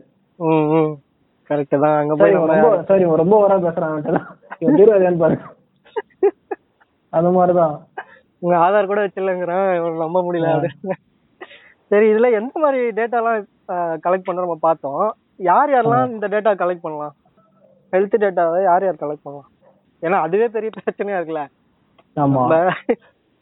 [1.50, 1.96] கரெக்ட் தான்.
[2.02, 3.96] அங்க போய் ரொம்ப சரி ரொம்ப வரா பேசுறான்.
[4.60, 5.48] இவன் தீர்வாதியான்னு பாருங்க
[7.12, 7.74] அந்த மாதிரிதான்.
[8.44, 9.66] உங்க ஆதார் கூட வச்சிடலங்கிறான்.
[9.78, 10.96] இவனை நம்ப முடியல அப்படின்னு.
[11.90, 13.42] சரி இதுல எந்த மாதிரி டேட்டாலாம்
[14.06, 15.04] கலெக்ட் பண்றோம் நம்ம பார்த்தோம்?
[15.50, 17.14] யார் யாரெல்லாம் இந்த டேட்டா கலெக்ட் பண்ணலாம்?
[17.94, 19.50] ஹெல்த் டேட்டாவை யார் யார் கலெக்ட் பண்ணலாம்
[20.02, 21.44] ஏன்னா அதுவே பெரிய பிரச்சனையா இருக்குல்ல?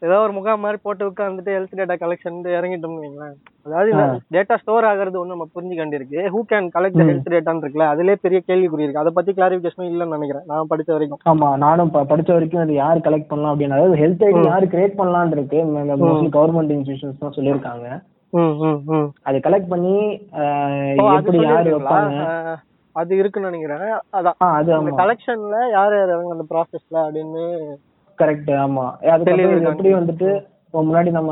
[0.01, 3.35] ஏதோ ஒரு முகாம் மாதிரி போட்டு உட்காந்துட்டு ஹெல்த் டேட்டா கலெக்ஷன் இறங்கிட்டோம்னு வைங்களேன்.
[3.65, 3.91] அதாவது
[4.35, 6.19] டேட்டா ஸ்டோர் ஆகுறது ஒண்ணு நம்ம புரிஞ்சுக்க வேண்டியிருக்கு.
[6.33, 9.01] ஹூ கேன் கலெக்ட் ஹெல்த் டேட்டான்னு இருக்குல்ல அதுலயே பெரிய கேள்விக்குறி இருக்கு.
[9.03, 10.45] அதை பத்தி கிளாரிபிகேஷன் இல்லைன்னு நினைக்கிறேன்.
[10.51, 11.21] நான் படிச்ச வரைக்கும்.
[11.33, 15.37] ஆமா நானும் படிச்ச வரைக்கும் அது யார் கலெக்ட் பண்ணலாம் அப்படின்னு அதாவது ஹெல்த் ஐடி யார் கிரியேட் பண்ணலாம்னு
[15.37, 15.61] இருக்கு.
[16.37, 17.87] கவர்மெண்ட் இன்ஸ்டிடியூஷன்ஸ் தான் சொல்லியிருக்காங்க.
[19.29, 19.95] அது கலெக்ட் பண்ணி
[21.17, 21.73] எப்படி யார்?
[21.77, 22.19] வைப்பாங்க?
[22.95, 23.83] அது இருக்குன்னு நினைக்கிறேன்.
[24.13, 24.37] அதான்.
[24.79, 27.43] அந்த கலெக்ஷன்ல யார் யார் இறங்க அந்த ப்ராசஸ்ல அப்படின்னு
[28.19, 28.85] கரெக்ட் ஆமா.
[29.11, 30.27] அதுக்கப்புறம் எப்படி வந்துட்டு
[30.65, 31.31] இப்போ முன்னாடி நம்ம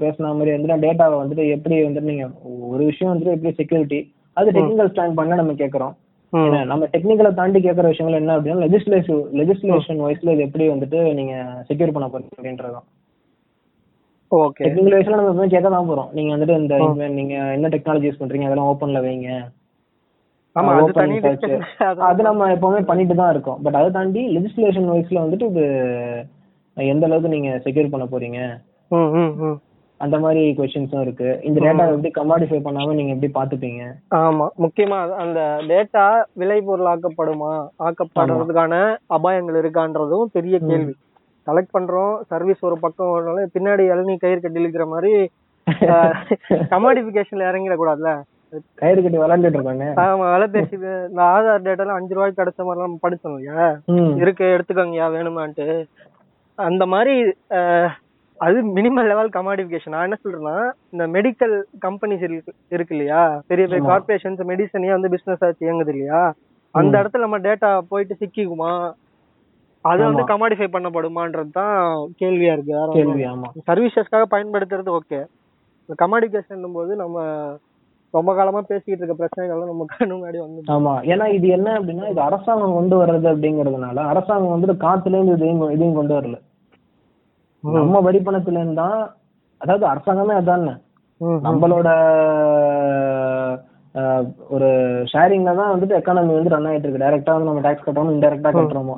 [0.00, 2.26] பேசின மாதிரி வந்துட்டு டேட்டாவை வந்துட்டு எப்படி வந்துட்டு நீங்க
[2.70, 4.00] ஒரு விஷயம் வந்துட்டு எப்படி செக்யூரிட்டி
[4.36, 5.94] அது டெக்னிக்கல் ஸ்டாண்ட் பண்ண நம்ம கேக்குறோம்
[6.32, 6.44] ம்.
[6.46, 11.34] ஏன்னா, நம்ம டெக்னிக்கலை தாண்டி கேட்கற விஷயங்கள் என்ன அப்படின்னா லெஜிஸ்லேட்டிவ் லெஜிஸ்லேஷன் வைஸ்ல இது எப்படி வந்துட்டு நீங்க
[11.68, 12.86] செக்யூர் பண்ண போறீங்க அப்படின்றதும்
[14.32, 14.62] ஓகே.
[14.66, 16.10] டெக்னிக்கல் வைஸ்ல நம்ம எப்பவுமே கேட்க தான் போறோம்.
[16.12, 19.28] நீங்க வந்துட்டு இந்த இந்த நீங்க என்ன டெக்னாலஜி யூஸ் பண்றீங்க அதெல்லாம் ஓப்பன்ல வைங்க.
[20.56, 20.72] ஆமா
[22.08, 23.58] அது நம்ம எப்பவுமே பண்ணிட்டு தான் இருக்கோம்.
[23.64, 25.64] பட் அதை தாண்டி லெஜிஸ்லேஷன் வைஸ்ல வந்துட்டு இது
[26.76, 28.38] எந்த அளவுக்கு நீங்க செக்யூர் பண்ண போறீங்க.
[30.00, 31.28] அந்த மாதிரி கொஸ்டின்ஸும் இருக்கு.
[31.48, 33.82] இந்த டேட்டா எப்படி கமாடிஃபை பண்ணாம நீங்க எப்படி பாத்துப்பீங்க
[34.20, 34.46] ஆமா.
[34.64, 35.40] முக்கியமா அந்த
[35.70, 36.04] டேட்டா
[36.40, 37.52] விளைபொருள் ஆக்கப்படுமா
[37.88, 38.74] ஆக்கப்படுறதுக்கான
[39.16, 40.94] அபாயங்கள் இருக்கான்றதும் பெரிய கேள்வி.
[41.46, 43.12] கலெக்ட் பண்றோம் சர்வீஸ் ஒரு பக்கம்
[43.56, 45.12] பின்னாடி இளநீ கயிறு கட்டி இழுக்கிற மாதிரி
[46.72, 48.10] கமாடிஃபிகேஷன்ல இறங்கிடக்கூடாதுல
[48.80, 49.86] கயிறு கட்டி விளாண்டுட்டு இருக்காங்க.
[50.04, 53.66] ஆமா விலை பேசி இந்த ஆதார் டேட்டாலாம் அஞ்சு ரூபாய்க்கு கிடைச்ச மாதிரிலாம் நம்ம படிச்சோம் இல்லையா
[54.22, 55.68] இருக்கு எடுத்துக்கோங்கயா வேணுமான்ட்டு.
[56.58, 57.14] அந்த மாதிரி
[58.40, 60.56] அது மினிமல் லெவல் கமாடிஃபிகேஷன் நான் என்ன சொல்றேன்னா
[60.94, 61.54] இந்த மெடிக்கல்
[61.84, 63.20] கம்பெனிஸ் இருக்கு இல்லையா?
[63.50, 66.20] பெரிய பெரிய கார்பரேஷன்ஸ் மெடிசனே வந்து பிசினஸ் ஆச்சு இயங்குது இல்லையா?
[66.74, 68.72] அந்த இடத்துல நம்ம டேட்டா போயிட்டு சிக்கிக்குமா?
[69.84, 71.78] அது வந்து கமாடிஃபை பண்ணப்படுமான்றது தான்
[72.20, 75.20] கேள்வியா இருக்கு சர்வீசஸ்க்காக பயன்படுத்துறது ஓகே
[76.02, 77.16] கமாடிஃபிகேஷன் போது நம்ம
[78.16, 80.94] ரொம்ப காலமா பேசிக்கிட்டு இருக்க பிரச்சனைகள்லாம் நம்ம கண்ணு முன்னாடி வந்து ஆமா.
[81.12, 85.98] ஏன்னா இது என்ன அப்படின்னா இது அரசாங்கம் கொண்டு வர்றது அப்படிங்கறதுனால அரசாங்கம் வந்துட்டு காத்துல இருந்து இதையும் இதையும்
[85.98, 86.36] கொண்டு வரல.
[87.64, 88.86] நம்ம வரி பணத்துல இருந்து
[89.60, 90.74] அதாவது அரசாங்கமே அதானே.
[91.46, 91.88] நம்மளோட
[94.54, 94.68] ஒரு
[95.12, 97.02] ஷேரிங்ல தான் வந்துட்டு எக்கானமி வந்து ரன் ஆயிட்டு இருக்கு.
[97.04, 98.96] டைரக்டா வந்து நம்ம டாக்ஸ் கட்டுறோமோ இன்டெரக்டா கட்டுறோமோ.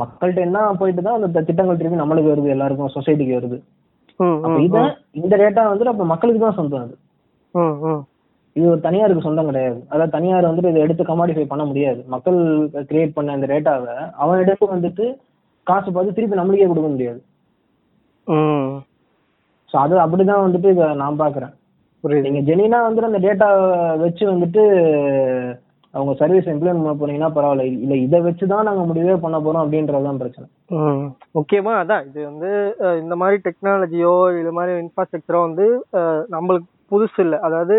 [0.00, 3.58] மக்கள்கிட்ட என்ன போயிட்டு தான் அந்த திட்டங்கள் திருப்பி நம்மளுக்கு வருது எல்லாருக்கும் சொசைட்டிக்கு வருது.
[4.66, 4.76] இத
[5.20, 6.94] இந்த டேட்டா வந்துட்டு அப்ப மக்களுக்கு தான் சொந்தம் அது.
[8.56, 9.78] இது ஒரு தனியாருக்கு சொந்தம் கிடையாது.
[9.90, 12.00] அதாவது தனியார் வந்துட்டு இதை எடுத்து கமாடிஃபை பண்ண முடியாது.
[12.14, 12.38] மக்கள்
[12.90, 15.04] கிரியேட் பண்ண இந்த டேட்டாவை அவன் எடுத்து வந்துட்டு
[15.66, 17.20] காசு பார்த்து திருப்பி நம்மளுக்கே கொடுக்க முடியாது.
[19.70, 21.54] ஸோ அது அப்படிதான் வந்துட்டு இதை நான் பாக்குறேன்
[22.04, 22.26] புரியுது.
[22.26, 23.48] நீங்க ஜெனினா வந்துட்டு அந்த டேட்டா
[24.02, 24.62] வச்சு வந்துட்டு
[25.94, 27.64] அவங்க சர்வீஸ் இம்ப்ளிமெண்ட் பண்ண போனீங்கன்னா பரவாயில்ல.
[27.84, 30.46] இல்ல இதை வச்சு தான் நாங்க முடிவே பண்ண போறோம் அப்படின்றதுதான் பிரச்சனை.
[30.76, 31.06] ம்.
[31.38, 32.50] முக்கியமா அதான் இது வந்து
[33.02, 35.66] இந்த மாதிரி டெக்னாலஜியோ இது மாதிரி இன்ஃப்ராஸ்ட்ரக்சரோ வந்து
[36.36, 37.36] நம்மளுக்கு புதுசு இல்ல.
[37.48, 37.78] அதாவது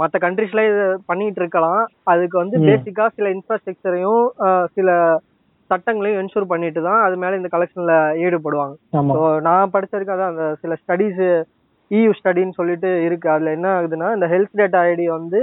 [0.00, 0.62] மத்த கண்ட்ரீஸ்ல
[1.10, 1.82] பண்ணிட்டு இருக்கலாம்.
[2.12, 4.24] அதுக்கு வந்து பேசிக்கா சில இன்ஃப்ராஸ்ட்ரக்சரையும்
[4.76, 4.90] சில
[5.70, 8.74] சட்டங்களையும் என்ஷூர் பண்ணிட்டு தான் அது மேல இந்த கலெக்ஷன்ல ஈடுபடுவாங்க.
[9.16, 11.22] ஸோ நான் படிச்ச வரைக்கும் அதான் அந்த சில ஸ்டடீஸ்
[11.90, 13.28] இயூ ஸ்டடின்னு சொல்லிட்டு இருக்கு.
[13.34, 15.40] அதுல என்ன ஆகுதுன்னா இந்த ஹெல்த் டேட்டா ஐடி வந்து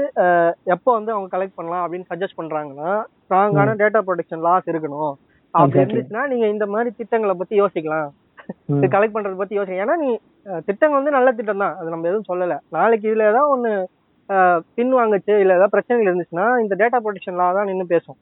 [0.76, 2.92] எப்போ வந்து அவங்க கலெக்ட் பண்ணலாம் அப்படின்னு சஜஸ்ட் பண்றாங்கன்னா
[3.24, 5.14] ஸ்ட்ராங்கான டேட்டா ப்ரொடெக்ஷன் லாஸ் இருக்கணும்.
[5.54, 5.82] அப்படி.
[5.84, 8.10] இருந்துச்சுன்னா நீங்க இந்த மாதிரி திட்டங்களை பத்தி யோசிக்கலாம்.
[8.78, 9.86] இது கலெக்ட் பண்றத பத்தி யோசிக்கலாம்.
[9.86, 10.10] ஏன்னா நீ
[10.68, 11.76] திட்டம் வந்து நல்ல திட்டம் தான்.
[11.80, 12.56] அது நம்ம எதுவும் சொல்லல.
[12.78, 13.72] நாளைக்கு இதுல ஏதாவது ஒண்ணு
[14.78, 18.18] பின் வாங்குச்சு இல்ல ஏதாவது பிரச்சனைகள் இருந்துச்சுன்னா இந்த டேட்டா ப்ரொடெக்ஷன் லா தான் நின்னு பேசும்.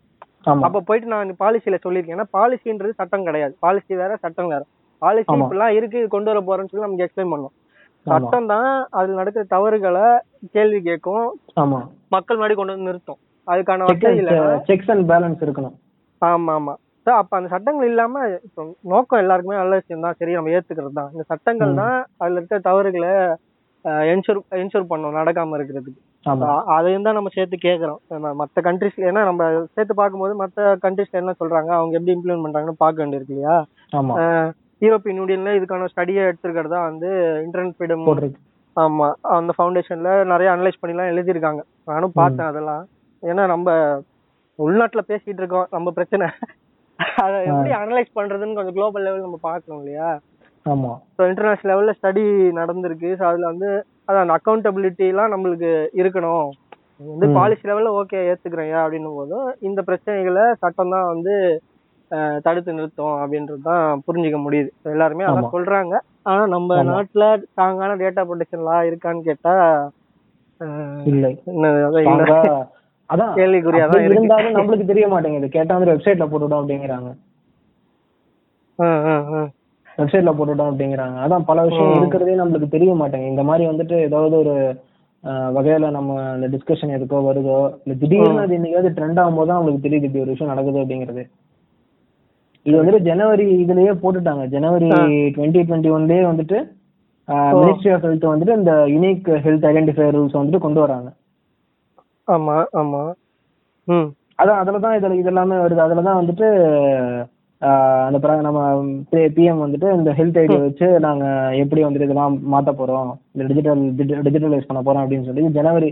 [0.66, 2.18] அப்ப போயிட்டு நான் பாலிசியில சொல்லியிருக்கேன்.
[2.18, 3.54] ஏன்னா பாலிசின்றது சட்டம் கிடையாது.
[3.66, 4.64] பாலிசி வேற சட்டம் வேற.
[5.02, 5.44] பாலிசி ஆமா.
[5.44, 7.56] இப்படிலாம் இருக்கு இது கொண்டு வர போறேன்னு சொல்லி நமக்கு எக்ஸ்பிளைன் பண்ணோம்.
[8.06, 10.06] சட்டம் தான் அதுல நடக்கிற தவறுகளை
[10.56, 11.28] கேள்வி கேட்கும்.
[11.64, 11.80] ஆமா.
[12.16, 13.20] மக்கள் முன்னாடி கொண்டு வந்து நிறுத்தும்.
[13.48, 14.34] அதுக்கான வசதி இல்ல
[14.70, 15.76] செக்ஸ் அண்ட் பேலன்ஸ் இருக்கணும்.
[16.22, 16.76] ஆமா ஆமா.
[17.08, 18.16] So, அப்ப அந்த சட்டங்கள் இல்லாம
[18.48, 22.58] இப்போ நோக்கம் எல்லாருக்குமே நல்ல விஷயம் தான் சரி நம்ம ஏத்துக்கிறது தான் இந்த சட்டங்கள் தான் அதுல இருக்க
[22.68, 23.14] தவறுகளை
[23.86, 26.00] என்ஷூர் என்ஷூர் பண்ணும் நடக்காம இருக்கிறதுக்கு.
[26.76, 28.00] அதையும் தான் நம்ம சேர்த்து கேக்குறோம்.
[28.14, 32.84] நம்ம மத்த கண்ட்ரிஸ் ஏன்னா நம்ம சேர்த்து பார்க்கும்போது மத்த கண்ட்ரிஸ்ல என்ன சொல்றாங்க அவங்க எப்படி இம்ப்ளிமெண்ட் பண்றாங்கன்னு
[32.86, 33.56] பார்க்க வேண்டியிருக்கு இல்லையா?
[34.82, 37.10] யூரோப்பியன் யூனியன்ல இதுக்கான ஸ்டடியை எடுத்திருக்கிறதா வந்து
[37.46, 38.06] இன்டர்நெட் ஃப்ரீடம்
[38.78, 39.08] ஆமா.
[39.38, 41.62] அந்த ஃபவுண்டேஷன்ல நிறைய அனலைஸ் பண்ணிலாம் எழுதியிருக்காங்க.
[41.90, 42.84] நானும் பார்த்தேன் அதெல்லாம்.
[43.24, 43.70] ஏன்னா நம்ம
[44.60, 46.28] உள்நாட்டுல பேசிட்டு இருக்கோம் நம்ம பிரச்சனை.
[47.24, 50.10] அதை எப்படி அனலைஸ் பண்றதுன்னு கொஞ்சம் குளோபல் லெவல் நம்ம பார்க்கணும் இல்லையா?
[50.66, 50.92] ஆமா.
[51.18, 52.24] ஸோ இன்டர்நேஷனல் லெவல்ல ஸ்டடி
[52.60, 53.10] நடந்திருக்கு.
[53.20, 53.70] ஸோ அதுல வந்து
[54.08, 54.70] அதான் அந்த
[55.12, 56.48] எல்லாம் நம்மளுக்கு இருக்கணும்.
[57.12, 57.28] வந்து.
[57.38, 61.36] பாலிசி லெவல்ல ஓகே ஏத்துக்கிறேன் அப்படின்னும் போதும் இந்த பிரச்சனைகளை சட்டம் தான் வந்து
[62.46, 64.70] தடுத்து நிறுத்தும் அப்படின்றது தான் புரிஞ்சுக்க முடியுது.
[64.96, 65.26] எல்லாருமே.
[65.30, 65.94] அதான் சொல்றாங்க.
[66.30, 66.80] ஆனா நம்ம.
[66.90, 69.54] நாட்டுல ஸ்ட்ராங்கான டேட்டா ப்ரொடெக்ஷன் லா இருக்கான்னு கேட்டா
[71.12, 71.32] இல்லை.
[73.10, 75.50] அதான் கேள்விக்குறியா தான் இருந்தாலும் நம்மளுக்கு தெரிய மாட்டேங்குது.
[75.56, 77.10] கேட்டா வந்து வெப்சைட்ல போட்டுவிடும் அப்படிங்கிறாங்க.
[79.98, 81.18] வெப்சைட்ல போட்டுவிட்டோம் அப்படிங்கிறாங்க.
[81.26, 81.96] அதான் பல விஷயம்.
[81.98, 83.34] இருக்கிறதே நம்மளுக்கு தெரிய மாட்டேங்குது.
[83.34, 84.54] இந்த மாதிரி வந்துட்டு ஏதாவது ஒரு
[85.56, 90.24] வகையில நம்ம அந்த டிஸ்கஷன் எதுக்கோ வருதோ இல்ல திடீர்னு அது இன்னைக்காவது ட்ரெண்ட் தான் நம்மளுக்கு தெரியுது இப்படி
[90.24, 91.24] ஒரு விஷயம் நடக்குது அப்படிங்கிறது.
[92.66, 94.44] இது வந்துட்டு ஜனவரி இதுலயே போட்டுட்டாங்க.
[94.48, 94.90] ஜனவரி
[95.36, 96.58] டுவெண்ட்டி டுவெண்ட்டி ஒன்லயே வந்துட்டு
[97.58, 101.10] மினிஸ்ட்ரி ஆஃப் ஹெல்த் வந்துட்டு இந்த யுனிக் ஹெல்த் ஐடென்டிஃபையர் ரூல்ஸ் வந்துட்டு கொண்டு வராங்க.
[102.28, 103.04] ஆமா ஆமா.
[103.88, 104.10] ம்.
[104.40, 105.82] அதான் அதுல தான் இதுல இதெல்லாமே வருது.
[105.82, 106.48] அதுல தான் வந்துட்டு
[108.06, 108.60] அந்த பிர- நம்ம
[109.36, 111.26] பிஎம் வந்துட்டு இந்த ஹெல்த் ஐடி வச்சு நாங்க
[111.62, 113.04] எப்படி வந்துட்டு இதெல்லாம் மாத்த போறோம்
[113.34, 113.82] இந்த டிஜிட்டல்
[114.26, 115.90] டிஜிட்டலைஸ் பண்ண போறோம் அப்படின்னு சொல்லி ஜனவரி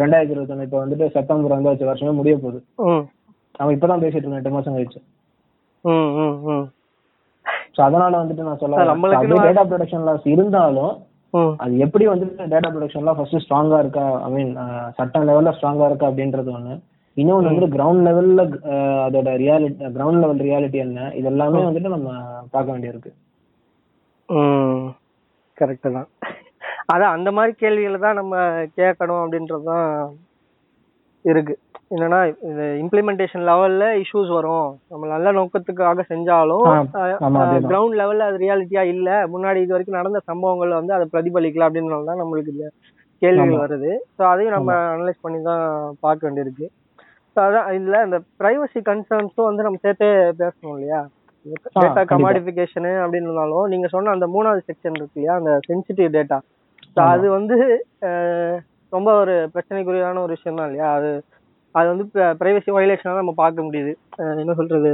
[0.00, 2.58] ரெண்டாயிரத்தி இருபத்தொன்னு இப்போ வந்துட்டு செப்டம்பர் வந்தாச்சு வருஷமே முடிய போகுது.
[3.54, 5.00] நம்ம இப்பதான் பேசிட்டு இருக்கோம் எட்டு மாசம் கழிச்சு.
[7.74, 8.76] ஸோ அதனால வந்துட்டு நான் சொல்ல
[9.46, 10.92] டேட்டா ப்ரொடக்ஷன் லாஸ் இருந்தாலும்
[11.60, 14.04] அது எப்படி வந்துட்டு டேட்டா ப்ரொடக்ஷன்லாம் ஃபர்ஸ்ட் ஸ்ட்ராங்கா இருக்கா?
[14.20, 14.52] ஐ மீன்
[14.98, 16.74] சட்டம் லெவல்ல ஸ்ட்ராங்கா இருக்கா அப்படின்றது ஒண்ணு.
[17.20, 18.42] இன்னொன்று வந்து கிரவுண்ட் லெவல்ல
[19.06, 22.10] அதோட ரியாலிட்டி கிரவுண்ட் லெவல் ரியாலிட்டி என்ன இது எல்லாமே வந்துட்டு நம்ம
[22.54, 23.12] பார்க்க வேண்டியிருக்கு.
[25.58, 26.08] கரெக்டு தான்.
[26.92, 28.36] அதான் அந்த மாதிரி கேள்விகளை தான் நம்ம
[28.78, 29.88] கேட்கணும் அப்படின்றது தான்
[31.24, 31.54] இருக்கு.
[31.94, 32.18] என்னன்னா
[32.50, 34.68] இது இம்ப்ளிமெண்டேஷன் லெவல்ல இஷ்யூஸ் வரும்.
[34.92, 36.68] நம்ம நல்ல நோக்கத்துக்காக செஞ்சாலும்.
[37.70, 39.10] கிரவுண்ட் லெவல்ல அது ரியாலிட்டியா இல்ல.
[39.34, 42.68] முன்னாடி இது வரைக்கும் நடந்த சம்பவங்கள் வந்து அதை பிரதிபலிக்கல அப்படின்றனால தான் நம்மளுக்கு இந்த
[43.22, 43.62] கேள்விகள்.
[43.64, 43.92] வருது.
[44.16, 45.64] ஸோ அதையும் நம்ம அனலைஸ் பண்ணி தான்
[46.06, 46.68] பார்க்க வேண்டியிருக்கு.
[47.36, 50.08] அதான் இதுல இந்த பிரைவசி கன்சர்ன்ஸும் வந்து நம்ம சேர்த்தே
[50.40, 51.00] பேசணும் இல்லையா?
[51.46, 52.02] டேட்டா கண்டிப்பா.
[52.12, 55.34] கமாடிஃபிகேஷனு அப்படின்றதாலும் நீங்க சொன்ன அந்த மூணாவது செக்ஷன் இருக்கு இல்லையா?
[55.40, 56.38] அந்த சென்சிட்டிவ் டேட்டா
[57.12, 57.56] அது வந்து
[58.92, 60.88] ரொம்ப ஒரு பிரச்சனைக்குரியான ஒரு விஷயம் தான் இல்லையா?
[60.98, 61.10] அது
[61.74, 62.04] அது வந்து
[62.40, 63.92] பிரைவசி வயலேஷனாக நம்ம பார்க்க முடியுது.
[64.42, 64.90] என்ன சொல்றது?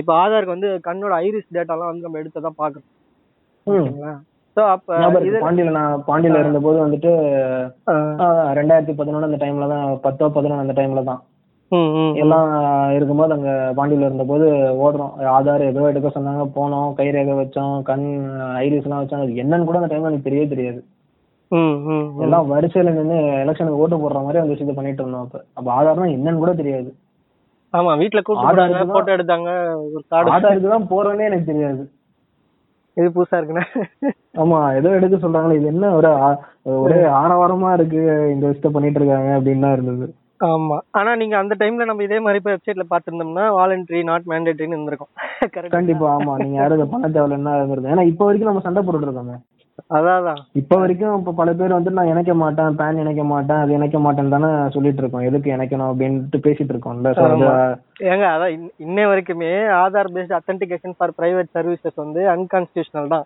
[0.00, 2.90] இப்போ ஆதாருக்கு வந்து கண்ணோட ஐரிஸ் டேட்டாலாம் வந்து நம்ம எடுத்து தான் பார்க்கணும்.
[4.56, 4.92] ஸோ அப்போ.
[5.44, 7.10] பாண்டியில நான் பாண்டியில இருந்தபோது வந்துட்டு
[8.58, 11.22] ரெண்டாயிரத்தி பதினொன்று அந்த டைம்ல தான் பத்தோ பதினொன்று அந்த டைம்ல தான்.
[12.22, 12.50] எல்லாம்
[12.96, 14.46] இருக்கும்போது அங்க பாண்டியில இருந்தபோது
[14.84, 15.14] ஓடுறோம்.
[15.36, 18.04] ஆதார் ஏதோ எடுக்க சொன்னாங்க போனோம் கை ரேகை வச்சோம் கண்
[18.60, 20.80] ஐரிஸ் எல்லாம் வச்சோம் அது என்னன்னு கூட அந்த டைம்ல எனக்கு தெரியவே தெரியாது.
[22.24, 25.38] எல்லாம் வரிசையில நின்று எலெக்ஷனுக்கு ஓட்டு போடுற மாதிரி அந்த விஷயத்தை பண்ணிட்டு இருந்தோம் அப்ப.
[25.58, 26.90] அப்ப ஆதார்னா என்னன்னு கூட தெரியாது.
[27.74, 29.50] ஆமா வீட்ல கூப்பிட்டு போட்டோ எடுத்தாங்க
[29.94, 31.82] ஒரு கார்டு ஆதாருக்கு தான் போறோன்னே எனக்கு தெரியாது.
[32.96, 33.64] இது புதுசா இருக்குண்ணே.
[34.42, 36.10] ஆமா ஏதோ எடுக்க சொல்றாங்களே இது என்ன ஒரு
[36.84, 38.00] ஒரே ஆரவாரமா இருக்கு
[38.34, 40.06] இந்த விஷயத்த பண்ணிட்டு இருக்காங்க அப்படின்னு தான் இருந்தது.
[40.44, 40.78] ஆமா.
[40.90, 45.08] ஆனா நீங்க அந்த டைம்ல நம்ம இதே மாதிரி போய் வெப்சைட்ல பாத்துருந்தோம்னா வாலண்டரி நாட் மேண்டேட்டரின்னு இருந்திருக்கும்.
[45.46, 46.36] கரெக்ட் கண்டிப்பா ஆமா.
[46.36, 49.36] நீங்க யாரும் இதை பண்ண தேவையில்ல இருந்தது ஏன்னா இப்ப வரைக்கும் நம்ம சண்டை போட்டுட்டு இருக்கோமே.
[49.90, 50.34] அதான்.
[50.52, 54.28] இப்ப வரைக்கும் இப்ப பல பேர் வந்து நான் இணைக்க மாட்டேன் பேன் இணைக்க மாட்டேன் அது இணைக்க மாட்டேன்னு
[54.28, 55.20] தானே சொல்லிட்டு இருக்கோம்.
[55.20, 55.92] எதுக்கு இணைக்கணும்?
[55.92, 57.78] அப்படின்ட்டு பேசிட்டு இருக்கோம்ல.
[58.00, 59.50] ஏங்க அதான் இன்ன- வரைக்குமே
[59.82, 63.24] Aadhaar based authentication for private services வந்து அன்கான்ஸ்டியூஷனல் தான்.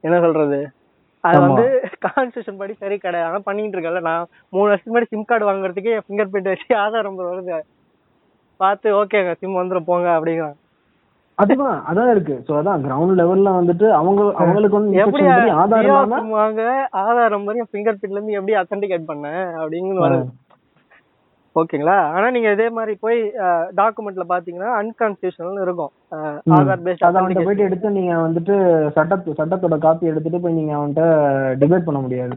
[0.00, 0.68] என்ன சொல்றது?
[1.28, 1.38] அது.
[1.44, 1.66] வந்து
[2.06, 6.06] கான்ஸ்டியூஷன் படி சரி கிடையாது ஆனா பண்ணிட்டு இருக்கல நான் மூணு வருஷத்துக்கு முன்னாடி சிம் கார்டு வாங்குறதுக்கே என்
[6.06, 7.58] ஃபிங்கர் பிரிண்ட் வச்சு ஆதார் நம்பர் வருது.
[8.60, 10.58] பார்த்து ஓகேங்க சிம் வந்துரும் போங்க அப்படிங்கிறான்.
[11.38, 12.34] அதுதான் அதான் இருக்கு.
[12.46, 15.24] சோ அதான் கிரவுண்ட் லெவல்ல வந்துட்டு அவங்க அவங்களுக்கு வந்து எப்படி
[15.62, 15.88] ஆதார்
[16.34, 16.62] வாங்க
[17.02, 19.26] ஆதார் நம்பர் என் ஃபிங்கர் பிரிண்ட்ல இருந்து எப்படி அத்தன்டிகேட் பண்ண
[19.62, 20.26] அப்படின்னு வருது.
[21.56, 21.96] ஓகேங்களா?
[22.14, 23.18] ஆனா நீங்க இதே மாதிரி போய்
[23.76, 25.92] டாக்குமெண்ட்ல பாத்தீங்கன்னா அன்கான்ஸ்டியூஷனல் இருக்கும்.
[26.56, 28.54] ஆதார் பேஸ்ட் அத அவன்கிட்ட போயிட்டு எடுத்து நீங்க வந்துட்டு
[28.96, 31.04] சட்டத்து சட்டத்தோட காப்பி எடுத்துட்டு போய் நீங்க அவன்கிட்ட
[31.62, 32.34] டிபேட் பண்ண முடியாது.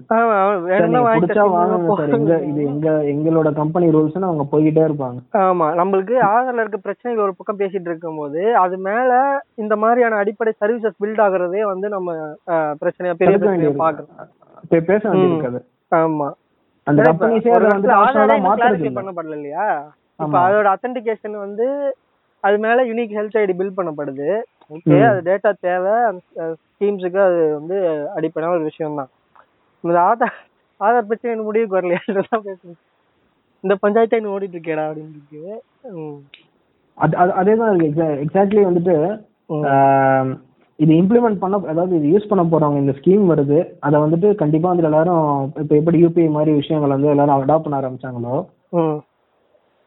[1.15, 2.13] பிடிச்சா வாங்குங்க சார்.
[2.19, 2.37] எங்க.
[2.49, 5.19] இது எங்க எங்களோட கம்பெனி ரூல்ஸ்னு அவங்க போய்கிட்டே இருப்பாங்க.
[5.43, 5.69] ஆமா.
[5.81, 9.11] நம்மளுக்கு ஆதார்ல இருக்க பிரச்சனைகள் ஒரு பக்கம் பேசிட்டு இருக்கும்போது அது மேல
[9.55, 12.09] இந்த மாதிரியான அடிப்படை சர்வீசஸ் பில்ட் ஆகுறதே வந்து நம்ம
[12.81, 13.37] பிரச்சனையா பெரிய
[13.83, 16.27] பாக்குறோம் பேச வேண்டியிருக்கு ஆமா.
[16.87, 17.01] அந்த
[17.95, 18.97] ஆப்ஷனலா இன்னும் மாத்துறது clarify இல்ல.
[18.97, 19.65] பண்ணப்படல இல்லையா
[20.19, 21.65] இப்ப அதோட அத்தன்டிகேஷன் வந்து
[22.43, 24.27] அது மேல யூனிக் ஹெல்த் ஐடி பில்ட் பண்ணப்படுது.
[24.71, 24.95] ஓகே.
[25.09, 25.93] அது டேட்டா தேவை
[26.71, 27.77] ஸ்கீம்ஸுக்கு அது வந்து
[28.15, 29.11] அடிப்படையான ஒரு விஷயம் தான்
[29.83, 30.37] இந்த ஆதார்
[30.81, 32.01] ஆதார் பிரச்சனை இன்னும் முடிவுக்கு வரலையா?
[32.47, 32.79] பேசுறேன்
[33.63, 35.43] இந்த பஞ்சாயத்தை இன்னும் ஓடிட்டு இருக்கேடா அப்படின்னு இருக்கு.
[37.37, 37.89] அது தான் இருக்கு.
[38.25, 38.95] எக்ஸாக்ட்லி வந்துட்டு
[40.79, 44.87] இது இம்ப்ளிமெண்ட் பண்ண அதாவது இது யூஸ் பண்ண போறவங்க இந்த ஸ்கீம் வருது அதை வந்துட்டு கண்டிப்பா வந்து
[44.89, 45.25] எல்லாரும்
[45.61, 48.35] இப்போ எப்படி யூபிஐ மாதிரி விஷயங்கள் வந்து எல்லாரும் அடாப்ட் பண்ண ஆரம்பிச்சாங்களோ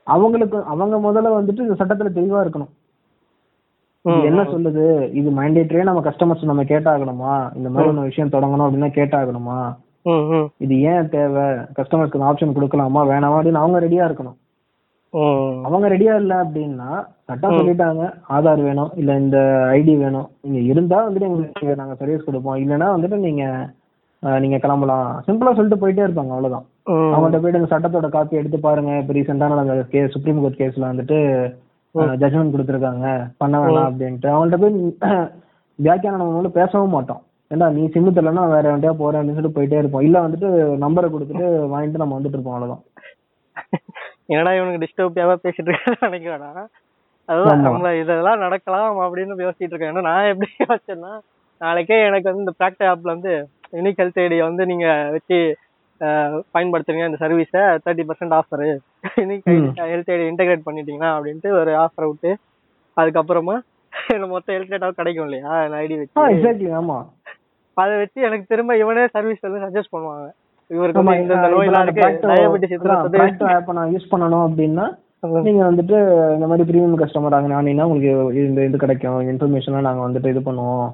[0.07, 2.73] அவங்களுக்கு அவங்க முதல்ல வந்துட்டு இந்த சட்டத்துல தெளிவா இருக்கணும்.
[4.29, 4.85] என்ன சொல்லுது?
[5.21, 7.33] இது மைண்டேட்டரியே நம்ம கஸ்டமர்ஸ் நம்ம கேட்டாகணுமா?
[7.59, 9.59] இந்த மாதிரி ஒரு விஷயம் தொடங்கணும் அப்படின்னா கேட்டாகணுமா?
[10.65, 11.47] இது ஏன் தேவை?
[11.79, 13.01] கஸ்டமர்ஸ்க்கு ஆப்ஷன் கொடுக்கலாமா?
[13.11, 14.37] வேணாமா அப்படின்னு அவங்க ரெடியா இருக்கணும்.
[15.67, 16.89] அவங்க ரெடியா இல்ல அப்படின்னா
[17.29, 18.03] சட்டம் சொல்லிட்டாங்க.
[18.37, 19.39] ஆதார் வேணும் இல்ல இந்த
[19.79, 20.29] ஐடி வேணும்.
[20.45, 22.59] நீங்க இருந்தா வந்துட்டு எங்களுக்கு நாங்க சர்வீஸ் கொடுப்போம்.
[22.63, 23.45] இல்லைன்னா வந்துட்டு நீங்க
[24.43, 25.09] நீங்க கிளம்பலாம்.
[25.27, 26.65] சிம்பிளா சொல்லிட்டு போயிட்டே இருப்பாங்க அவ்வளவுதான்.
[27.15, 28.93] அவங்கள்ட்ட போயிட்டு இந்த சட்டத்தோட காப்பி எடுத்து பாருங்க.
[29.03, 31.19] இப்ப ரீசெண்டா நடந்த கேஸ் சுப்ரீம் கோர்ட் கேஸ்ல வந்துட்டு
[32.23, 33.07] ஜட்மெண்ட் கொடுத்துருக்காங்க.
[33.43, 34.29] பண்ண வேணாம் அப்படின்ட்டு.
[34.35, 34.77] அவங்கள்ட்ட போய்
[35.85, 37.23] வியாக்கியானம் நம்ம பேசவும் மாட்டோம்.
[37.51, 40.05] ஏண்டா நீ சிம்மு தெரியலன்னா வேற வண்டியா போறேன் அப்படின்னு சொல்லிட்டு போயிட்டே இருப்போம்.
[40.09, 40.49] இல்ல வந்துட்டு
[40.85, 42.85] நம்பரை கொடுத்துட்டு வாங்கிட்டு நம்ம வந்துட்டு இருப்போம் அவ்வளவுதான்.
[44.31, 46.51] என்னடா இவனுக்கு டிஸ்டர்பியாவா பேசிட்டு இருக்கான்னு நினைக்கிறேடா
[47.29, 47.65] அதுதான் ஆமா.
[47.69, 49.93] நம்ம இதெல்லாம் நடக்கலாம் அப்படின்னு யோசிச்சுட்டு இருக்கேன்.
[49.93, 51.13] ஏன்னா நான் எப்படி யோசிச்சேன்னா
[51.61, 53.33] நாளைக்கே எனக்கு வந்து இந்த ப்ராக்ட் ஆப்ல வந்து
[53.73, 55.39] யூனிக் ஹெல்த் ஐடியை வந்து நீங்க வச்சு
[56.55, 58.69] பயன்படுத்துறீங்க இந்த சர்வீஸை thirty percent offer
[59.21, 59.49] unique
[59.91, 62.31] health ID integrate பண்ணிட்டீங்கன்னா அப்படின்ட்டு ஒரு ஆஃபரை விட்டு
[62.97, 63.57] அதுக்கப்புறமா
[64.33, 65.53] மொத்த ஹெல்த் டேட்டா கிடைக்கும் இல்லையா?
[65.83, 66.71] ஐடி வச்சு.
[66.81, 66.99] ஆமா.
[67.77, 70.27] அதை வச்சு எனக்கு திரும்ப இவனே சர்வீஸ் வந்து சஜஸ்ட் பண்ணுவாங்க.
[70.75, 72.03] இவருக்கு இந்த நோயெல்லாம் இருக்கு
[72.33, 74.87] டயபெட்டிஸ் நான் யூஸ் பண்ணணும் அப்படின்னா
[75.47, 75.97] நீங்க வந்துட்டு
[76.35, 79.19] இந்த மாதிரி பிரீமியம் கஸ்டமர் ஆனீங்கன்னா உங்களுக்கு இந்த இது கிடைக்கும்?
[79.31, 80.87] இன்ஃபர்மேஷன்லாம் நாங்க வந்துட்டு இது பண்ணுவோம்.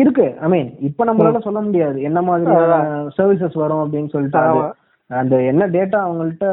[0.00, 0.26] இருக்கு.
[0.44, 1.98] ஐ மீன் இப்ப நம்மளால சொல்ல முடியாது.
[2.08, 2.76] என்ன மாதிரியான
[3.16, 4.38] சர்வீசஸ் வரும் அப்படின்னு சொல்லிட்டு.
[5.10, 6.46] அந்த என்ன டேட்டா அவங்கள்ட்ட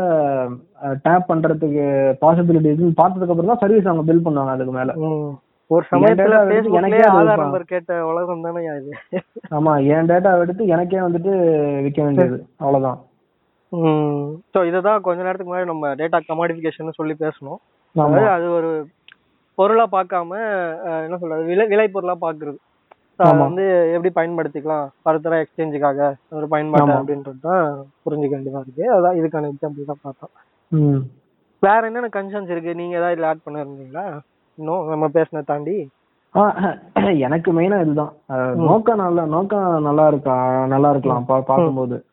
[1.05, 1.85] டேப் பண்றதுக்கு
[2.23, 4.93] பாசிபிலிட்டி இருக்குன்னு பார்த்ததுக்கு அப்புறம் தான் சர்வீஸ் அவங்க பில் பண்ணுவாங்க அதுக்கு மேல.
[5.71, 6.39] ஒரு சமயத்துல
[6.79, 7.41] எனக்கே ஆதார்.
[7.43, 8.91] நம்பர் கேட்ட உலகம் தானே இது
[9.57, 11.31] ஆமா என் டேட்டா எடுத்து எனக்கே வந்துட்டு
[11.85, 12.37] விற்க வேண்டியது.
[12.63, 12.99] அவ்வளவுதான்.
[14.53, 17.59] ஸோ இததான் கொஞ்ச நேரத்துக்கு முன்னாடி நம்ம டேட்டா கமாடிஃபிகேஷன் சொல்லி பேசணும்
[18.35, 18.69] அது ஒரு
[19.57, 20.31] பொருளா பார்க்காம
[21.05, 22.57] என்ன சொல்றது விலை விலை பொருளா பாக்குறது
[23.19, 23.33] அதை.
[23.47, 24.87] வந்து எப்படி பயன்படுத்திக்கலாம்?
[25.03, 26.07] ஃபர்தரா எக்ஸ்சேஞ்சுக்காக
[26.37, 26.95] ஒரு பயன்பாடு.
[26.99, 27.61] அப்படின்றது தான்
[28.05, 28.85] புரிஞ்சுக்க வேண்டியதா இருக்கு.
[28.95, 30.33] அதான் இதுக்கான எக்ஸாம்பிள் தான் பார்த்தோம்.
[31.63, 32.71] வேற என்னென்ன கன்சர்ன்ஸ் இருக்கு?
[32.79, 34.05] நீங்க ஏதாவது இதுல ஆட் பண்ணிருந்தீங்களா?
[34.55, 35.89] இன்னும் நம்ம பேசினதை தாண்டி?
[37.19, 38.13] எனக்கு மெயினா இதுதான்.
[38.55, 40.65] நோக்கம் நல்லா நோக்கம் நல்லா இருக்கா?
[40.65, 42.05] நல்லா இருக்கலாம் பார்க்கும்போது.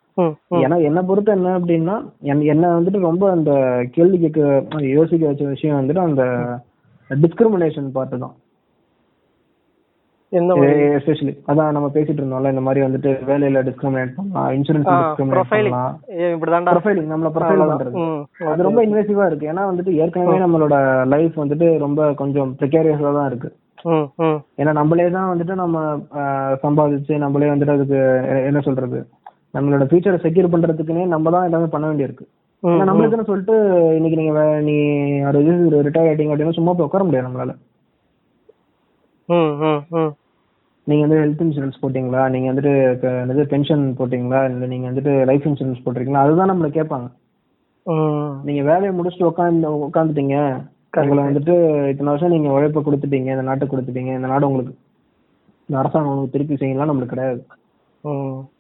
[0.51, 5.81] ஏன்னா என்ன பொறுத்த என்ன அப்படின்னா என்- என்ன வந்துட்டு ரொம்ப அந்த கேள்வி கேட்க யோசிக்க வச்ச விஷயம்
[5.81, 6.23] வந்துட்டு அந்த
[7.09, 8.35] டிஸ்கிரிமினேஷன் பார்ட்டு தான்.
[10.99, 15.41] எஸ்பெஷலி அதான் நம்ம பேசிட்டு இருந்தோம்ல இந்த மாதிரி வந்துட்டு வேலையில டிஸ்கிரிமினேட் பண்ணலாம் இன்சூரன்ஸ் டிஸ்கிரிமினேட்
[16.77, 17.95] ப்ரொஃபைலிங் நம்மள ப்ரொஃபைல் பண்றது.
[18.53, 19.51] அது ரொம்ப இன்வெசிவா இருக்கு.
[19.53, 20.77] ஏன்னா வந்துட்டு ஏற்கனவே நம்மளோட
[21.15, 23.51] லைஃப் வந்துட்டு ரொம்ப கொஞ்சம் ப்ரிகேரியஸா தான் இருக்கு.
[24.61, 25.79] ஏன்னா நம்மளே தான் வந்துட்டு நம்ம
[26.65, 27.99] சம்பாதிச்சு நம்மளே வந்துட்டு அதுக்கு
[28.51, 29.01] என்ன சொல்றது?
[29.57, 32.27] நம்மளோட ஃபியூச்சரை செக்யூர் பண்றதுக்குன்னே நம்ம தான் எல்லாமே பண்ண வேண்டியிருக்கு.
[32.63, 33.55] ஏன்னா நம்மளுக்குன்னு சொல்லிட்டு
[33.99, 34.77] இன்னைக்கு நீங்க நீ
[35.37, 37.55] ரிட்டையர் ஆயிட்டீங்க அப்படின்னா சும்மா போய் உட்கார முடியாது நம்மளால.
[40.87, 42.23] நீங்க வந்து ஹெல்த் இன்சூரன்ஸ் போட்டீங்களா?
[42.35, 42.73] நீங்க வந்துட்டு
[43.23, 44.41] என்னது பென்ஷன் போட்டீங்களா?
[44.53, 46.25] இல்ல நீங்க வந்துட்டு லைஃப் இன்சூரன்ஸ் போட்டிருக்கீங்களா?
[46.27, 47.09] அதுதான் நம்மள கேட்பாங்க.
[48.47, 50.37] நீங்க வேலையை முடிச்சுட்டு உட்காந்து உட்காந்துட்டீங்க
[51.03, 51.55] உங்களை வந்துட்டு
[51.91, 54.75] இத்தனை வருஷம் நீங்க உழைப்ப கொடுத்துட்டீங்க இந்த நாட்டுக்கு கொடுத்துட்டீங்க இந்த நாடு உங்களுக்கு
[55.69, 57.41] இந்த அரசாங்கம் உங்களுக்கு திருப்பி செய்யலாம் நம்மளுக்கு கிடையாது.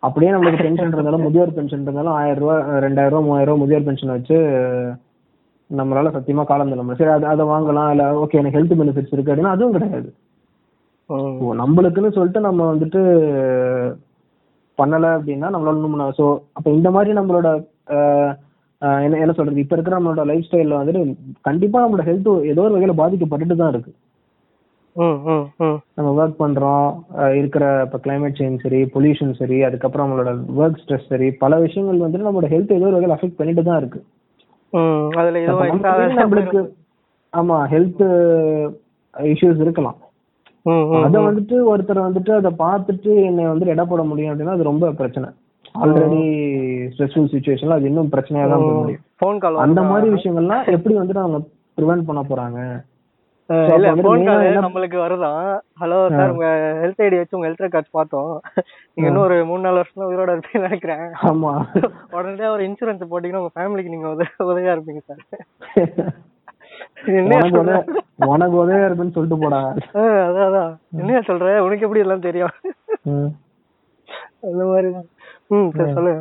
[0.06, 4.14] அப்படியே நம்மளுக்கு பென்ஷன் இருந்தாலும் முதியோர் பென்ஷன் இருந்தாலும் ஆயிரம் ரூபாய் ரெண்டாயிரம் ரூபாய் மூவாயிரம் ரூபாய் முதியோர் பென்ஷன்
[4.16, 4.36] வச்சு
[5.70, 7.00] நம்மளால சத்தியமா காலம் தள்ள முடியும்.
[7.02, 10.08] சரி அது அதை வாங்கலாம் இல்ல ஓகே எனக்கு ஹெல்த் பெனிஃபிட்ஸ் இருக்கு அப்படின்னா அதுவும் கிடையாது.
[11.60, 13.00] நம்மளுக்குன்னு சொல்லிட்டு நம்ம வந்துட்டு
[14.78, 16.26] பண்ணல அப்படின்னா நம்மளால ஒண்ணும் ஸோ
[16.58, 17.48] அப்ப இந்த மாதிரி நம்மளோட
[19.04, 19.62] என்ன என்ன சொல்றது?
[19.62, 21.02] இப்ப இருக்கிற நம்மளோட லைஃப் ஸ்டைல்ல வந்துட்டு
[21.48, 23.92] கண்டிப்பா நம்மளோட ஹெல்த் ஏதோ ஒரு வகையில பாதிக்கப்பட்டுட்டு தான் இருக்கு.
[25.96, 26.88] நம்ம ஒர்க் பண்றோம்
[27.40, 32.28] இருக்கிற இப்போ climate சேஞ்ச் சரி பொல்யூஷன் சரி அதுக்கப்புறம் நம்மளோட ஒர்க் ஸ்ட்ரெஸ் சரி பல விஷயங்கள் வந்துட்டு
[32.28, 34.00] நம்மளோட ஹெல்த் ஏதோ ஒரு வகையில் அஃபெக்ட் பண்ணிட்டு தான் இருக்கு.
[36.22, 36.62] நம்மளுக்கு
[37.32, 38.02] ஆமா ஹெல்த்
[39.14, 39.98] இஷ்யூஸ் இருக்கலாம்.
[41.00, 45.28] அத வந்துட்டு ஒருத்தர் வந்துட்டு அதை பார்த்துட்டு என்னை எடை போட முடியும் அப்படின்னா அது ரொம்ப பிரச்சனை.
[45.74, 46.22] ஆல்ரெடி
[46.92, 49.02] ஸ்ட்ரெஸ்ஃபுல் சுச்சுவேஷன்ல அது இன்னும் பிரச்சனையா தான் போக முடியும்.
[49.20, 51.38] ஃபோன் கால் அந்த மாதிரி விஷயங்கள்லாம் எப்படி வந்துட்டு அவங்க
[51.78, 52.58] ப்ரிவென்ட் பண்ண போறாங்க?
[53.70, 55.40] இல்ல வந்து ஆ கால் நம்மளுக்கு வருதான்
[55.80, 56.46] ஹலோ சார் உங்க
[56.82, 58.30] ஹெல்த் ஐடி வச்சு உங்க ஹெல்த் ரெக்கார்ட்ஸ் பார்த்தோம்.
[58.94, 61.04] நீங்க இன்னும் ஒரு மூணு நாலு வருஷம் உயிரோட இருப்பீங்கன்னு நினைக்கிறேன்.
[61.22, 61.52] ஆமா.
[62.10, 65.22] உடனே ஒரு இன்சூரன்ஸ் போட்டீங்கன்னா உங்க ஃபேமிலிக்கு நீங்க உத- உதவியா இருப்பீங்க சார்
[67.02, 67.78] உனக்கு உதவி
[68.32, 69.60] உனக்கு உதவியா இருக்குன்னு சொல்லிட்டு போடா.
[70.26, 72.54] அதான் என்ன சொல்ற உனக்கு எப்படி எல்லாம் தெரியும்.
[74.48, 75.08] அந்த மாதிரிதான்
[75.54, 76.20] ம் சொல்லுங்க.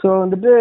[0.00, 0.52] சோ வந்துட்டு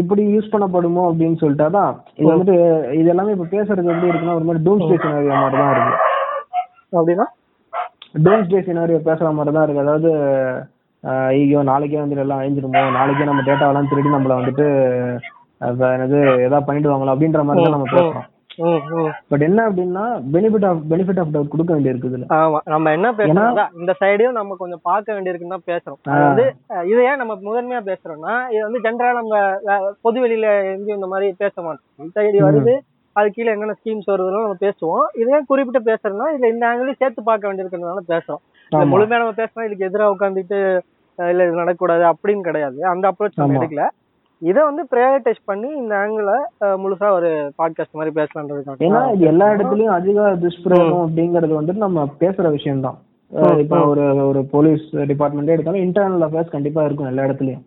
[0.00, 2.56] இப்படி யூஸ் பண்ணப்படுமோ அப்படின்னு சொல்லிட்டு அதான் இது வந்துட்டு
[2.98, 5.96] இது எல்லாமே இப்ப பேசுறது எப்படி இருக்குன்னா ஒரு மாதிரி டூம் ஸ்டே சினாரியோ மாதிரி தான் இருக்கு.
[6.98, 7.26] அப்படின்னா?
[8.26, 9.84] டூம் ஸ்டே சினாரியோ பேசுற மாதிரி தான் இருக்கு.
[9.86, 10.10] அதாவது
[11.34, 14.66] ஐயோ நாளைக்கே வந்துட்டு எல்லாம் அழிஞ்சிருமோ நாளைக்கே நம்ம டேட்டாவெல்லாம் திருடி நம்மள வந்துட்டு
[15.60, 18.28] என்னது ஏதாவது பண்ணிடுவாங்களோ அப்படின்ற மாதிரி தான் நம்ம பேசுறோம்.
[19.28, 22.24] பட் என்ன அப்படின்னா benefit of benefit of doubt கொடுக்க வேண்டியிருக்கு இதுல.
[22.28, 26.24] ஆமா நம்ம என்ன ஏன்னா- பேசுறோம் இந்த சைடையும் நம்ம கொஞ்சம் பார்க்க வேண்டியிருக்குன்னு தான் பேசுறோம்.
[26.24, 26.54] வந்து
[26.84, 31.62] இது ஏன் நம்ம முதன்மையா பேசுறோம்னா இது வந்து ஜென்ரலா நம்ம பொது வெளியில எங்கேயும் இந்த மாதிரி பேச
[31.62, 31.84] மாட்டோம்.
[31.96, 32.78] இந்த ஐடி வருது
[33.12, 35.18] அது கீழே என்னென்ன ஸ்கீம்ஸ் வருதுன்னு நம்ம பேசுவோம்.
[35.18, 38.40] இதே குறிப்பிட்டு பேசுறோம்னா இதுல இந்த ஆங்கிலையும் சேர்த்து பார்க்க வேண்டியிருக்கிறதுனால பேசுறோம்.
[38.70, 40.78] முழுமையா நம்ம பேசுனா இதுக்கு எதிராக உட்காந்துட்டு
[41.16, 42.84] இல்ல இது நடக்கக்கூடாது அப்படின்னு கிடையாது.
[42.84, 43.64] அந்த அப்ரோச் நம்ம.
[43.64, 43.88] எடுக்கல.
[44.48, 46.32] இதை வந்து ப்ரையாரிட்டைஸ் பண்ணி இந்த ஆங்கிள
[46.82, 48.78] முழுசா ஒரு பாட்காஸ்ட் மாதிரி பேசலான்றதுக்காக.
[48.86, 52.98] ஏன்னா இது எல்லா இடத்துலயும் அதிக துஷ்பிரயோகம் அப்படிங்கறது வந்துட்டு நம்ம பேசுற விஷயம் தான்
[53.62, 57.64] இப்போ ஒரு ஒரு போலீஸ் டிபார்ட்மெண்ட்டே எடுத்தாலும் இன்டர்னல் அஃபேர்ஸ் கண்டிப்பா இருக்கும் எல்லா இடத்துலயும்.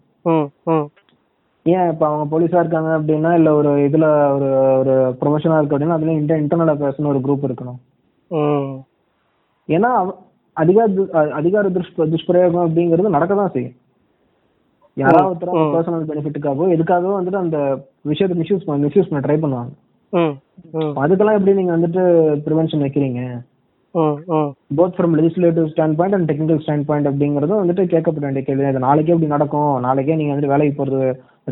[1.65, 4.49] ஏன் இப்ப அவங்க போலீஸா இருக்காங்க அப்படின்னா இல்ல ஒரு இதுல ஒரு
[4.79, 7.79] ஒரு ப்ரொஃபஷனா இருக்கு அப்படின்னா அதுல இன்டர் இன்டர்னல் அஃபேர்ஸ்னு ஒரு குரூப் இருக்கணும்.
[9.69, 9.91] ஏன்னா
[10.57, 10.87] அதிகார
[11.39, 13.77] அதிகார துஷ்ப துஷ்பிரயோகம் அப்படிங்கிறது நடக்க தான் செய்யும்.
[14.97, 17.57] யாராவது பர்சனல் பெனிஃபிட்டுக்காகவோ எதுக்காகவோ வந்துட்டு அந்த
[18.11, 19.71] விஷயத்தை மிஸ்யூஸ் மிஸ்யூஸ் பண்ண ட்ரை பண்ணுவாங்க.
[21.03, 22.03] அதுக்கெல்லாம் எப்படி நீங்க வந்துட்டு
[22.45, 23.21] ப்ரிவென்ஷன் வைக்கிறீங்க?
[24.77, 25.65] Both from legislative
[25.97, 29.73] standpoint and technical standpoint அப்படிங்கிறதும் வந்துட்டு கேட்கப்பட வேண்டிய கேள்வி இது நாளைக்கே இப்படி நடக்கும்.
[29.87, 31.01] நாளைக்கே நீங்க வந்துட்டு வேலைக்கு போறது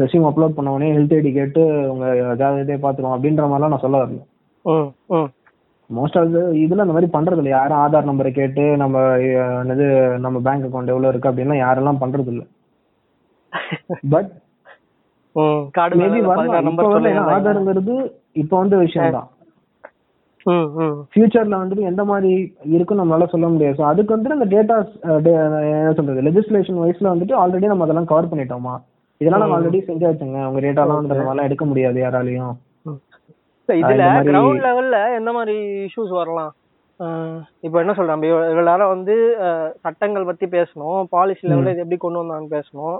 [0.03, 1.61] ரெஸ்யூம் அப்லோட் பண்ண உடனே ஹெல்த் ஐடி கேட்டு
[1.91, 4.21] உங்க ஏதாவது இதே பாத்துருவோம் அப்படின்ற மாதிரிலாம் நான் சொல்ல வரல.
[5.89, 7.51] மோஸ்ட் ஆஃப் இதுல அந்த மாதிரி பண்றது இல்ல.
[7.57, 8.97] யாரும் ஆதார் நம்பரை கேட்டு நம்ம
[9.61, 9.85] என்னது
[10.25, 12.43] நம்ம பேங்க் அக்கௌண்ட் எவ்வளவு இருக்கு அப்படின்லாம் யாரெல்லாம் பண்றது இல்ல.
[14.13, 14.31] பட்
[15.99, 17.95] மேபி வரலாம் இப்ப வரல ஆதார்ங்கிறது
[18.41, 19.29] இப்ப வந்த விஷயம் தான்.
[21.13, 22.31] ஃபியூச்சர்ல வந்துட்டு எந்த மாதிரி
[22.75, 23.75] இருக்குன்னு நம்மளால சொல்ல முடியாது.
[23.79, 24.93] ஸோ அதுக்கு வந்துட்டு அந்த டேட்டாஸ்
[25.73, 28.75] என்ன சொல்றது லெஜிஸ்லேஷன் வைஸ்ல வந்துட்டு ஆல்ரெடி நம்ம அதெல்லாம் கவர் பண்ணிட்டோமா?
[29.21, 32.55] இதெல்லாம் நம்ம ஆல்ரெடி செஞ்சாச்சுங்க உங்க டேட்டாலாம் வந்து நம்மளால எடுக்க முடியாது யாராலையும்.
[33.69, 35.55] இதுல கிரவுண்ட் லெவல்ல எந்த மாதிரி
[35.87, 36.51] இஷ்யூஸ் வரலாம்?
[37.65, 39.13] இப்போ என்ன சொல்றேன் நம்ம இவ்வளவு நேரம் வந்து
[39.83, 42.97] சட்டங்கள் பத்தி பேசணும் பாலிசி லெவல்ல இது எப்படி கொண்டு வந்தாங்கன்னு பேசணும்.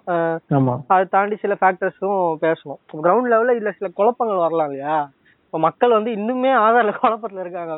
[0.93, 2.79] அதை தாண்டி சில ஃபேக்டர்ஸும் பேசணும்.
[3.03, 4.97] கிரவுண்ட் லெவல்ல இதுல சில குழப்பங்கள் வரலாம் இல்லையா?
[5.45, 7.73] இப்போ மக்கள் வந்து இன்னுமே ஆதார்ல குழப்பத்துல இருக்காங்க.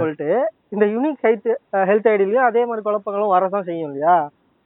[0.00, 0.28] சொல்லிட்டு
[0.74, 1.50] இந்த யூனிக் ஹெல்த்
[1.90, 4.16] ஹெல்த் ஐடிலையும் அதே மாதிரி குழப்பங்களும் வரதான் செய்யும் இல்லையா?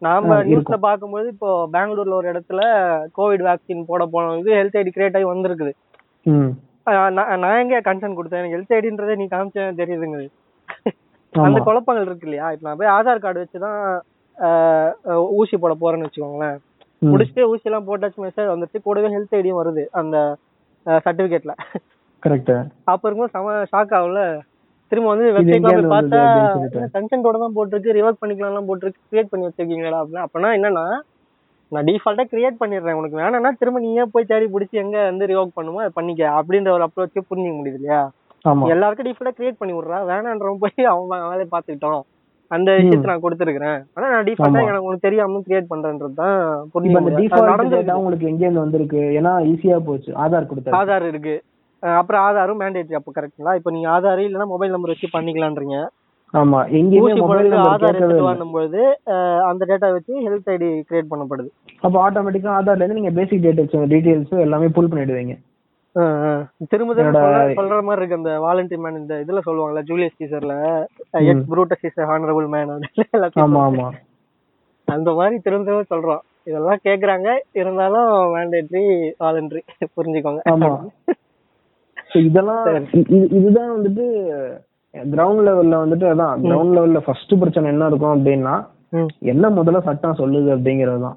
[0.03, 0.87] நாம நியூஸ்ல இருக்கும்.
[0.87, 2.63] பார்க்கும்போது இப்போ பெங்களூர்ல ஒரு இடத்துல
[3.19, 5.73] கோவிட் வேக்சின் போட போனது ஹெல்த் ஐடி கிரியேட் ஆகி வந்திருக்குது.
[6.87, 8.41] நான் எங்க கன்சர்ன் கொடுத்தேன்?
[8.43, 10.19] எனக்கு ஹெல்த் ஐடின்றதே நீ காமிச்ச தெரியுதுங்க.
[11.33, 12.47] அந்த குழப்பங்கள் இருக்கு இல்லையா?
[12.55, 13.79] இப்ப நான் போய் ஆதார் கார்டு வச்சுதான்
[15.39, 16.57] ஊசி போட போறேன்னு வச்சுக்கோங்களேன்.
[17.03, 20.17] முடிச்சுட்டு ஊசி எல்லாம் போட்டாச்சு மெசேஜ் வந்துட்டு கூடவே ஹெல்த் ஐடியும் வருது அந்த
[21.07, 21.55] சர்டிபிகேட்ல
[22.23, 22.53] கரெக்ட்
[22.93, 24.23] அப்ப இருக்கும்போது செம ஷாக் ஆகும்ல.
[24.93, 26.21] திரும்ப வந்து வெப்சைட்ல பார்த்தா.
[26.95, 30.27] கன்சென்ட்டோட தான் போட்டிருக்கு ரிவர்க் பண்ணிக்கலாம் போட்டிருக்கு கிரியேட் பண்ணி வச்சிருக்கீங்களா அப்படின்னா.
[30.29, 30.87] அப்பனா என்னன்னா
[31.73, 32.99] நான் டிஃபால்ட்டா கிரியேட் பண்ணிடுறேன்.
[33.01, 36.23] உனக்கு வேணும்னா திரும்ப நீயே போய் தேடி பிடிச்சி எங்க வந்து ரிவோக் பண்ணுமோ அதை பண்ணிக்க.
[36.41, 38.03] அப்படின்ற ஒரு அப்ரோச்சே புரிஞ்சுக்க முடியுது இல்லையா?
[38.75, 39.99] எல்லாருக்கும் டிஃபால்ட்டா கிரியேட் பண்ணி விடுறா.
[40.11, 42.03] வேணான்றவன் போய் அவன் வேலையை பார்த்துக்கிட்டோம்.
[42.51, 44.63] அந்த விஷயத்தை நான் கொடுத்துருக்கேன் ஆனா நான் டிஃபால்ட்டா.
[44.71, 46.39] எனக்கு உனக்கு தெரியாம கிரியேட் பண்றேன்றது தான்
[46.75, 49.03] புரிஞ்சுக்க அந்த டிஃபால்ட் உங்களுக்கு எங்க இருந்து வந்திருக்கு?
[49.21, 50.13] ஏன்னா ஈஸியா போச்சு.
[50.25, 51.37] ஆதார் கொடுத்தாரு ஆதார் இருக்கு.
[51.83, 55.79] அப்புறம் ஆதாரும் மேண்டேட்டரி அப்போ கரெக்ட்டுங்களா இப்போ நீங்க ஆதார் இல்லைன்னா மொபைல் நம்பர் வச்சு பண்ணிக்கலான்றீங்க
[56.35, 57.99] ஆமா எங்கேயுமே மொபைல் ஆதார்
[59.07, 61.49] அஹ் அந்த டேட்டா வச்சு ஹெல்த் ஐடி கிரியேட் பண்ணப்படுது.
[61.81, 65.35] அப்போ ஆட்டோமேட்டிக்கா ஆதார்ல இருந்து நீங்க பேசிக் டீடைல்ஸ் டீடைல்ஸ் எல்லாமே புல் பண்ணிடுவீங்க.
[66.69, 67.21] திரும்ப திரும்ப
[67.57, 68.17] சொல்ற- மாதிரி இருக்கு.
[68.17, 70.55] அந்த வாலண்டி மேன் இந்த இதுல சொல்லுவாங்கல்ல ஜூலியஸ் சீசர்ல
[71.23, 72.73] எக்ஸ் ப்ரூட்டஸ் இஸ் ஹானரபிள் மேன்
[73.45, 73.87] ஆமா ஆமா.
[74.89, 76.23] அந்த மாதிரி திரும்ப திரும்ப சொல்றோம்.
[76.45, 77.29] இதெல்லாம் கேக்குறாங்க.
[77.53, 78.85] இருந்தாலும் மேண்டேட்டரி
[79.21, 79.63] வாலண்டரி
[79.97, 80.43] புரிஞ்சுக்கோங்க.
[80.51, 80.71] ஆமா.
[82.27, 82.67] இதெல்லாம்
[83.31, 84.05] இதுதான் வந்துட்டு
[85.13, 88.55] கிரவுண்ட் லெவல்ல வந்துட்டு அதான் கிரவுண்ட் லெவல்ல ஃபர்ஸ்ட் பிரச்சனை என்ன இருக்கும் அப்படின்னா
[89.33, 91.17] என்ன முதல்ல சட்டம் சொல்லுது அப்படிங்கிறது தான்.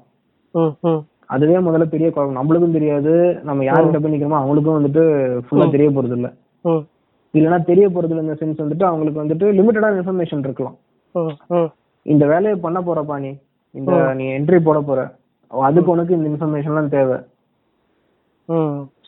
[1.34, 3.12] அதுவே முதல்ல பெரிய குழப்பம் நம்மளுக்கும் தெரியாது.
[3.48, 5.02] நம்ம யார்கிட்ட போய் நிக்கிறோமோ அவங்களுக்கும் வந்துட்டு
[5.46, 6.30] ஃபுல்லா தெரிய போறது இல்ல
[7.34, 10.76] இல்லைன்னா தெரிய போறது இல்ல இந்த சென்ஸ் வந்துட்டு அவங்களுக்கு வந்துட்டு லிமிட்டடான இன்ஃபர்மேஷன் இருக்கலாம்.
[12.06, 13.30] இந்த வேலையை பண்ண போறப்பா நீ?
[13.74, 15.00] இந்த நீ என்ட்ரி போட போற.
[15.52, 17.18] அதுக்கு உனக்கு இந்த இன்ஃபர்மேஷன்லாம் தேவை.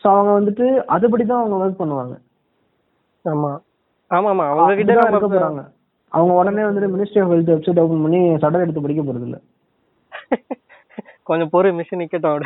[0.01, 0.65] சோ அவங்க வந்துட்டு
[0.95, 2.15] அதுபடி தான் அவங்க ஒர்க் பண்ணுவாங்க.
[3.25, 3.51] ஆமா.
[4.13, 5.67] ஆமா ஆமா அவங்க கிட்ட இருக்க போறாங்க.
[6.07, 9.39] அவங்க உடனே வந்துட்டு ministry of health website open பண்ணி சட்டம் எடுத்து படிக்க போறது இல்ல
[11.23, 12.45] கொஞ்சம் பொறு மிஷின் நிக்கட்டும் அப்படி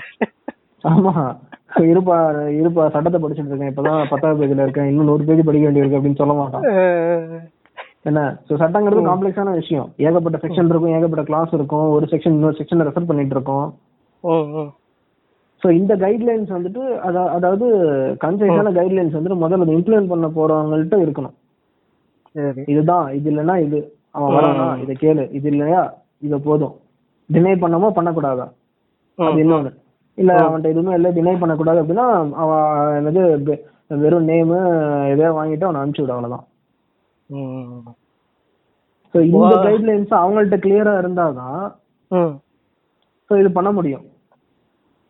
[0.83, 1.37] ஆமா.
[1.75, 3.73] இருப்பா இருப்பா சட்டத்தை படிச்சுட்டு இருக்கேன்.
[3.73, 4.87] இப்பதான் பத்தாவது பேஜ்ல இருக்கேன்.
[4.87, 6.61] இன்னும் நூறு பேஜ் படிக்க வேண்டியிருக்கு அப்படின்னு சொல்ல மாட்டான்.
[8.01, 8.37] என்ன?
[8.49, 9.93] சோ சட்டங்கிறது காம்ப்ளெக்ஸான விஷயம்.
[9.97, 11.89] ஏகப்பட்ட செக்ஷன் இருக்கும் ஏகப்பட்ட கிளாஸ் இருக்கும்.
[11.89, 13.77] ஒரு செக்ஷன் இன்னொரு செக்ஷன் ரெஃபர் பண்ணிட்டு இருக்கோம்.
[15.63, 17.65] சோ இந்த கைட்லைன்ஸ் வந்துட்டு அதா- அதாவது
[18.25, 21.33] கன்சைஸான கைட்லைன்ஸ் வந்துட்டு முதல்ல இம்ப்ளிமெண்ட் பண்ண போறவங்கள்ட்ட இருக்கணும்.
[22.71, 23.79] இதுதான் இது இல்லைன்னா இது.
[24.17, 25.23] அவன் வரானா இதை கேளு.
[25.37, 25.81] இது இல்லையா
[26.25, 26.75] இது போதும்.
[27.29, 28.47] டினை பண்ணாமோ பண்ணக்கூடாதா?
[29.17, 29.71] அது இன்னொன்னு.
[30.17, 32.05] இல்ல அவன்கிட்ட எதுவுமே இல்ல டினை பண்ணக்கூடாது அப்படின்னா
[32.43, 33.23] அவன் என்னது
[34.03, 34.57] வெறும் நேமு
[35.13, 36.45] எதையோ வாங்கிட்டு அவனை அனுப்பிச்சு விட அவ்வளவுதான்.
[39.13, 41.61] ஸோ இந்த கைட்லைன்ஸ் அவங்கள்ட்ட கிளியரா இருந்தாதான்.
[43.29, 44.05] ஸோ இது பண்ண முடியும்.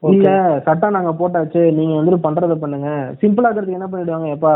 [0.03, 0.29] இல்ல
[0.67, 2.89] சட்டம் நாங்க போட்டாச்சு நீங்க வந்துட்டு பண்றத பண்ணுங்க.
[3.21, 4.53] சிம்பிளா இருக்கிறதுக்கு என்ன பண்ணிடுவாங்க எப்பா?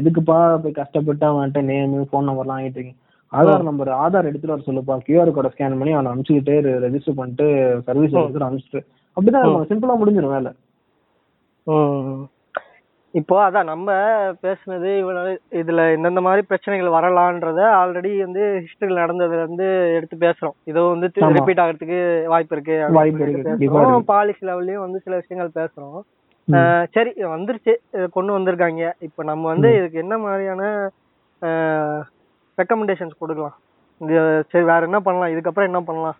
[0.00, 3.02] எதுக்குப்பா போய் கஷ்டப்பட்டு அவன்கிட்ட நேம் ஃபோன் நம்பர்லாம் வாங்கிட்டு இருக்கீங்க?
[3.32, 4.94] ஆதார் நம்பர் ஆதார் எடுத்துட்டு வர சொல்லுப்பா.
[5.06, 6.54] கியூஆர் கோட ஸ்கேன் பண்ணி அவனை அனுப்பிச்சுக்கிட்டு
[6.86, 7.46] ரெஜிஸ்டர் பண்ணிட்டு
[7.88, 8.82] சர்வீஸ் எடுத்துட்டு அனுப்பிச்சிட்டு.
[9.16, 10.52] அப்படிதான் சிம்பிளா முடிஞ்சிடும் வேலை.
[13.14, 13.90] இப்போ அதான் நம்ம
[14.44, 15.30] பேசுனது இவ்வளவு
[15.60, 19.66] இதுல இந்தந்த மாதிரி பிரச்சனைகள் வரலான்றத ஆல்ரெடி வந்து ஹிஸ்டரியில் நடந்ததுல இருந்து
[19.96, 20.56] எடுத்து பேசுறோம்.
[20.70, 21.08] இதோ வந்து.
[21.38, 22.00] ரிப்பீட் ஆகிறதுக்கு
[22.32, 22.76] வாய்ப்பு இருக்கு.
[24.12, 25.98] பாலிசி லெவல்லயும் வந்து சில விஷயங்கள் பேசுறோம்.
[26.90, 27.74] சரி வந்துருச்சு.
[28.12, 28.92] கொண்டு வந்திருக்காங்க.
[28.98, 30.90] இப்போ நம்ம வந்து இதுக்கு என்ன மாதிரியான
[32.62, 33.56] ரெக்கமெண்டேஷன்ஸ் கொடுக்கலாம்?
[33.98, 35.28] இது சரி வேற என்ன பண்ணலாம்?
[35.28, 36.16] இதுக்கப்புறம் என்ன பண்ணலாம்?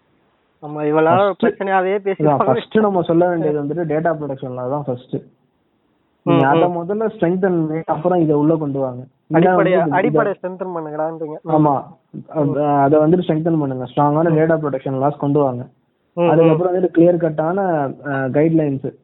[0.60, 5.16] நம்ம இவ்வளவு பிரச்சனையாவே பேசி ஃபர்ஸ்ட் நம்ம சொல்ல வேண்டியது வந்துட்டு டேட்டா ப்ரொடக்ஷன்ல தான் ஃபர்ஸ்ட்
[6.22, 9.02] நீங்க அத முதல்ல ஸ்ட்ரெங்தன் அப்புறம் இத உள்ள கொண்டு வாங்க.
[9.32, 11.34] அடிப்படை வந்து அடிப்படை ஸ்ட்ரென்தன் பண்ணுங்கடான்றீங்க.
[11.48, 11.84] ஆமா.
[12.82, 13.84] அத- வந்துட்டு ஸ்ட்ரெங்தன் பண்ணுங்க.
[13.84, 15.66] ஸ்ட்ராங்கான டேட்டா ப்ரொடக்ஷன் லாஸ் கொண்டு வாங்க.
[16.30, 18.94] அதுக்கப்புறம் வந்துட்டு கிளியர் கட்டான கைட்லைன்ஸ்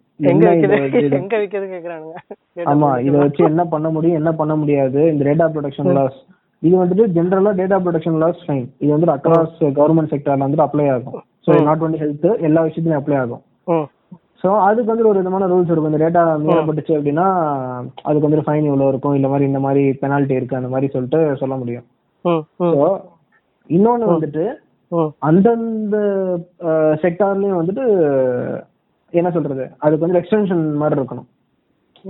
[2.72, 5.00] ஆமா இத வச்சு என்ன பண்ண முடியும் என்ன பண்ண முடியாது?
[5.12, 6.18] இந்த டேட்டா ப்ரொடக்ஷன் லாஸ்
[6.62, 11.16] இது வந்துட்டு ஜென்ரலா டேட்டா ப்ரொடக்ஷன் லாஸ் ஃபைன் இது வந்துட்டு அக்ராஸ் கவர்மெண்ட் செக்டர்ல வந்துட்டு அப்ளை ஆகும்.
[11.46, 13.42] ஸோ நாட் ஒன்லி ஹெல்த் எல்லா விஷயத்துலயும் அப்ளை ஆகும்.
[14.42, 15.92] ஸோ அதுக்கு வந்து ஒரு விதமான ரூல்ஸ் இருக்கும்.
[15.92, 17.26] இந்த டேட்டா மீறப்பட்டுச்சு அப்படின்னா
[18.02, 19.16] அதுக்கு வந்து ஃபைன் இவ்வளோ இருக்கும்?
[19.18, 21.86] இல்ல மாதிரி இந்த மாதிரி பெனால்ட்டி இருக்கு அந்த மாதிரி சொல்லிட்டு சொல்ல முடியும்.
[22.74, 22.88] ஸோ
[23.70, 24.44] இன்னொன்னு வந்துட்டு
[25.28, 25.96] அந்தந்த
[27.04, 27.84] செக்டார்லயும் வந்துட்டு
[29.20, 29.64] என்ன சொல்றது?
[29.84, 31.28] அதுக்கு வந்து எக்ஸ்டென்ஷன் மாதிரி இருக்கணும்.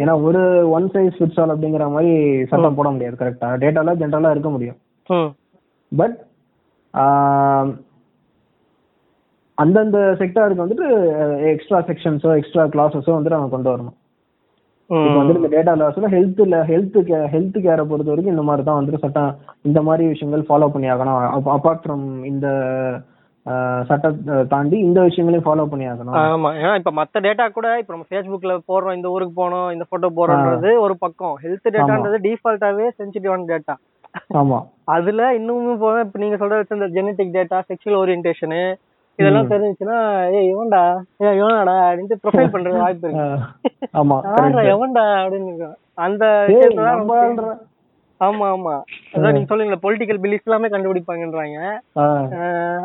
[0.02, 0.40] ஏன்னா ஒரு
[0.76, 2.12] ஒன் சைஸ் ஃபிட்ஸ் ஆல் அப்படிங்கிற மாதிரி
[2.50, 4.78] சட்டம் போட முடியாது கரெக்டா டேட்டால ஜென்ரலா இருக்க முடியும்.
[5.92, 6.16] பட்
[9.58, 10.86] அந்தந்த செக்டாருக்கு வந்துட்டு
[11.52, 13.96] எக்ஸ்ட்ரா செக்ஷன்ஸோ எக்ஸ்ட்ரா கிளாஸஸோ வந்துட்டு அவங்க கொண்டு வரணும்.
[14.90, 15.18] இப்போ.
[15.18, 16.98] வந்துட்டு இந்த டேட்டா லாஸ்ல ஹெல்த்ல ஹெல்த்
[17.34, 19.30] ஹெல்த் கேரை பொறுத்த வரைக்கும் இந்த மாதிரி தான் வந்துட்டு சட்டம்
[19.68, 21.20] இந்த மாதிரி விஷயங்கள் ஃபாலோ பண்ணி ஆகணும்.
[21.56, 22.46] அப்பார்ட் ஃப்ரம் இந்த
[23.88, 26.50] சட்டத்தை தாண்டி இந்த விஷயங்களையும் ஃபாலோ பண்ணி ஆகணும் ஆமா.
[26.60, 30.70] ஏன்னா இப்ப மத்த டேட்டா கூட இப்ப நம்ம Facebookல போடுறோம் இந்த ஊருக்கு போனோம் இந்த போட்டோ போடுறோம்ன்றது
[30.80, 31.34] ஒரு பக்கம்.
[31.42, 33.74] ஹெல்த் டேட்டான்றது டிஃபால்ட்டாவே சென்சிட்டிவான டேட்டா
[34.40, 34.58] ஆமா.
[34.88, 38.58] அதுல இன்னுமே போக இப்ப நீங்க சொல்ற இந்த ஜெனடிக் டேட்டா செக்ஷுவல் ஓரியன்டேஷன்
[39.18, 39.98] இதெல்லாம் தெரிஞ்சுச்சுன்னா
[40.36, 40.82] ஏய் இவன்டா
[41.22, 43.26] ஏய் இவனாடா அப்படின்ட்டு ப்ரொஃபைல் பண்றது வாய்ப்பு இருக்கு.
[43.94, 44.16] ஆமா.
[44.72, 45.04] எவன்டா?
[45.22, 45.68] அப்படின்னு.
[45.98, 46.24] அந்த
[48.24, 48.74] ஆமா ஆமா.
[49.14, 51.58] அதான் நீங்க சொல்லுங்களா பொலிட்டிக்கல் பிலீஃப் எல்லாமே கண்டுபிடிப்பாங்கன்றாங்க.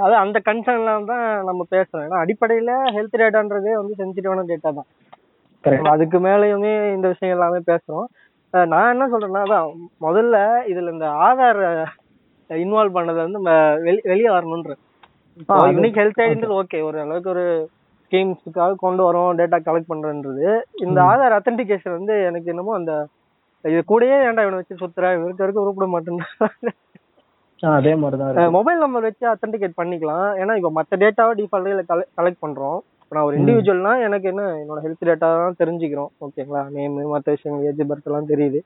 [0.04, 2.06] அது அந்த கன்சர்ன்ல தான் நம்ம பேசுறோம்.
[2.08, 4.90] ஏன்னா அடிப்படையில ஹெல்த் டேட்டான்றதே வந்து சென்சிட்டிவான டேட்டா தான்.
[5.94, 8.08] அதுக்கு மேலயுமே இந்த விஷயம் எல்லாமே பேசுறோம்.
[8.74, 9.68] நான் என்ன சொல்றேன்னா அதான்
[10.06, 10.38] முதல்ல
[10.72, 11.60] இதுல இந்த ஆதார்
[12.50, 13.40] இன்வால்வ் பண்ணது வந்து
[14.12, 14.74] வெளியே வரணும்ன்ற.
[15.76, 17.44] யூனிக் ஹெல்த் ஐடின்றது ஓகே ஒரு அளவுக்கு ஒரு
[18.04, 20.48] ஸ்கீம்ஸுக்காக கொண்டு வரோம் டேட்டா கலெக்ட் பண்றன்றது.
[20.86, 22.94] இந்த ஆதார் அத்தன்டிகேஷன் வந்து எனக்கு என்னமோ அந்த
[23.66, 25.06] இது கூடயே ஏன்டா இவனை வச்சு சுத்துற?
[25.18, 26.22] இவருக்கு வரைக்கும் உருப்பிட மாட்டேன்
[27.78, 28.54] அதே மாதிரி தான் இருக்கு.
[28.58, 30.28] மொபைல் நம்பர் வச்சு அத்தன்டிகேட் பண்ணிக்கலாம்.
[30.42, 31.90] ஏன்னா இப்போ மற்ற டேட்டாவை டிஃபால்ட்டில்
[32.20, 32.78] கலெக்ட் பண்றோம்.
[33.02, 36.12] இப்போ நான் ஒரு இண்டிவிஜுவல்னா எனக்கு என்ன என்னோட ஹெல்த் டேட்டா தான் தெரிஞ்சுக்கிறோம்.
[36.26, 38.60] ஓகேங்களா நேம் மற்ற விஷயங்கள் ஏஜ் பர்த் எல்லாம் தெரியுது.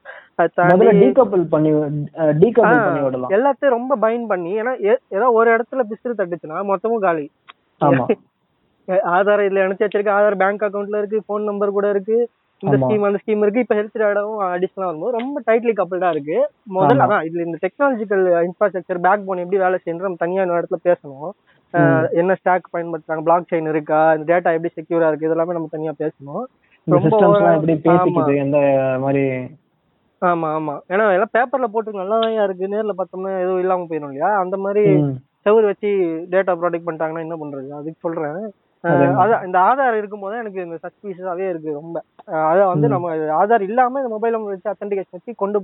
[1.01, 1.71] டீகப்பிள் பண்ணி
[2.43, 3.33] டீகப்பிள் பண்ணி விடலாம்.
[3.37, 4.73] எல்லாத்தையும் ரொம்ப பைண்ட் பண்ணி ஏன்னா
[5.17, 7.25] ஏதோ ஒரு இடத்துல பிஸ்று தட்டுச்சுன்னா மொத்தமும் காலி.
[7.87, 8.05] ஆமா.
[9.15, 10.15] ஆதார் இதுல இணைச்சு வச்சிருக்கு.
[10.17, 11.19] ஆதார் பேங்க் அக்கவுண்ட்ல இருக்கு.
[11.25, 12.17] ஃபோன் நம்பர் கூட இருக்கு.
[12.64, 12.76] இந்த.
[12.84, 13.59] ஸ்கீம் அந்த ஸ்கீம் இருக்கு.
[13.59, 16.38] இப்ப ஹெல்த் டேட்டாவும் அடிஷனலா வரும்போது ரொம்ப டைட்லி கப்பல்டா இருக்கு.
[16.76, 17.05] முதல்ல.
[17.05, 21.32] அதான் இதுல இந்த டெக்னாலஜிக்கல் இன்ஃப்ராஸ்ட்ரக்சர் பேக் போன் எப்படி வேலை செய்யணும் நம்ம தனியா இன்னொரு இடத்துல பேசணும்.
[22.14, 26.43] என்ன ஸ்டாக் பயன்படுத்துறாங்க பிளாக் செயின் இருக்கா இந்த டேட்டா எப்படி செக்யூரா இருக்கு இதெல்லாமே நம்ம தனியா பேசணும்.
[26.88, 26.95] இந்த
[27.93, 28.24] ஆமா.
[30.22, 30.74] ஆமா ஆமா.
[30.89, 32.68] ஏன்னா எல்லாம் பேப்பர்ல போட்டு நல்லா இருக்கு.
[32.68, 34.32] நேர்ல பார்த்தோம்னா எதுவும் இல்லாம போயிடும் இல்லையா?
[34.38, 34.84] அந்த மாதிரி.
[35.45, 35.89] செவர் வச்சு
[36.32, 37.69] டேட்டா ப்ராடக்ட் பண்ணிட்டாங்கன்னா என்ன பண்றது?
[37.72, 38.38] அதுக்கு சொல்றேன்.
[38.84, 41.97] அதான் இந்த ஆதார் இருக்கும்போது எனக்கு இந்த சஸ்பீஷியஸாவே இருக்கு ரொம்ப.
[42.49, 45.60] அத வந்து நம்ம ஆதார் இல்லாம இந்த மொபைல் நம்பர் வச்சு அத்தன்டிகேஷன் வச்சு கொண்டு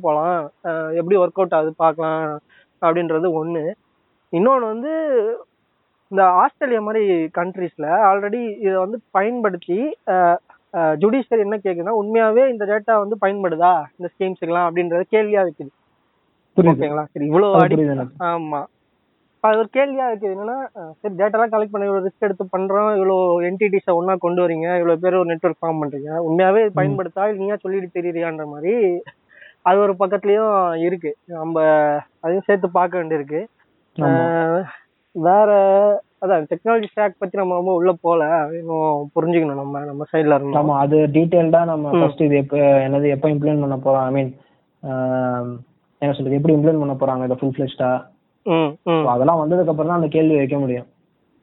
[0.69, 2.23] அஹ் எப்படி ஒர்க் அவுட் ஆகுது பார்க்கலாம்
[2.81, 3.63] அப்படின்றது ஒண்ணு.
[4.33, 4.93] இன்னொன்னு வந்து
[6.11, 7.03] இந்த ஆஸ்திரேலியா மாதிரி
[7.37, 9.79] கண்ட்ரீஸ்ல ஆல்ரெடி இதை வந்து பயன்படுத்தி
[11.01, 13.73] ஜுடிஷியரி என்ன கேக்குதுன்னா உண்மையாவே இந்த டேட்டா வந்து பயன்படுதா?
[13.97, 15.71] இந்த ஸ்கீம்ஸுக்கெல்லாம் அப்படின்றது கேள்வியா இருக்குது.
[16.57, 16.73] புரியுது.
[16.73, 17.05] ஓகேங்களா?
[17.13, 18.15] சரி இவ்வளவு அடி புரியுது எனக்கு.
[18.25, 18.59] ஆமா.
[18.61, 18.78] இப்ப
[19.47, 20.31] அது ஒரு கேள்வியா இருக்கு.
[20.35, 20.55] என்னன்னா
[21.01, 22.89] சரி டேட்டாலாம் கலெக்ட் பண்ணி இவ்வளவு ரிஸ்க் எடுத்து பண்றோம்.
[22.97, 24.67] இவ்வளவு என்டிட்டிஸை ஒண்ணா கொண்டு வரீங்க.
[24.79, 26.11] இவ்வளவு பேர் ஒரு நெட்வொர்க் ஃபார்ம் பண்றீங்க.
[26.27, 28.73] உண்மையாவே இது பயன்படுத்தா இல்ல நீயா சொல்லிட்டு தெரியறியான்ற மாதிரி
[29.69, 30.53] அது ஒரு பக்கத்துலயும்
[30.87, 31.11] இருக்கு.
[31.37, 31.63] நம்ம
[32.23, 33.41] அதையும் சேர்த்து பார்க்க வேண்டியிருக்கு.
[35.15, 35.49] வேற
[36.23, 38.21] அதான் டெக்னாலஜி ஸ்டாக் பத்தி நம்ம ரொம்ப உள்ள போல
[38.59, 42.57] இன்னும் புரிஞ்சுக்கணும் நம்ம நம்ம சைடுல இருந்தோம் ஆமா அது டீடைல்டா நம்ம ஃபர்ஸ்ட் இது எப்ப
[42.87, 44.05] என்னது எப்ப இம்ப்ளிமெண்ட் பண்ண போறோம்?
[44.07, 44.31] ஐ மீன்
[46.01, 47.27] என்ன சொல்றது எப்படி இம்ப்ளிமெண்ட் பண்ண போறாங்க?
[47.29, 47.91] இதை ஃபுல் ஃபிளெஷ்டா
[49.11, 50.87] அதெல்லாம் வந்ததுக்கு அப்புறம் தான் அந்த கேள்வி வைக்க முடியும்.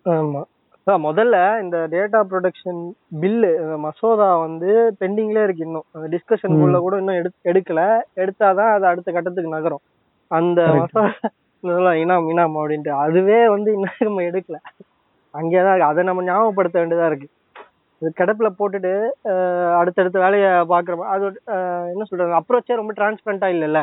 [0.06, 0.42] ஆமா.
[0.86, 2.80] முதல்ல இந்த டேட்டா ப்ரொடெக்ஷன்
[3.22, 3.48] பில்லு
[3.84, 4.68] மசோதா வந்து
[5.00, 5.86] பெண்டிங்ல இருக்கு இன்னும்.
[5.94, 7.80] அந்த டிஸ்கஷனுக்குள்ள கூட இன்னும் எடு எடுக்கல.
[8.22, 9.82] எடுத்தாதான் அது அடுத்த கட்டத்துக்கு நகரும்.
[10.30, 10.60] அந்த.
[10.80, 11.10] மசோதா
[12.02, 12.92] இனாம் இனாம் அப்படின்ட்டு.
[13.04, 14.58] அதுவே வந்து இன்னும் நம்ம எடுக்கல.
[15.34, 15.90] அங்கேதான் இருக்கு.
[15.90, 17.28] அதை நம்ம ஞாபகப்படுத்த வேண்டியதா இருக்கு.
[18.02, 18.92] இது கிடப்புல போட்டுட்டு
[19.80, 21.26] அடுத்தடுத்த வேலையை பாக்குற அது
[21.92, 22.32] என்ன சொல்றது?
[22.40, 23.80] அப்ரோச்சே ரொம்ப டிரான்ஸ்பரண்டா இல்லைல்ல?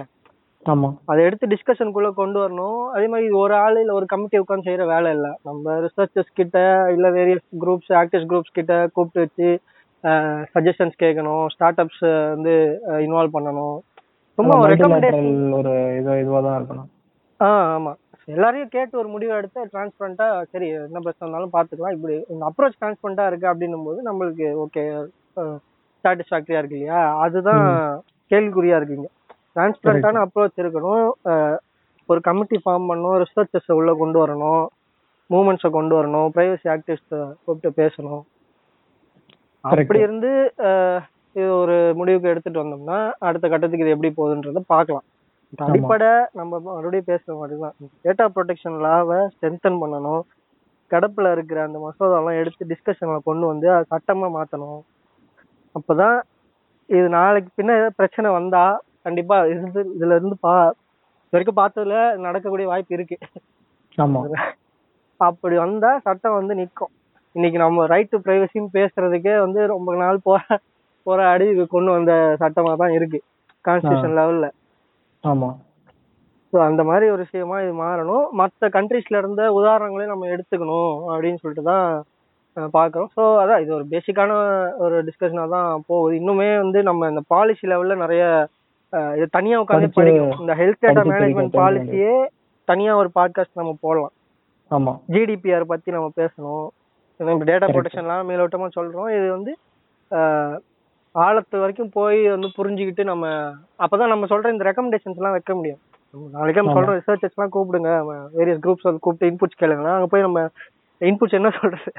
[0.65, 0.89] ஆமா.
[1.11, 2.81] அதை எடுத்து டிஸ்கஷனுக்குள்ள கொண்டு வரணும்.
[2.95, 5.27] அதே மாதிரி ஒரு ஆள் இல்ல ஒரு கமிட்டி உட்காந்து செய்யற வேலை இல்ல.
[5.47, 6.57] நம்ம ரிசர்ச்சர்ஸ் கிட்ட
[6.95, 9.49] இல்ல வேரியஸ் குரூப்ஸ் ஆக்டிவ்ஸ் குரூப்ஸ் கிட்ட கூப்பிட்டு வச்சு
[10.53, 11.43] சஜஷன்ஸ் கேட்கணும்.
[11.53, 12.03] ஸ்டார்ட் அப்ஸ்
[12.35, 12.53] வந்து
[13.05, 13.75] இன்வால்வ் பண்ணணும்.
[14.37, 14.73] சும்மா ஒரு
[15.99, 16.89] இது இதுவா தான் இருக்கணும்.
[17.39, 17.91] ஆ ஆமா.
[18.27, 23.25] எல்லாரையும் கேட்டு ஒரு முடிவு எடுத்து டிரான்ஸ்பரண்டா சரி என்ன பிரச்சனை இருந்தாலும் பாத்துக்கலாம் இப்படி இந்த அப்ரோச் டிரான்ஸ்பரண்டா
[23.29, 24.83] இருக்கு அப்படின்னும் போது நம்மளுக்கு ஓகே
[26.03, 27.01] சாட்டிஸ்ஃபேக்டரியா இருக்கு இல்லையா?
[27.25, 27.65] அதுதான்
[28.31, 29.09] கேள்விக்குறியா இருக்குங்க
[29.55, 31.05] டிரான்ஸ்பரண்டான அப்ரோச் இருக்கணும்.
[32.11, 33.17] ஒரு கமிட்டி ஃபார்ம் பண்ணணும்.
[33.23, 34.63] ரிசர்ச்சர்ஸ் உள்ள கொண்டு வரணும்.
[35.33, 36.29] மூமெண்ட்ஸை கொண்டு வரணும்.
[36.35, 38.23] பிரைவசி ஆக்டிவிஸ்ட் கூப்பிட்டு பேசணும்.
[39.63, 40.31] அப்படி இருந்து
[41.37, 42.97] இது ஒரு முடிவுக்கு எடுத்துட்டு வந்தோம்னா
[43.27, 45.05] அடுத்த கட்டத்துக்கு இது எப்படி போகுதுன்றத பார்க்கலாம்.
[45.67, 47.75] அடிப்படை நம்ம மறுபடியும் பேசுற மாதிரி தான்
[48.05, 50.23] டேட்டா ப்ரொடெக்ஷன் லாவை ஸ்ட்ரென்தன் பண்ணணும்.
[50.93, 54.81] கடப்புல இருக்கிற அந்த மசோதாலாம் எடுத்து டிஸ்கஷன்ல கொண்டு வந்து அது சட்டமா மாத்தணும்.
[55.77, 56.17] அப்பதான்
[56.89, 58.63] இது நாளைக்கு பின்ன ஏதாவது பிரச்சனை வந்தா
[59.05, 60.53] கண்டிப்பா இருந்து இதுல இருந்து பா
[61.25, 63.15] இது வரைக்கும் பார்த்ததுல நடக்கக்கூடிய வாய்ப்பு இருக்கு.
[63.97, 64.21] ஆமா.
[65.19, 66.91] அப்படி வந்தா சட்டம் வந்து நிக்கும்.
[67.35, 70.55] இன்னைக்கு நம்ம ரைட் டு பிரைவசின்னு பேசுறதுக்கே வந்து ரொம்ப நாள் போரா
[71.05, 73.19] போராடி இது கொண்டு வந்த சட்டமா தான் இருக்கு.
[73.65, 74.47] கான்ஸ்டியூஷன் லெவல்ல
[75.23, 75.49] ஆமா.
[76.53, 78.25] ஸோ அந்த மாதிரி ஒரு விஷயமா இது மாறணும்.
[78.39, 81.87] மற்ற கண்ட்ரீஸ்ல இருந்த உதாரணங்களையும் நம்ம எடுத்துக்கணும் அப்படின்னு சொல்லிட்டு தான்
[82.75, 83.09] பார்க்கிறோம்.
[83.15, 84.31] ஸோ அதான் இது ஒரு பேசிக்கான
[84.85, 86.13] ஒரு டிஸ்கஷனாக தான் போகுது.
[86.21, 88.23] இன்னுமே வந்து நம்ம இந்த பாலிசி லெவல்ல நிறைய
[89.17, 90.39] இது தனியா உட்காந்து படிக்கணும்.
[90.39, 92.13] இந்த ஹெல்த் டேட்டா மேனேஜ்மெண்ட் பாலிசியே
[92.65, 94.11] தனியா ஒரு பாட்காஸ்ட் நம்ம போடலாம்.
[94.71, 94.91] ஆமா.
[95.09, 96.67] ஜிடிபிஆர் பத்தி நம்ம பேசணும்.
[97.19, 97.75] Data Correct.
[97.75, 99.09] ப்ரொடெக்ஷன்லாம் மேலோட்டமா சொல்றோம்.
[99.17, 99.51] இது வந்து
[101.15, 103.27] ஆழத்து வரைக்கும் போய் வந்து புரிஞ்சுக்கிட்டு நம்ம
[103.79, 105.81] அப்பதான் நம்ம சொல்ற இந்த ரெக்கமெண்டேஷன்ஸ் எல்லாம் வைக்க முடியும்.
[106.13, 106.77] நம்ம நாளைக்கே நம்ம ஆமா.
[106.77, 107.91] சொல்றோம் ரிசர்ச்சர்ஸ் எல்லாம் கூப்பிடுங்க
[108.37, 109.89] வேரியஸ் குரூப்ஸ் வந்து கூப்பிட்டு இன்புட்ஸ் கேளுங்க.
[109.97, 110.47] அங்க போய் நம்ம
[110.99, 111.91] இன்புட்ஸ் என்ன சொல்றது?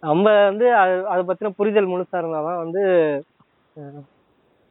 [0.00, 2.82] நம்ம வந்து அது அதை பத்தின புரிதல் முழுசா இருந்தாதான் வந்து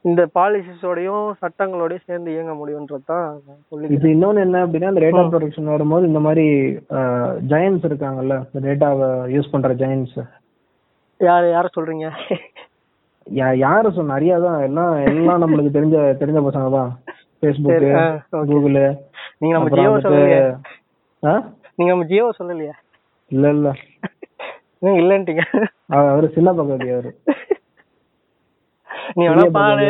[0.06, 5.64] இந்த பாலிசிஸோடையும் சட்டங்களோடயும் சேர்ந்து இயங்க முடியும்ன்றது தான் சொல்லி இது இன்னொன்னு என்ன அப்படின்னா இந்த டேட்டா ப்ரொடெக்ஷன்
[5.64, 6.46] வரும்போது இந்த மாதிரி
[7.48, 10.16] ஜெயன்ஸ் இருக்காங்கல்ல இந்த டேட்டாவை யூஸ் பண்ற ஜெயன்ஸ்
[11.20, 12.08] யார் யார சொல்றீங்க?
[13.56, 14.14] யாரு சொன்ன?
[14.14, 16.92] நிறைய தான் எல்லாம் எல்லாம் நம்மளுக்கு தெரிஞ்ச தெரிஞ்ச பசங்க தான்.
[17.42, 18.22] ஃபேஸ்புக்.
[18.30, 18.76] கூகுள்
[19.38, 20.42] நீங்க நம்ம ஜியோ சொல்லலையா?
[21.24, 21.32] ஆ?
[21.76, 22.76] நீங்க நம்ம ஜியோ சொல்லலையா?
[23.32, 23.70] இல்ல இல்ல.
[24.82, 25.44] இல்லன்ட்டீங்க?
[25.88, 27.12] அவ- அவரு சின்ன பகுதி அவரு.
[29.18, 29.88] நீ வேணா பாரு.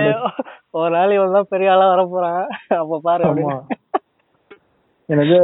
[0.80, 2.44] ஒரு நாள் இவன் தான் பெரிய ஆளா வர போறான்
[2.82, 3.58] அப்ப பாரு அப்படின்னு.
[5.10, 5.38] எனக்கு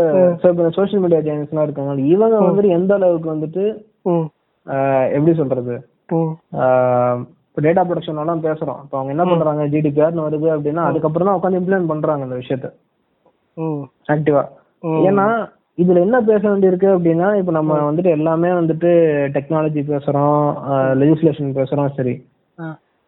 [0.78, 3.64] சோசியல் மீடியா எல்லாம் இருக்காங்க இவங்க வந்துட்டு எந்த அளவுக்கு வந்துட்டு
[5.16, 5.76] எப்படி சொல்றது?
[7.52, 8.80] இப்போ டேட்டா ப்ரொடக்ஷன் எல்லாம் பேசுறோம்.
[8.84, 9.64] இப்போ அவங்க என்ன பண்றாங்க?
[9.74, 12.68] ஜிடிபிஆர்னு வருது அப்படின்னா அதுக்கப்புறம் தான் உட்காந்து இம்ப்ளிமெண்ட் பண்றாங்க இந்த விஷயத்த.
[14.14, 14.44] ஆக்டிவா.
[15.10, 15.26] ஏன்னா
[15.82, 18.90] இதுல என்ன பேச வேண்டியிருக்கு அப்படின்னா இப்போ நம்ம வந்துட்டு எல்லாமே வந்துட்டு
[19.36, 20.40] டெக்னாலஜி பேசுறோம்
[21.02, 22.14] லெஜிஸ்லேஷன் பேசுறோம் சரி.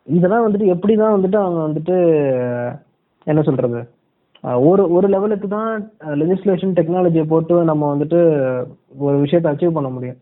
[0.03, 1.95] இதெல்லாம் வந்துட்டு எப்படிதான் வந்துட்டு அவங்க வந்துட்டு
[3.23, 3.89] என்ன சொல்றது
[4.43, 8.19] அஹ் ஒரு ஒரு லெவலுக்கு தான் லெஜிஸ்லேஷன் டெக்னாலஜியை போட்டு நம்ம வந்துட்டு
[8.97, 10.15] ஒரு விஷயத்தை அச்சீவ் பண்ண முடியும்.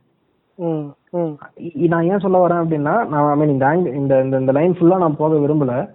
[0.55, 1.37] ம், ம்.
[1.57, 5.15] இ- நான் ஏன் சொல்ல வரேன் அப்படின்னா நான் ஐ மீன் இந்த இந்த இந்த லைன் ஃபுல்லா நான்
[5.15, 5.89] போக விரும்பல.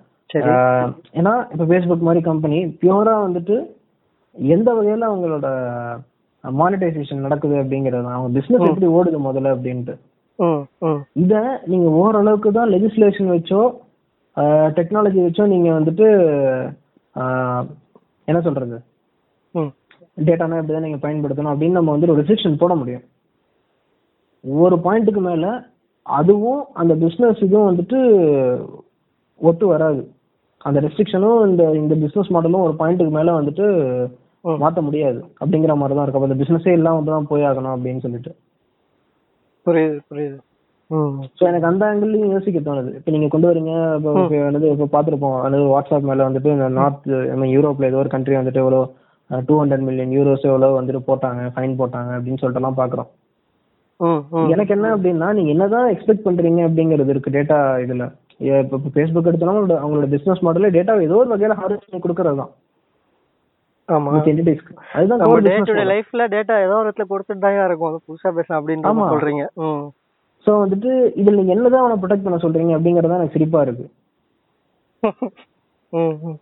[1.15, 3.67] ஏன்னா இப்போ ஃபேஸ்புக் மாதிரி கம்பெனி பியூரா வந்துட்டு
[4.33, 5.47] எந்த வகையில அவங்களோட
[6.45, 8.13] மானிட்டைசேஷன் நடக்குது அப்படிங்கிறது தான்.
[8.13, 9.95] அவங்க பிசினஸ் எப்படி ஓடுது முதல்ல அப்படின்ட்டு.
[11.23, 11.35] இத
[11.73, 13.61] நீங்க ஓரளவுக்கு தான் லெஜிஸ்லேஷன் வச்சோ
[14.79, 16.07] டெக்னாலஜி வச்சோ நீங்க வந்துட்டு
[18.29, 18.77] என்ன சொல்றது.
[20.19, 23.05] டேட்டானா இப்படிதான் நீங்க பயன்படுத்தணும் அப்படின்னு நம்ம வந்து ஒரு ரெஸ்ட்ரிக்ஷன் போட முடியும்.
[24.45, 25.47] ஒரு பாயிண்ட்டுக்கு மேல
[26.07, 27.99] அதுவும் அந்த பிசினஸ் இதுவும் வந்துட்டு
[29.41, 30.03] ஒத்து வராது.
[30.61, 33.67] அந்த ரெஸ்ட்ரிக்ஷனும் இந்த இந்த பிசினஸ் மாடலும் ஒரு பாயிண்ட்டுக்கு மேல வந்துட்டு
[34.45, 34.59] ம்.
[34.63, 35.21] மாத்த முடியாது.
[35.41, 36.23] அப்படிங்கிற மாதிரி தான் இருக்கும்.
[36.23, 38.33] அப்ப இந்த பிசினஸே இல்லாம தான் போய் ஆகணும் அப்படின்னு சொல்லிட்டு.
[39.67, 40.37] புரியுது புரியுது.
[41.39, 42.91] ஸோ எனக்கு அந்த ஆங்கிள்லையும் யோசிக்க தோணுது.
[42.99, 44.11] இப்போ நீங்க கொண்டு வரீங்க இப்போ
[44.49, 48.37] என்னது இப்போ பார்த்துருப்போம் அதாவது வாட்ஸ்அப் மேல வந்துட்டு இந்த நார்த் ஐ மீன் யூரோப்ல ஏதோ ஒரு கண்ட்ரி
[48.41, 48.81] வந்துட்டு எவ்வளோ
[49.49, 53.09] டூ ஹண்ட்ரட் மில்லியன் யூரோஸ் எவ்வளோ வந்துட்டு போட்டாங்க ஃபைன் போட்டாங்க அப்படின்னு சொல்லிட்டு எல்லாம் பாக்குறோம்.
[54.55, 58.07] எனக்கு என்ன அப்படின்னா நீங்க என்னதான் எக்ஸ்பெக்ட் பண்றீங்க அப்படிங்கிறது இருக்கு டேட்டா இதுல.
[58.63, 62.53] இப்போ ஃபேஸ்புக் எடுத்தோம்னா அவங்களோட பிசினஸ் மாடலே டேட்டா ஏதோ ஒரு வகையில ஹார்வெஸ்ட் பண்ணி கொடுக்கறது தான்
[63.89, 64.13] ஆமா.
[64.31, 65.85] என்டிட்டிஸ்க்கு அதுதான் நம்ம டே.
[65.93, 67.91] லைஃப்ல டேட்டா ஏதோ ஒரு இடத்துல கொடுத்துட்டு தான் இருக்கும்.
[67.91, 69.11] அது புதுசா பேசலாம் அப்படின்னு.
[69.13, 69.45] சொல்றீங்க.
[70.47, 70.91] ஸோ வந்துட்டு
[71.21, 73.87] இதுல நீங்க என்னதான் அவனை ப்ரொடெக்ட் பண்ண சொல்றீங்க அப்படிங்கறது எனக்கு சிரிப்பா இருக்கு.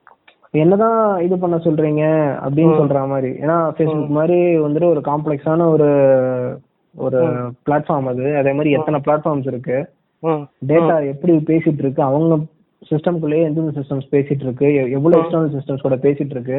[0.55, 2.03] என்னதான் இது பண்ண சொல்றீங்க
[2.45, 3.31] அப்படின்னு சொல்ற மாதிரி.
[3.43, 5.89] ஏன்னா ஃபேஸ்புக் மாதிரி வந்துட்டு ஒரு காம்ப்ளெக்ஸான ஒரு
[6.95, 7.21] ஒரு
[7.67, 8.27] பிளாட்ஃபார்ம் அது.
[8.41, 9.79] அதே மாதிரி எத்தனை பிளாட்ஃபார்ம்ஸ் இருக்கு.
[10.63, 12.37] டேட்டா எப்படி பேசிட்டு இருக்கு அவங்க
[12.83, 16.59] சிஸ்டம்குள்ளேயே எந்தெந்த சிஸ்டம்ஸ் பேசிட்டு இருக்கு எவ்வளவு எக்ஸ்டர்னல் சிஸ்டம்ஸ் கூட பேசிட்டு இருக்கு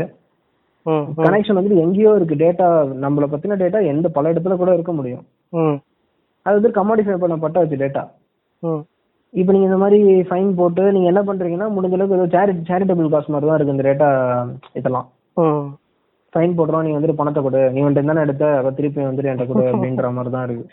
[1.26, 2.36] கனெக்ஷன் வந்துட்டு எங்கேயோ இருக்கு.
[2.44, 2.68] டேட்டா
[3.04, 5.24] நம்மள பத்தின டேட்டா எந்த பல இடத்துல கூட இருக்க முடியும்.
[6.46, 8.04] அது வந்து கமாடிஃபை பண்ணப்பட்ட வச்சு டேட்டா
[9.34, 13.34] இப்போ நீங்க இந்த மாதிரி ஃபைன் போட்டு நீங்க என்ன பண்றீங்கன்னா முடிஞ்ச அளவுக்கு ஏதோ சேரி சேரிட்டபிள் காசு
[13.34, 14.10] மாதிரி தான் இருக்கு இந்த ரேட்டா
[14.80, 15.08] இதெல்லாம்.
[16.34, 17.62] ஃபைன் போடுறோம் நீ வந்துட்டு பணத்தை கொடு.
[17.76, 20.66] நீ வந்துட்டு தானே எடுத்த அதை திருப்பி வந்துட்டு என்கிட்ட கொடு அப்படின்ற மாதிரி தான் இருக்கு.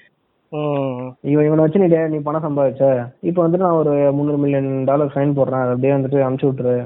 [1.33, 2.85] இவன் இவனை வச்சு நீ நீ பணம் சம்பாதிச்ச.
[3.29, 5.65] இப்போ வந்துட்டு நான் ஒரு முந்நூறு மில்லியன் டாலர் ஃபைன் போடுறேன்.
[5.75, 6.77] அப்படியே வந்துட்டு அமுச்சு விட்டுரு.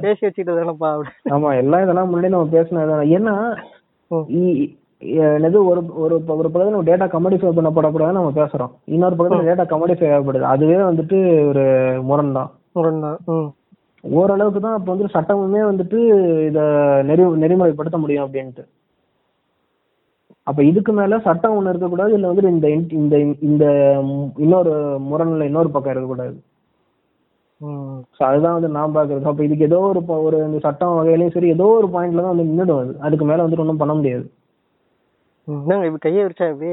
[0.00, 0.24] பேசி
[1.34, 3.34] ஆமா எல்லாம் இதெல்லாம் முன்னாடி நம்ம பேசினது ஏன்னா
[5.34, 8.72] என்னது ஒரு ஒரு ஒரு பக்கத்துல நம்ம டேட்டா கமோடிஃபை பண்ணப்படக்கூடாது நம்ம பேசுறோம்.
[8.86, 10.46] இன்னொரு பக்கத்துல டேட்டா கமோடிஃபை ஆகப்படுது.
[10.50, 11.64] அதுவே வந்துட்டு ஒரு
[12.02, 12.50] முரண் தான்.
[12.74, 13.48] முரண்தான் ம்.
[14.04, 15.98] ஓரளவுக்கு தான் இப்போ வந்து சட்டமுமே வந்துட்டு
[16.46, 16.60] இத
[17.04, 18.64] நெறி நெறிமுறைப்படுத்த முடியும் அப்படின்ட்டு.
[20.46, 22.68] அப்ப இதுக்கு மேல சட்டம் ஒண்ணு இருக்கக்கூடாது இல்ல வந்துட்டு இந்த
[23.00, 23.16] இந்த
[23.48, 23.64] இந்த
[24.36, 24.72] இன்னொரு
[25.10, 26.34] முரண்ல இன்னொரு பக்கம் இருக்கக்கூடாது.
[28.26, 31.88] அதுதான் வந்து நான் பாக்குறது அப்ப இதுக்கு ஏதோ ஒரு ஒரு இந்த சட்டம் வகையிலயும் சரி ஏதோ ஒரு
[31.94, 32.92] பாயிண்ட்ல தான் வந்து நின்றுடும் அது.
[33.06, 34.24] அதுக்கு மேல வந்துட்டு ஒன்றும் பண்ண முடியாது.
[36.04, 36.72] கையை விரிச்சா எப்படி?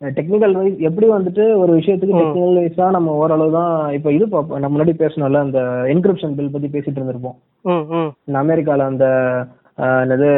[0.00, 4.72] டெக்னிக்கல் வைஸ் எப்படி வந்துட்டு ஒரு விஷயத்துக்கு டெக்னிக்கல் வைஸா நம்ம ஓரளவு தான் இப்போ இது பார்ப்போம் நம்ம
[4.74, 5.60] முன்னாடி பேசணும்ல அந்த
[5.92, 7.36] என்கிரிப்ஷன் பில் பத்தி பேசிட்டு இருந்திருப்போம்.
[8.26, 9.06] இந்த அமெரிக்கால அந்த
[10.00, 10.30] என்னது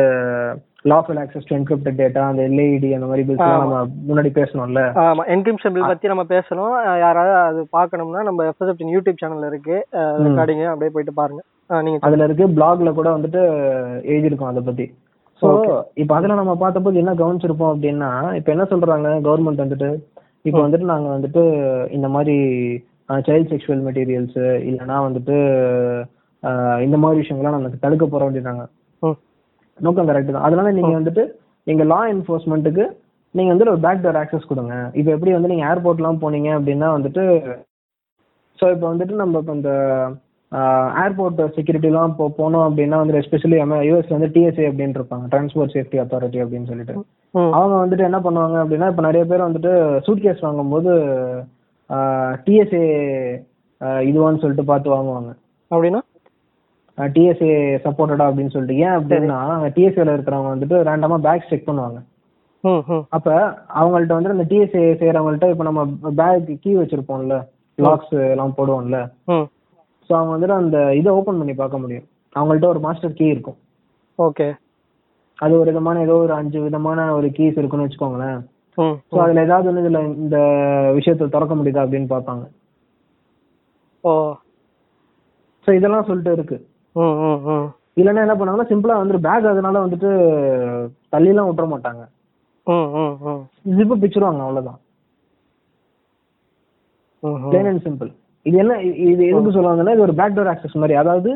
[0.85, 3.77] lawful access to encrypted data அந்த எல்ஐடி அந்த மாதிரி பில்ஸ் நம்ம
[4.09, 4.81] முன்னாடி பேசணும்ல?
[5.05, 6.75] ஆமா என்கிரிப்ஷன் பில் பத்தி நம்ம பேசணும்.
[7.05, 9.77] யாராவது அது பார்க்கணும்னா நம்ம எஃப்எஸ்எஃப்டின் யூடியூப் சேனல்ல இருக்கு.
[10.27, 11.43] ரெக்கார்டிங் அப்படியே போயிட்டு பாருங்க.
[11.87, 13.43] நீங்க அதுல இருக்கு பிளாக்ல கூட வந்துட்டு
[14.13, 14.87] எழுதியிருக்கோம் அதை பத்தி.
[15.43, 15.49] ஸோ
[16.03, 19.89] இப்போ அதுல நம்ம பார்த்தபோது என்ன கவனிச்சிருப்போம் அப்படின்னா இப்போ என்ன சொல்றாங்க கவர்மெண்ட் வந்துட்டு?
[20.49, 21.43] இப்போ வந்துட்டு நாங்க வந்துட்டு
[21.97, 22.37] இந்த மாதிரி
[23.27, 24.39] சைல்ட் செக்ஷுவல் மெட்டீரியல்ஸ்
[24.69, 25.37] இல்லைன்னா வந்துட்டு
[26.87, 28.65] இந்த மாதிரி விஷயங்கள்லாம் நம்ம தடுக்க போறோம் அப்படின்னாங்க.
[29.79, 30.47] நோக்கம் கரெக்ட் தான்.
[30.49, 31.25] அதனால நீங்க வந்துட்டு
[31.69, 32.85] நீங்க லா என்ஃபோர்ஸ்மெண்ட்டுக்கு
[33.35, 34.75] நீங்க வந்துட்டு ஒரு பேக் டோர் ஆக்சஸ் கொடுங்க.
[34.99, 37.23] இப்போ எப்படி வந்து நீங்க ஏர்போர்ட்லாம் போனீங்க அப்படின்னா வந்துட்டு
[38.61, 39.73] ஸோ இப்போ வந்துட்டு நம்ம இப்போ இந்த
[41.05, 43.57] ஏர்போர்ட் செக்யூரிட்டிலாம் இப்போ போனோம் அப்படின்னா வந்து எஸ்பெஷலி
[43.89, 45.25] யூஎஸ் வந்து டிஎஸ்ஏ அப்படின்னு இருப்பாங்க.
[45.33, 46.95] டிரான்ஸ்போர்ட் சேஃப்டி அத்தாரிட்டி அப்படின்னு சொல்லிட்டு.
[47.59, 49.73] அவங்க வந்துட்டு என்ன பண்ணுவாங்க அப்படின்னா இப்போ நிறைய பேர் வந்துட்டு
[50.07, 50.93] சூட்கேஸ் வாங்கும்போது
[52.47, 52.85] டிஎஸ்ஏ
[54.11, 55.31] இதுவான்னு சொல்லிட்டு பார்த்து வாங்குவாங்க.
[55.71, 56.03] அப்படின்னா?
[56.99, 57.53] டிஎஸ்ஏ
[57.85, 58.81] சப்போர்ட்டடா அப்படின்னு சொல்லிட்டு.
[58.85, 59.39] ஏன் அப்படின்னா
[59.77, 61.99] டிஎஸ்ஏல இருக்கிறவங்க வந்துட்டு ரேண்டமா பேக் செக் பண்ணுவாங்க.
[63.17, 63.29] அப்ப
[63.81, 65.81] அவங்கள்ட்ட வந்துட்டு அந்த டிஎஸ்ஏ செய்யறவங்கள்ட்ட இப்ப நம்ம
[66.21, 67.37] பேக் கீ வச்சிருப்போம்ல
[67.79, 68.99] லாக்ஸ் எல்லாம் போடுவோம்ல.
[70.11, 72.07] ஸோ அவங்க வந்துட்டு அந்த இதை ஓபன் பண்ணி பார்க்க முடியும்.
[72.35, 73.59] அவங்கள்ட்ட ஒரு மாஸ்டர் கீ இருக்கும்.
[74.19, 74.47] ஓகே.
[75.39, 78.41] அது ஒரு விதமான ஏதோ ஒரு அஞ்சு விதமான ஒரு கீஸ் இருக்குன்னு வச்சுக்கோங்களேன்.
[79.11, 80.37] ஸோ அதுல ஏதாவது ஒன்று இதுல இந்த
[80.99, 82.45] விஷயத்தை திறக்க முடியுதா அப்படின்னு பார்ப்பாங்க.
[84.05, 84.13] ஓ.
[85.67, 86.57] ஸோ இதெல்லாம் சொல்லிட்டு இருக்கு.
[88.01, 90.11] இல்லைன்னா என்ன பண்ணாங்கன்னா சிம்பிளா வந்துட்டு பேக் அதனால வந்துட்டு
[91.15, 92.03] தள்ளிலாம் விட்டுற மாட்டாங்க.
[93.79, 94.79] ஜிப்பு பிச்சிருவாங்க அவ்வளவுதான்.
[97.51, 98.11] பிளேன் அண்ட் சிம்பிள்
[98.47, 98.73] இது என்ன
[99.11, 100.95] இது எதுக்கு சொல்லுவாங்கன்னா இது ஒரு பேக் டோர் ஆக்சஸ் மாதிரி.
[101.03, 101.31] அதாவது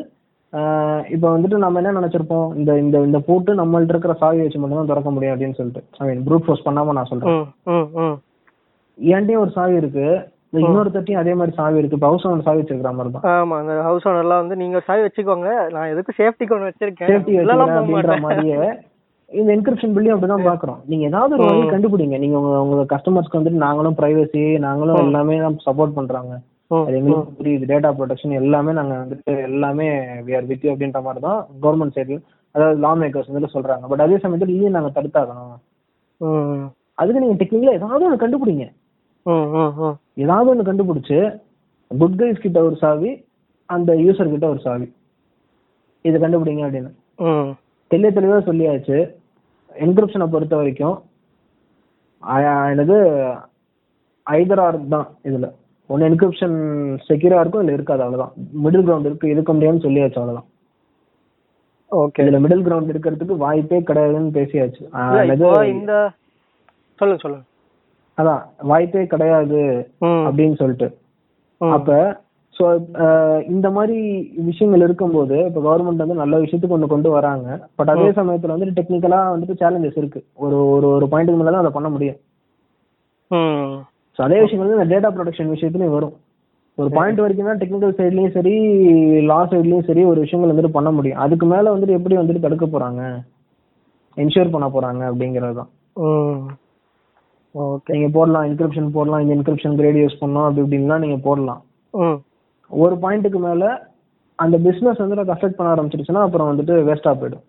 [1.15, 4.91] இப்போ வந்துட்டு நம்ம என்ன நினைச்சிருப்போம் இந்த இந்த இந்த பூட்டு நம்மள்ட்ட இருக்கிற சாவி வச்சு மட்டும் தான்
[4.91, 5.83] திறக்க முடியும் அப்படின்னு சொல்லிட்டு.
[6.01, 7.43] ஐ மீன் ப்ரூட் ஃபோர்ஸ் பண்ணாம நான் சொல்றேன்.
[8.99, 10.07] என்கிட்டயும் ஒரு சாவி இருக்கு.
[10.53, 12.05] இந்த இன்னொருத்தட்டையும் அதே மாதிரி சாவி இருக்கு.
[12.05, 13.25] ஹவுஸ் ஓனர் சாவி வச்சிருக்கிற மாதிரி தான்.
[13.33, 15.49] ஆமா அந்த ஹவுஸ் ஓனர்லாம் வந்து நீங்க சாவி வச்சுக்கோங்க.
[15.75, 17.11] நான் எதுக்கு சேஃப்டிக்கு ஒன்று வச்சிருக்கேன்?
[17.11, 18.61] சேஃப்டி அப்படின்ற மாதிரியே
[19.31, 20.79] இந்த என்கிரிப்ஷன் பில்லையும் அப்படிதான் பாக்குறோம்.
[20.91, 22.19] நீங்க ஏதாவது ஒரு வழி கண்டுபிடிங்க.
[22.19, 25.35] நீங்க உங்க உங்க கஸ்டமர்ஸ்க்கு வந்துட்டு நாங்களும் பிரைவசி நாங்களும் எல்லாமே
[25.67, 26.33] சப்போர்ட் பண்றாங்க.
[26.71, 27.69] ம், அது எங்களுக்கு புரியுது.
[27.71, 29.87] டேட்டா ப்ரொடெக்ஷன் எல்லாமே நாங்க வந்துட்டு எல்லாமே
[30.27, 32.21] வி ஆர் வித் அப்படின்ற மாதிரி தான் கவர்மெண்ட் சைடில்
[32.55, 33.85] அதாவது லா மேக்கர்ஸ் வந்துட்டு சொல்றாங்க.
[33.91, 35.55] பட் அதே சமயத்தில் இதையும் நாங்க தடுத்தாகணும்.
[36.99, 38.67] அதுக்கு நீங்க டெக்னிக்கலா ஏதாவது ஒன்று கண்டுபிடிங்க.
[40.23, 41.19] ஏதாவது ஒன்று கண்டுபிடிச்சு
[41.91, 43.11] குட் கைஸ் கிட்ட ஒரு சாவி
[43.75, 44.89] அந்த யூசர் கிட்ட ஒரு சாவி.
[46.09, 46.93] இதை கண்டுபிடிங்க அப்படின்னு.
[47.91, 48.99] தெளிய தெளிவாக சொல்லியாச்சு.
[49.85, 50.97] என்கிரிப்ஷனை பொறுத்த வரைக்கும்
[52.71, 52.97] என்னது
[54.27, 55.49] ஐதர் ஆர் தான் இதுல.
[55.91, 56.57] ஒன்று என்கிரிப்ஷன்
[57.09, 58.33] செக்யூரா இருக்கும் இல்லை இருக்காது அவ்வளவுதான்.
[58.65, 60.49] மிடில் கிரவுண்ட் இருக்கு இருக்க முடியாதுன்னு சொல்லியாச்சு அவ்வளவுதான்.
[62.01, 64.83] ஓகே இதுல மிடில் கிரவுண்ட் இருக்கிறதுக்கு வாய்ப்பே கிடையாதுன்னு பேசியாச்சு.
[65.75, 65.97] இந்த
[66.99, 67.45] சொல்லுங்க சொல்லுங்க.
[68.19, 68.41] அதான்
[68.71, 69.61] வாய்ப்பே கிடையாது
[70.29, 70.89] அப்படின்னு சொல்லிட்டு.
[71.61, 71.99] அப்ப
[72.57, 72.65] ஸோ
[73.55, 73.97] இந்த மாதிரி
[74.49, 77.49] விஷயங்கள் இருக்கும்போது இப்போ கவர்மெண்ட் வந்து நல்ல விஷயத்துக்கு ஒன்று கொண்டு வராங்க.
[77.79, 80.21] பட் அதே சமயத்துல வந்துட்டு டெக்னிக்கலா வந்துட்டு சேலஞ்சஸ் இருக்கு.
[80.45, 82.19] ஒரு ஒரு ஒரு பாயிண்ட்டுக்கு மேல தான் அதை பண்ண முடியும்.
[84.19, 86.17] ஸோ அதே விஷயம் வந்து இந்த டேட்டா ப்ரொடெக்ஷன் விஷயத்துலயும் வரும்.
[86.79, 88.55] ஒரு பாயிண்ட் வரைக்கும் தான் டெக்னிக்கல் சைட்லயும் சரி
[89.31, 91.21] லா சைட்லயும் சரி ஒரு விஷயங்கள் வந்துட்டு பண்ண முடியும்.
[91.25, 93.03] அதுக்கு மேல வந்துட்டு எப்படி வந்துட்டு தடுக்க போறாங்க?
[94.17, 95.71] என்ஷூர் பண்ண போறாங்க அப்படிங்கிறது தான்.
[97.55, 101.61] ஓகே நீங்க போடலாம் என்கிரிப்ஷன் போடலாம் இந்த என்கிரிப்ஷன் கிரேட் யூஸ் பண்ணலாம் அப்படி இப்படின்லாம் நீங்க போடலாம்.
[102.71, 103.65] ஒரு பாயிண்ட்டுக்கு மேல
[104.39, 107.45] அந்த பிசினஸ் வந்து எனக்கு அஃபெக்ட் பண்ண ஆரம்பிச்சிருச்சுன்னா அப்புறம் வந்துட்டு வேஸ்டா போயிடும்.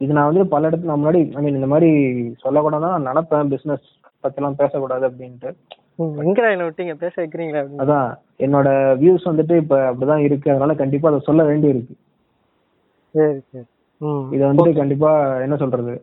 [0.00, 1.90] இது நான் வந்து பல இடத்துல நான் முன்னாடி ஐ மீன் இந்த மாதிரி
[2.42, 3.86] சொல்லக்கூடாது நான் நினைப்பேன் பிசினஸ்
[4.24, 5.50] பத்திலாம் பேசக்கூடாது அப்படின்ட்டு.
[6.24, 8.08] எங்கடா என்ன விட்டீங்க பேச வைக்கிறீங்களா அதான்
[8.40, 8.68] என்னோட
[9.00, 11.94] வியூஸ் வந்துட்டு இப்ப அப்படிதான் இருக்கு அதனால கண்டிப்பா அதை சொல்ல வேண்டி இருக்கு
[13.14, 13.66] சரி சரி.
[14.00, 14.24] ம்.
[14.34, 15.10] இதை வந்துட்டு கண்டிப்பா
[15.44, 15.94] என்ன சொல்றது.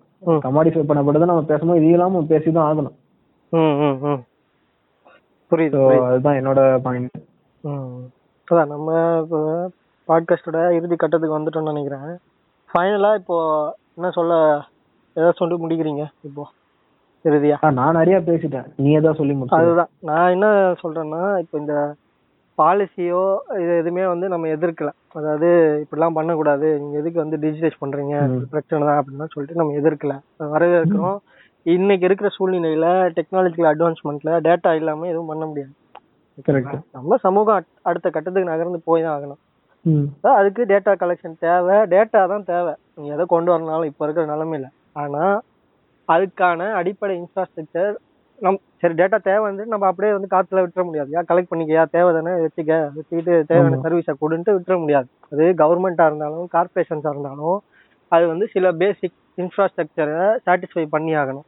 [0.45, 2.95] கமாடிஃபை பண்ணப்பட்டதை நம்ம பேசும்போது இது இல்லாம பேசிதான் ஆகணும்.
[5.51, 7.17] புரியுது அதுதான் என்னோட பாயிண்ட்
[8.47, 9.39] அதான் நம்ம இப்போ
[10.09, 12.09] பாட்காஸ்டோட இறுதி கட்டத்துக்கு வந்துட்டோம்னு நினைக்கிறேன்.
[12.69, 13.37] ஃபைனலாக இப்போ
[13.97, 14.33] என்ன சொல்ல
[15.15, 16.43] ஏதாவது சொல்லி முடிக்கிறீங்க இப்போ?
[17.25, 17.57] இறுதியா?
[17.71, 18.67] நான் நிறைய பேசிட்டேன்.
[18.77, 19.91] நீ ஏதாவது சொல்லி முடிச்சு அதுதான்.
[20.01, 20.47] நான் என்ன
[20.81, 21.75] சொல்றேன்னா இப்போ இந்த
[22.57, 23.23] பாலிசியோ
[23.61, 24.89] இது எதுவுமே வந்து நம்ம எதிர்க்கல.
[25.13, 25.47] அதாவது
[25.83, 26.67] இப்படிலாம் பண்ணக்கூடாது.
[26.81, 28.15] நீங்க எதுக்கு வந்து டிஜிட்டைஸ் பண்றீங்க?
[28.51, 30.15] பிரச்சனை தான் அப்படின்னு சொல்லிட்டு நம்ம எதிர்க்கல.
[30.53, 31.17] வரவேற்கிறோம்.
[31.65, 35.71] இன்னைக்கு இருக்கிற சூழ்நிலையில டெக்னாலஜிக்கல் அட்வான்ஸ்மெண்ட்ல டேட்டா இல்லாம எதுவும் பண்ண முடியாது.
[36.91, 39.35] நம்ம சமூகம் அட்- அடுத்த கட்டத்துக்கு நகர்ந்து போய் தான் ஆகணும்.
[40.21, 41.75] அதுக்கு டேட்டா கலெக்ஷன் தேவை.
[41.75, 42.73] டேட்டா தான் தேவை.
[42.95, 44.63] நீங்க எதை கொண்டு வரனாலும் இப்ப இருக்கிற நிலைமையில.
[44.93, 45.41] ஆனா
[46.07, 47.95] அதுக்கான அடிப்படை இன்ஃப்ராஸ்ட்ரக்சர்
[48.39, 51.09] நம் சரி டேட்டா தேவை வந்து நம்ம அப்படியே வந்து காத்துல விட்டுற முடியாது.
[51.11, 51.85] யா கலெக்ட் பண்ணிக்கயா?
[51.91, 52.31] தேவை தானே?
[52.31, 52.91] வச்சுக்க.
[52.95, 53.79] வச்சுக்கிட்டு தேவையான.
[53.83, 55.07] சர்வீஸை கொடுன்ட்டு விட்டுற முடியாது.
[55.31, 57.61] அது கவர்மெண்டா இருந்தாலும் கார்பரேஷன்ஸா இருந்தாலும்
[58.07, 61.41] அது வந்து சில பேசிக் இன்ஃப்ராஸ்ட்ரக்சரை சாட்டிஸ்ஃபை பண்ணி ஆகணும்.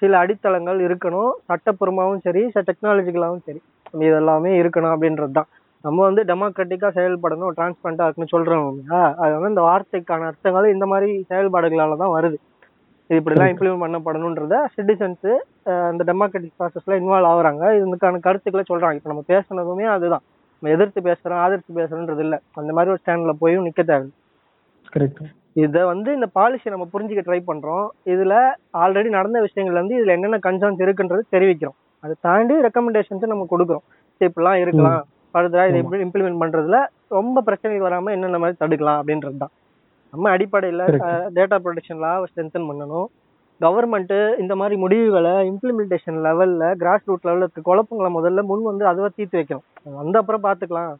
[0.00, 1.32] சில அடித்தளங்கள் இருக்கணும்.
[1.50, 3.60] சட்டப்பூர்வமாவும் சரி டெக்னாலஜிக்கலாவும் சரி.
[4.04, 5.48] இது எல்லாமே இருக்கணும் அப்படின்றது தான்
[5.84, 9.00] நம்ம வந்து டெமோக்ராட்டிக்கா செயல்படணும் டிரான்ஸ்பரண்டா இருக்குன்னு சொல்றோம் இல்லையா?
[9.22, 12.36] அது வந்து இந்த வார்த்தைக்கான அர்த்தங்கள் இந்த மாதிரி செயல்பாடுகளால தான் வருது.
[13.10, 15.30] இது இப்படிலாம் இம்ப்ளிமெண்ட் பண்ணப்படணுன்றத சிட்டிசன்ஸ்
[15.90, 17.64] அந்த டெமோக்ராட்டிக் ப்ராசஸ்ல இன்வால்வ் ஆகுறாங்க.
[17.80, 18.98] இதுக்கான கருத்துக்களை சொல்றாங்க.
[19.00, 20.24] இப்போ நம்ம பேசுனதுமே அதுதான்.
[20.54, 24.08] நம்ம எதிர்த்து பேசுறோம் ஆதரித்து பேசுறோன்றது இல்ல அந்த மாதிரி ஒரு ஸ்டாண்ட்ல போயும் நிக்க தேவை
[24.94, 25.20] கரெக்ட்
[25.64, 27.86] இத வந்து இந்த பாலிசி நம்ம புரிஞ்சுக்க ட்ரை பண்றோம்.
[28.12, 28.34] இதுல
[28.82, 31.76] ஆல்ரெடி நடந்த விஷயங்கள்ல இருந்து இதுல என்னென்ன கன்சர்ன்ஸ் இருக்குன்றது தெரிவிக்கிறோம்.
[32.04, 33.84] அதை தாண்டி ரெக்கமெண்டேஷன்ஸ் நம்ம கொடுக்குறோம்.
[34.26, 35.00] இப்படிலாம் இருக்கலாம்.
[35.34, 36.78] ஃபர்தரா இதை எப்படி இம்ப்ளிமெண்ட் பண்றதுல
[37.16, 39.52] ரொம்ப பிரச்சனைகள் வராம என்னென்ன மாதிரி தடுக்கலாம் அப்படின்றது தான்.
[40.12, 40.84] நம்ம அடிப்படையில.
[41.36, 43.08] டேட்டா ப்ரொடெக்ஷன் லாவை ஸ்ட்ரென்தன் பண்ணணும்.
[43.64, 49.08] கவர்மெண்ட் இந்த மாதிரி முடிவுகளை இம்ப்ளிமெண்டேஷன் லெவல்ல கிராஸ் ரூட் லெவல்ல இருக்க குழப்பங்களை முதல்ல முன் வந்து அதுவா
[49.16, 49.66] தீர்த்து வைக்கணும்.
[50.00, 50.92] வந்த அப்புறம் பாத்துக்கலாம்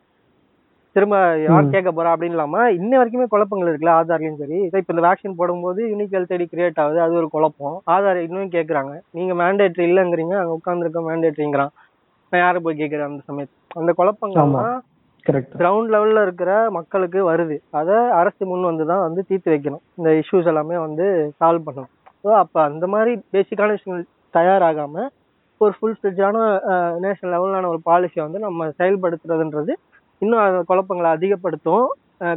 [0.97, 1.71] திரும்ப யார்.
[1.75, 4.57] கேட்க போறா அப்படின்னு இல்லாம இன்ன வரைக்குமே குழப்பங்கள் இருக்குல்ல ஆதார்லயும் சரி.
[4.69, 7.77] இப்ப இந்த வேக்சின் போடும்போது யூனிக் ஹெல்த் ஐடி கிரியேட் ஆகுது அது ஒரு குழப்பம்.
[7.95, 8.93] ஆதார் இன்னும் கேக்குறாங்க.
[9.19, 11.73] நீங்க மேண்டேட்ரி இல்லங்கிறீங்க அங்க உட்கார்ந்துருக்க மேண்டேட்ரிங்கிறான்
[12.33, 14.79] நான் யாரை போய் கேக்குறேன் அந்த சமயத்து அந்த குழப்பங்கள்லாம்
[15.57, 17.57] கிரவுண்ட் லெவல்ல இருக்கிற மக்களுக்கு வருது.
[17.79, 19.83] அதை அரசு முன் வந்து தான் வந்து தீர்த்து வைக்கணும்.
[19.99, 21.07] இந்த இஷ்யூஸ் எல்லாமே வந்து
[21.41, 21.91] சால்வ் பண்ணணும்.
[22.25, 25.05] ஸோ அப்ப அந்த மாதிரி பேசிக்கான விஷயங்கள் தயாராகாம
[25.61, 26.37] ஒரு ஃபுல் ஸ்டெஜான
[27.05, 29.73] நேஷனல் லெவலான ஒரு பாலிசியை வந்து நம்ம செயல்படுத்துறதுன்றது
[30.23, 31.87] இன்னும் குழப்பங்களை அதிகப்படுத்தும்.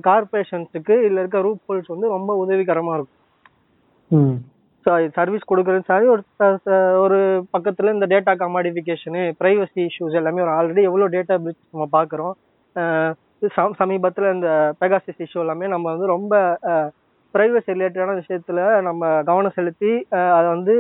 [0.08, 3.22] கார்பரேஷன்ஸுக்கு இதுல இருக்க ரூப் ஹோல்ஸ் வந்து ரொம்ப உதவிகரமா இருக்கும்.
[5.18, 6.24] சர்வீஸ் கொடுக்குறது சரி ஒரு
[7.04, 7.20] ஒரு
[7.56, 12.34] பக்கத்துல இந்த டேட்டா கமாடிஃபிகேஷனு ப்ரைவசி இஷ்யூஸ் எல்லாமே ஒரு ஆல்ரெடி எவ்வளோ டேட்டா பிரிச் நம்ம பார்க்குறோம்.
[13.82, 14.50] சமீபத்துல இந்த
[14.82, 16.34] பெகாசிஸ் இஷ்யூ எல்லாமே நம்ம வந்து ரொம்ப
[17.34, 19.92] ப்ரைவசி ரிலேட்டடான விஷயத்துல நம்ம கவனம் செலுத்தி
[20.38, 20.76] அதை வந்து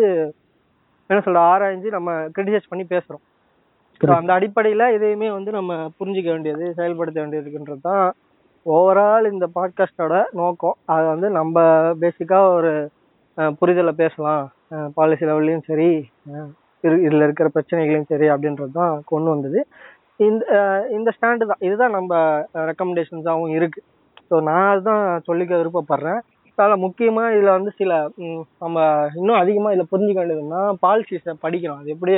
[1.09, 3.32] என்ன சொல்ற ஆராய்ஞ்சு நம்ம கிரிட்டிசைஸ் பண்ணி Correct.
[4.01, 8.05] அந்த அடிப்படையில இதையுமே வந்து நம்ம புரிஞ்சுக்க வேண்டியது செயல்படுத்த வேண்டியதுன்றது தான்
[8.65, 10.75] ஓவரால் இந்த பாட்காஸ்டோட நோக்கம்.
[10.93, 11.61] அதை வந்து நம்ம
[12.03, 12.71] பேசிக்கா ஒரு
[13.59, 14.43] புரிதலை பேசலாம்.
[14.97, 15.89] பாலிசி லெவல்லையும் சரி
[16.83, 19.59] இதுல இருக்கிற பிரச்சனைகளையும் சரி அப்படின்றது தான் கொண்டு வந்தது.
[20.19, 20.43] இந்த
[20.97, 21.63] இந்த ஸ்டாண்டு தான்.
[21.67, 22.13] இதுதான் நம்ம
[22.69, 23.81] ரெக்கமெண்டேஷன்ஸாகவும் இருக்கு.
[24.29, 26.21] ஸோ நான் அதுதான் சொல்லிக்க விருப்பப்படுறேன்.
[26.57, 27.91] அதில் முக்கியமா இதுல வந்து சில
[28.63, 28.79] நம்ம
[29.19, 31.79] இன்னும் அதிகமா இதுல புரிஞ்சுக்க வேண்டியதுன்னா பாலிசிஸை படிக்கணும்.
[31.81, 32.13] அது எப்படி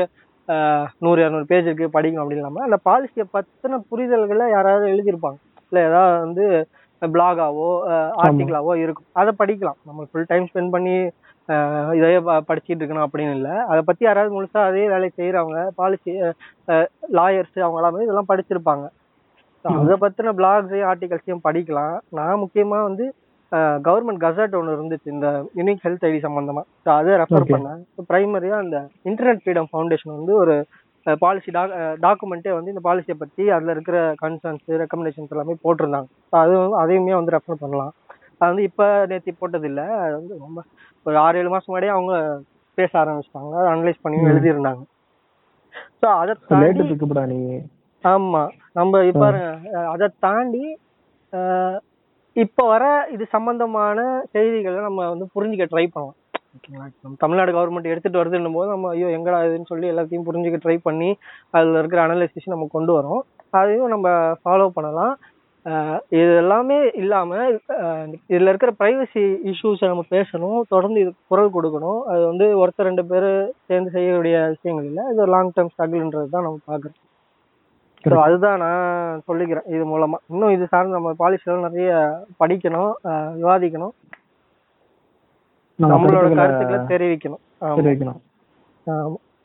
[1.05, 5.39] நூறு இரநூறு பேஜ் இருக்கு படிக்கணும் அப்படின்னு இல்லாம அந்த பாலிசியை பத்தின புரிதல்களை யாராவது எழுதியிருப்பாங்க.
[5.69, 6.45] இல்ல ஏதாவது வந்து
[7.01, 7.69] பிளாகாவோ
[8.23, 9.07] ஆர்டிகிளாவோ இருக்கும்.
[9.22, 9.80] அதை படிக்கலாம்.
[9.88, 10.95] நம்ம ஃபுல் டைம் ஸ்பெண்ட் பண்ணி
[11.97, 12.19] இதையே
[12.49, 13.55] படிச்சிட்டு இருக்கணும் அப்படின்னு இல்லை.
[13.72, 16.13] அதை பத்தி யாராவது முழுசா அதே வேலையை செய்யறவங்க பாலிசி
[17.17, 18.85] லாயர்ஸ் அவங்க எல்லாமே இதெல்லாம் படிச்சிருப்பாங்க.
[19.81, 21.95] அதை பத்தின பிளாக்ஸையும் ஆர்டிகல்ஸையும் படிக்கலாம்.
[22.17, 23.05] நான் முக்கியமா வந்து
[23.88, 25.27] கவர்மெண்ட் கசட் ஒன்று இருந்துச்சு இந்த
[25.60, 26.64] யூனிக் ஹெல்த் ஐடி சம்பந்தமா.
[26.86, 27.52] ஸோ அதை ரெஃபர்.
[27.53, 27.82] பண்ணேன்.
[28.11, 28.77] ப்ரைமரியா அந்த
[29.10, 30.56] இன்டர்நெட் ஃப்ரீடம் ஃபவுண்டேஷன் வந்து ஒரு
[31.23, 31.49] பாலிசி
[32.06, 36.10] டாக்குமெண்ட்டே வந்து இந்த பாலிசியை பத்தி அதுல இருக்கிற கன்சர்ன்ஸ் ரெக்கமெண்டேஷன்ஸ் எல்லாமே போட்டிருந்தாங்க.
[36.32, 37.94] ஸோ அது அதையுமே வந்து ரெஃபர் பண்ணலாம்.
[38.40, 40.60] அது வந்து இப்ப நேத்தி போட்டது இல்ல அது வந்து ரொம்ப
[41.06, 42.14] ஒரு ஆறு ஏழு மாசம் முன்னாடியே அவங்க
[42.77, 43.53] பேச ஆரம்பிச்சிட்டாங்க.
[43.60, 44.18] அதை அனலைஸ் பண்ணி.
[44.32, 44.84] எழுதியிருந்தாங்க.
[46.02, 47.40] ஸோ அதை தாண்டி பிக்கப்டா நீ.
[48.03, 48.41] ஆமா.
[48.80, 49.26] நம்ம இப்ப
[49.94, 50.65] அதை தாண்டி
[52.44, 52.86] இப்போ வர
[53.16, 53.99] இது சம்பந்தமான
[54.34, 56.18] செய்திகளை நம்ம வந்து புரிஞ்சுக்க ட்ரை பண்ணலாம்.
[56.56, 56.88] ஓகேங்களா?
[57.03, 61.10] நம்ம தமிழ்நாடு கவர்மெண்ட் எடுத்துட்டு வருதுன்னும் போது நம்ம ஐயோ எங்கடா இதுன்னு சொல்லி எல்லாத்தையும் புரிஞ்சுக்க ட்ரை பண்ணி
[61.57, 63.22] அதுல இருக்கிற அனலைசிஸ் நம்ம கொண்டு வரோம்.
[63.60, 64.10] அதையும் நம்ம
[64.41, 65.14] ஃபாலோ பண்ணலாம்.
[66.18, 70.60] இது எல்லாமே இல்லாம இதில் இதுல இருக்கிற பிரைவசி இஷ்யூஸை நம்ம பேசணும்.
[70.74, 72.02] தொடர்ந்து இது குரல் கொடுக்கணும்.
[72.14, 73.30] அது வந்து ஒருத்தர் ரெண்டு பேர்
[73.70, 75.06] சேர்ந்து செய்யக்கூடிய விஷயங்கள் இல்லை.
[75.14, 77.02] இது லாங் டேர்ம் ஸ்ட்ரகிள்ன்றது தான் நம்ம பாக்குறோம்
[78.06, 80.18] ஸோ அதுதான் நான் சொல்லிக்கிறேன் இது மூலமா.
[80.32, 81.91] இன்னும் இது சார்ந்து நம்ம பாலிசிலாம் நிறைய
[82.41, 82.91] படிக்கணும்
[83.40, 83.94] விவாதிக்கணும்.
[85.80, 87.41] நம்ம நம்மளோட கருத்துக்களை தெரிவிக்கணும்.
[87.80, 88.19] தெரிவிக்கணும்.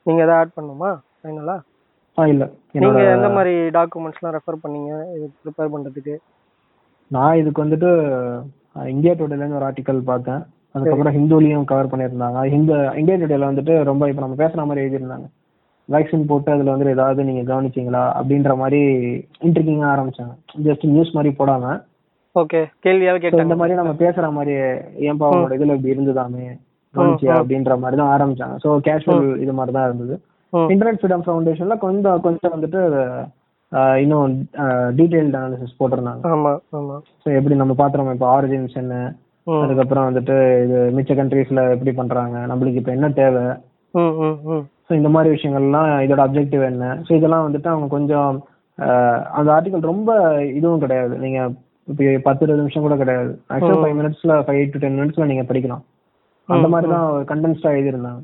[0.07, 1.57] நீங்க எதாவது ஆட் பண்ணுமா ஃபைனலா
[2.19, 2.45] இல்ல.
[2.85, 4.93] நீங்க எந்த மாதிரி டாக்குமெண்ட்ஸ்லாம் ரெஃபர் பண்ணீங்க?
[5.17, 6.15] இது ப்ரிப்பேர் பண்றதுக்கு.
[7.17, 7.91] நான் இதுக்கு வந்துட்டு
[8.95, 10.43] இந்தியா டுடேல இருந்து ஒரு ஆர்டிக்கல் பார்த்தேன்.
[10.75, 12.41] அதுக்கப்புறம் ஹிந்துலையும் கவர் பண்ணியிருந்தாங்க.
[12.55, 15.27] ஹிந்து இந்தியா டுடேல வந்துட்டு ரொம்ப இப்ப நம்ம பேசுற மாதிரி எழுதியிருந்தாங்க.
[15.95, 18.81] வேக்சின் போட்டு அதுல வந்து ஏதாவது நீங்க கவனிச்சீங்களா அப்படின்ற மாதிரி
[19.47, 20.35] இன்ட்ரிகிங்கா ஆரம்பிச்சாங்க.
[20.67, 21.65] ஜஸ்ட் நியூஸ் மாதிரி போடாம.
[22.37, 23.47] ஓகே கேள்வியாவே So, கேட்டாங்க.
[23.47, 24.53] இந்த மாதிரி நம்ம பேசுற மாதிரி
[25.09, 26.45] ஏன்பா உங்களோட இதுல இப்படி இருந்ததாமே
[26.95, 28.57] கவனிச்சியா அப்படின்ற மாதிரி தான் ஆரம்பிச்சாங்க.
[28.65, 30.15] ஸோ கேஷுவல் இது மாதிரி தான் இருந்தது.
[30.73, 32.81] இன்டர்நெட் ஃப்ரீடம் ஃபவுண்டேஷன்ல கொஞ்சம் கொஞ்சம் வந்துட்டு
[34.03, 34.33] இன்னும்
[34.99, 36.23] டீடைல்டு அனாலிசிஸ் போட்டிருந்தாங்க.
[37.23, 38.95] ஸோ எப்படி நம்ம பாத்திரம் இப்போ ஆரிஜின்ஸ் என்ன
[39.47, 43.45] அதுக்கப்புறம் வந்துட்டு இது மிச்ச கண்ட்ரீஸ்ல எப்படி பண்றாங்க நம்மளுக்கு இப்போ என்ன தேவை?
[44.91, 46.87] ஸோ இந்த மாதிரி விஷயங்கள்லாம் இதோட அப்ஜெக்டிவ் என்ன?
[47.07, 48.31] ஸோ இதெல்லாம் வந்துட்டு அவங்க கொஞ்சம்
[49.39, 50.11] அந்த ஆர்டிகல் ரொம்ப
[50.59, 51.15] இதுவும் கிடையாது.
[51.25, 51.39] நீங்க
[51.89, 53.31] இப்போ பத்து இருபது நிமிஷம் கூட கிடையாது.
[53.53, 55.85] ஆக்சுவலாக ஃபைவ் மினிட்ஸ்ல ஃபைவ் டு டென் மினிட்ஸ்ல நீங்க படிக்கலாம்.
[56.49, 58.23] அந்த மாதிரி தான் கண்டென்ஸ்டா எழுதியிருந்தாங்க.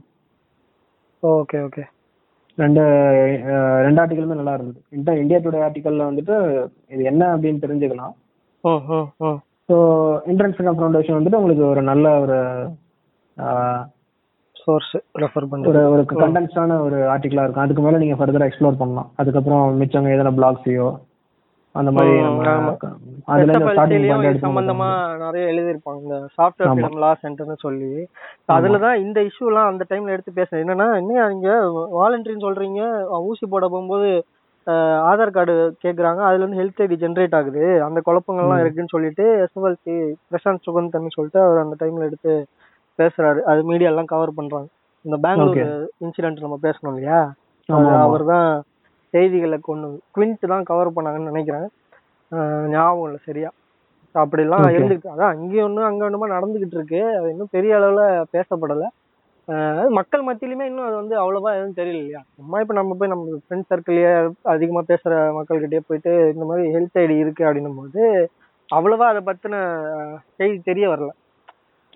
[1.22, 1.84] Okay okay.
[2.58, 2.82] ரெண்டு
[3.86, 4.80] ரெண்டு ஆர்டிகலுமே நல்லா இருந்தது.
[4.98, 6.36] இந்த இந்தியா டுடே ஆர்டிகல்ல வந்துட்டு
[6.94, 8.14] இது என்ன அப்படின்னு தெரிஞ்சுக்கலாம்.
[9.68, 9.76] ஸோ
[10.30, 12.38] இன்டர்நெட் ஃப்ரீடம் ஃபவுண்டேஷன் வந்துட்டு உங்களுக்கு ஒரு நல்ல ஒரு
[14.66, 17.64] சோர்ஸ் ரெஃபர் பண்ணுறது ஒரு கண்டென்ஸ்டான ஒரு ஆர்டிகலா இருக்கும்.
[17.64, 19.10] அதுக்கு மேல நீங்க ஃபர்தரா எக்ஸ்ப்ளோர் பண்ணலாம்.
[19.22, 20.88] அதுக்கப்புறம் மிச்சவங்க எதனா பிளாக்ஸையோ
[21.74, 22.12] அந்த மாதிரி.
[23.32, 23.52] அதுல
[24.44, 24.88] சம்பந்தமா
[25.24, 26.00] நிறைய எழுதியிருப்பாங்க.
[26.04, 26.70] இந்த சாஃப்ட்வேர்.
[26.70, 27.90] ஃப்ரீடம் லா சென்டர்னு சொல்லி.
[28.54, 30.62] அதுல தான் இந்த இஷ்யூலாம் அந்த டைம்ல எடுத்து பேசுறேன்.
[30.64, 31.50] என்னன்னா என்ன நீங்க
[31.98, 32.82] வாலண்டரின்னு சொல்றீங்க.
[33.28, 34.10] ஊசி போட போகும்போது
[35.08, 36.20] ஆதார் கார்டு கேக்குறாங்க.
[36.28, 37.66] அதுல இருந்து ஹெல்த் ஐடி ஜென்ரேட் ஆகுது.
[37.88, 39.96] அந்த குழப்பங்கள்லாம் இருக்குன்னு சொல்லிட்டு எஸ்எஃப்எல்சி
[40.30, 42.32] பிரசாந்த் சுகந்தன் சொல்லிட்டு அவர் அந்த டைம்ல எடுத்து
[42.98, 43.40] பேசுறாரு.
[43.46, 44.68] அது மீடியா எல்லாம் கவர் பண்றாங்க.
[45.04, 45.60] இந்த பெங்களூர்
[46.04, 47.18] இன்சிடென்ட் நம்ம பேசணும் இல்லையா.
[48.04, 48.48] அவர் தான்
[49.14, 51.66] செய்திகளை கொண்டு குவிண்ட் தான் கவர் பண்ணாங்கன்னு நினைக்கிறேன்.
[52.72, 53.50] ஞாபகம் இல்லை சரியா.
[54.14, 54.62] அப்படிலாம்.
[54.68, 55.14] இருந்துருக்கு.
[55.14, 57.00] அதான் இங்கே ஒன்று அங்கே ஒன்றுமா நடந்துகிட்டு இருக்கு.
[57.16, 58.02] அது இன்னும் பெரிய அளவுல
[58.34, 58.88] பேசப்படலை.
[59.96, 62.22] மக்கள் மத்தியிலுமே இன்னும் அது வந்து அவ்வளவா எதுவும் தெரியல இல்லையா?
[62.38, 64.10] சும்மா இப்போ நம்ம போய் நம்ம ஃப்ரெண்ட்ஸ் சர்க்கிள்லயே
[64.52, 68.02] அதிகமா பேசுற மக்கள்கிட்டயே போயிட்டு இந்த மாதிரி ஹெல்த் ஐடி இருக்கு அப்படின்னும் போது
[68.70, 69.60] அவ்வளவா அதை பத்தின
[69.92, 71.10] அஹ், செய்தி தெரிய வரல.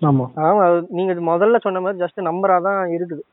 [0.01, 0.25] ஆமா.
[0.45, 0.63] ஆமா
[0.97, 3.23] நீங்க முதல்ல சொன்ன மாதிரி ஜஸ்ட் நம்பரா தான் இருக்குது.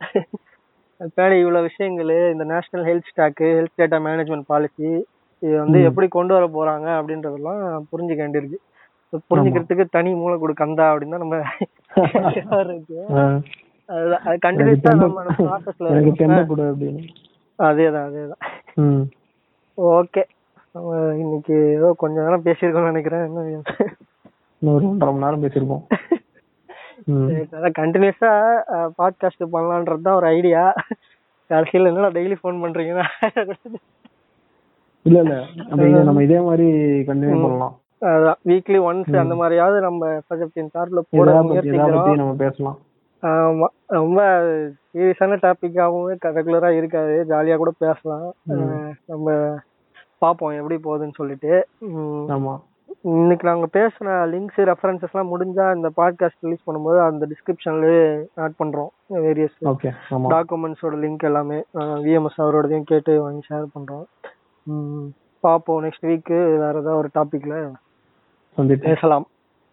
[1.08, 4.88] பின்னாடி இவ்வளவு விஷயங்கள் இந்த national health stack health data management policy
[5.42, 5.78] இது வந்து.
[5.88, 7.60] எப்படி கொண்டு வர போறாங்க அப்படின்றதெல்லாம்
[7.92, 8.58] புரிஞ்சுக்க வேண்டியிருக்கு.
[9.28, 11.36] புரிஞ்சுக்கிறதுக்கு தனி மூளை கொடு கந்தா அப்படின்னு தான் நம்ம
[14.24, 15.86] அது கண்டினியூஸா நம்ம ப்ராசஸ்ல
[17.58, 18.42] அதேதான் அதேதான்.
[18.82, 19.04] ம்.
[19.78, 20.22] ஓகே.
[21.22, 23.24] இன்னைக்கு ஏதோ கொஞ்ச நேரம் பேசியிருக்கோம்னு நினைக்கிறேன்.
[23.28, 23.44] என்ன
[24.62, 25.84] இன்னும் ஒரு ஒன்றரை மணி நேரம் பேசியிருப்போம்.
[27.08, 28.30] அதான் கண்டினியூஸா
[28.98, 30.74] பாட்காஸ்ட் பண்ணலான்றது தான் ஒரு ஐடியா
[31.46, 33.04] கடைசியில் என்னடா டெய்லி ஃபோன் பண்றீங்கன்னா?
[35.02, 35.44] இல்ல இல்ல.
[36.02, 36.66] நம்ம இதை மாதிரி
[37.00, 37.80] கண்டினியூ பண்ணலாம்.
[38.00, 38.34] அதான்.
[38.46, 42.16] வீக்லி ஒன்ஸ் அந்த மாதிரியாவது நம்ம எஃப்எஸ்எஃப்டின் சார்பில் போட முயற்சிக்கிறோம்.
[42.16, 42.78] நம்ம பேசலாம்.
[43.22, 43.66] ஆமா.
[43.86, 44.18] ரொம்ப
[44.94, 47.24] சீரியஸான டாபிக்காகவும் ரெகுலரா இருக்காது.
[47.28, 48.34] ஜாலியா கூட பேசலாம்.
[49.06, 49.56] நம்ம
[50.18, 51.66] பார்ப்போம் எப்படி போகுதுன்னு சொல்லிட்டு.
[52.36, 52.54] ஆமா.
[53.02, 58.88] இன்னைக்கு நாங்க பேசின லிங்க்ஸ் ரெஃபரன்சஸ் எல்லாம் முடிஞ்சா இந்த பாட்காஸ்ட் ரிலீஸ் பண்ணும்போது அந்த டிஸ்கிரிப்ஷன்லயே ஆட் பண்றோம்.
[59.14, 64.04] வேரியஸ் ஓகே டாக்குமெண்ட்ஸோட லிங்க் எல்லாமே விஎம்எஸ் அவரோடதையும் கேட்டு வாங்கி ஷேர் பண்றோம்.
[64.62, 67.72] உம் பார்ப்போம் நெக்ஸ்ட் வீக் வேற ஏதாவது ஒரு டாபிக்ல
[68.56, 68.88] சந்திப்போம்.
[68.88, 69.26] பேசலாம்.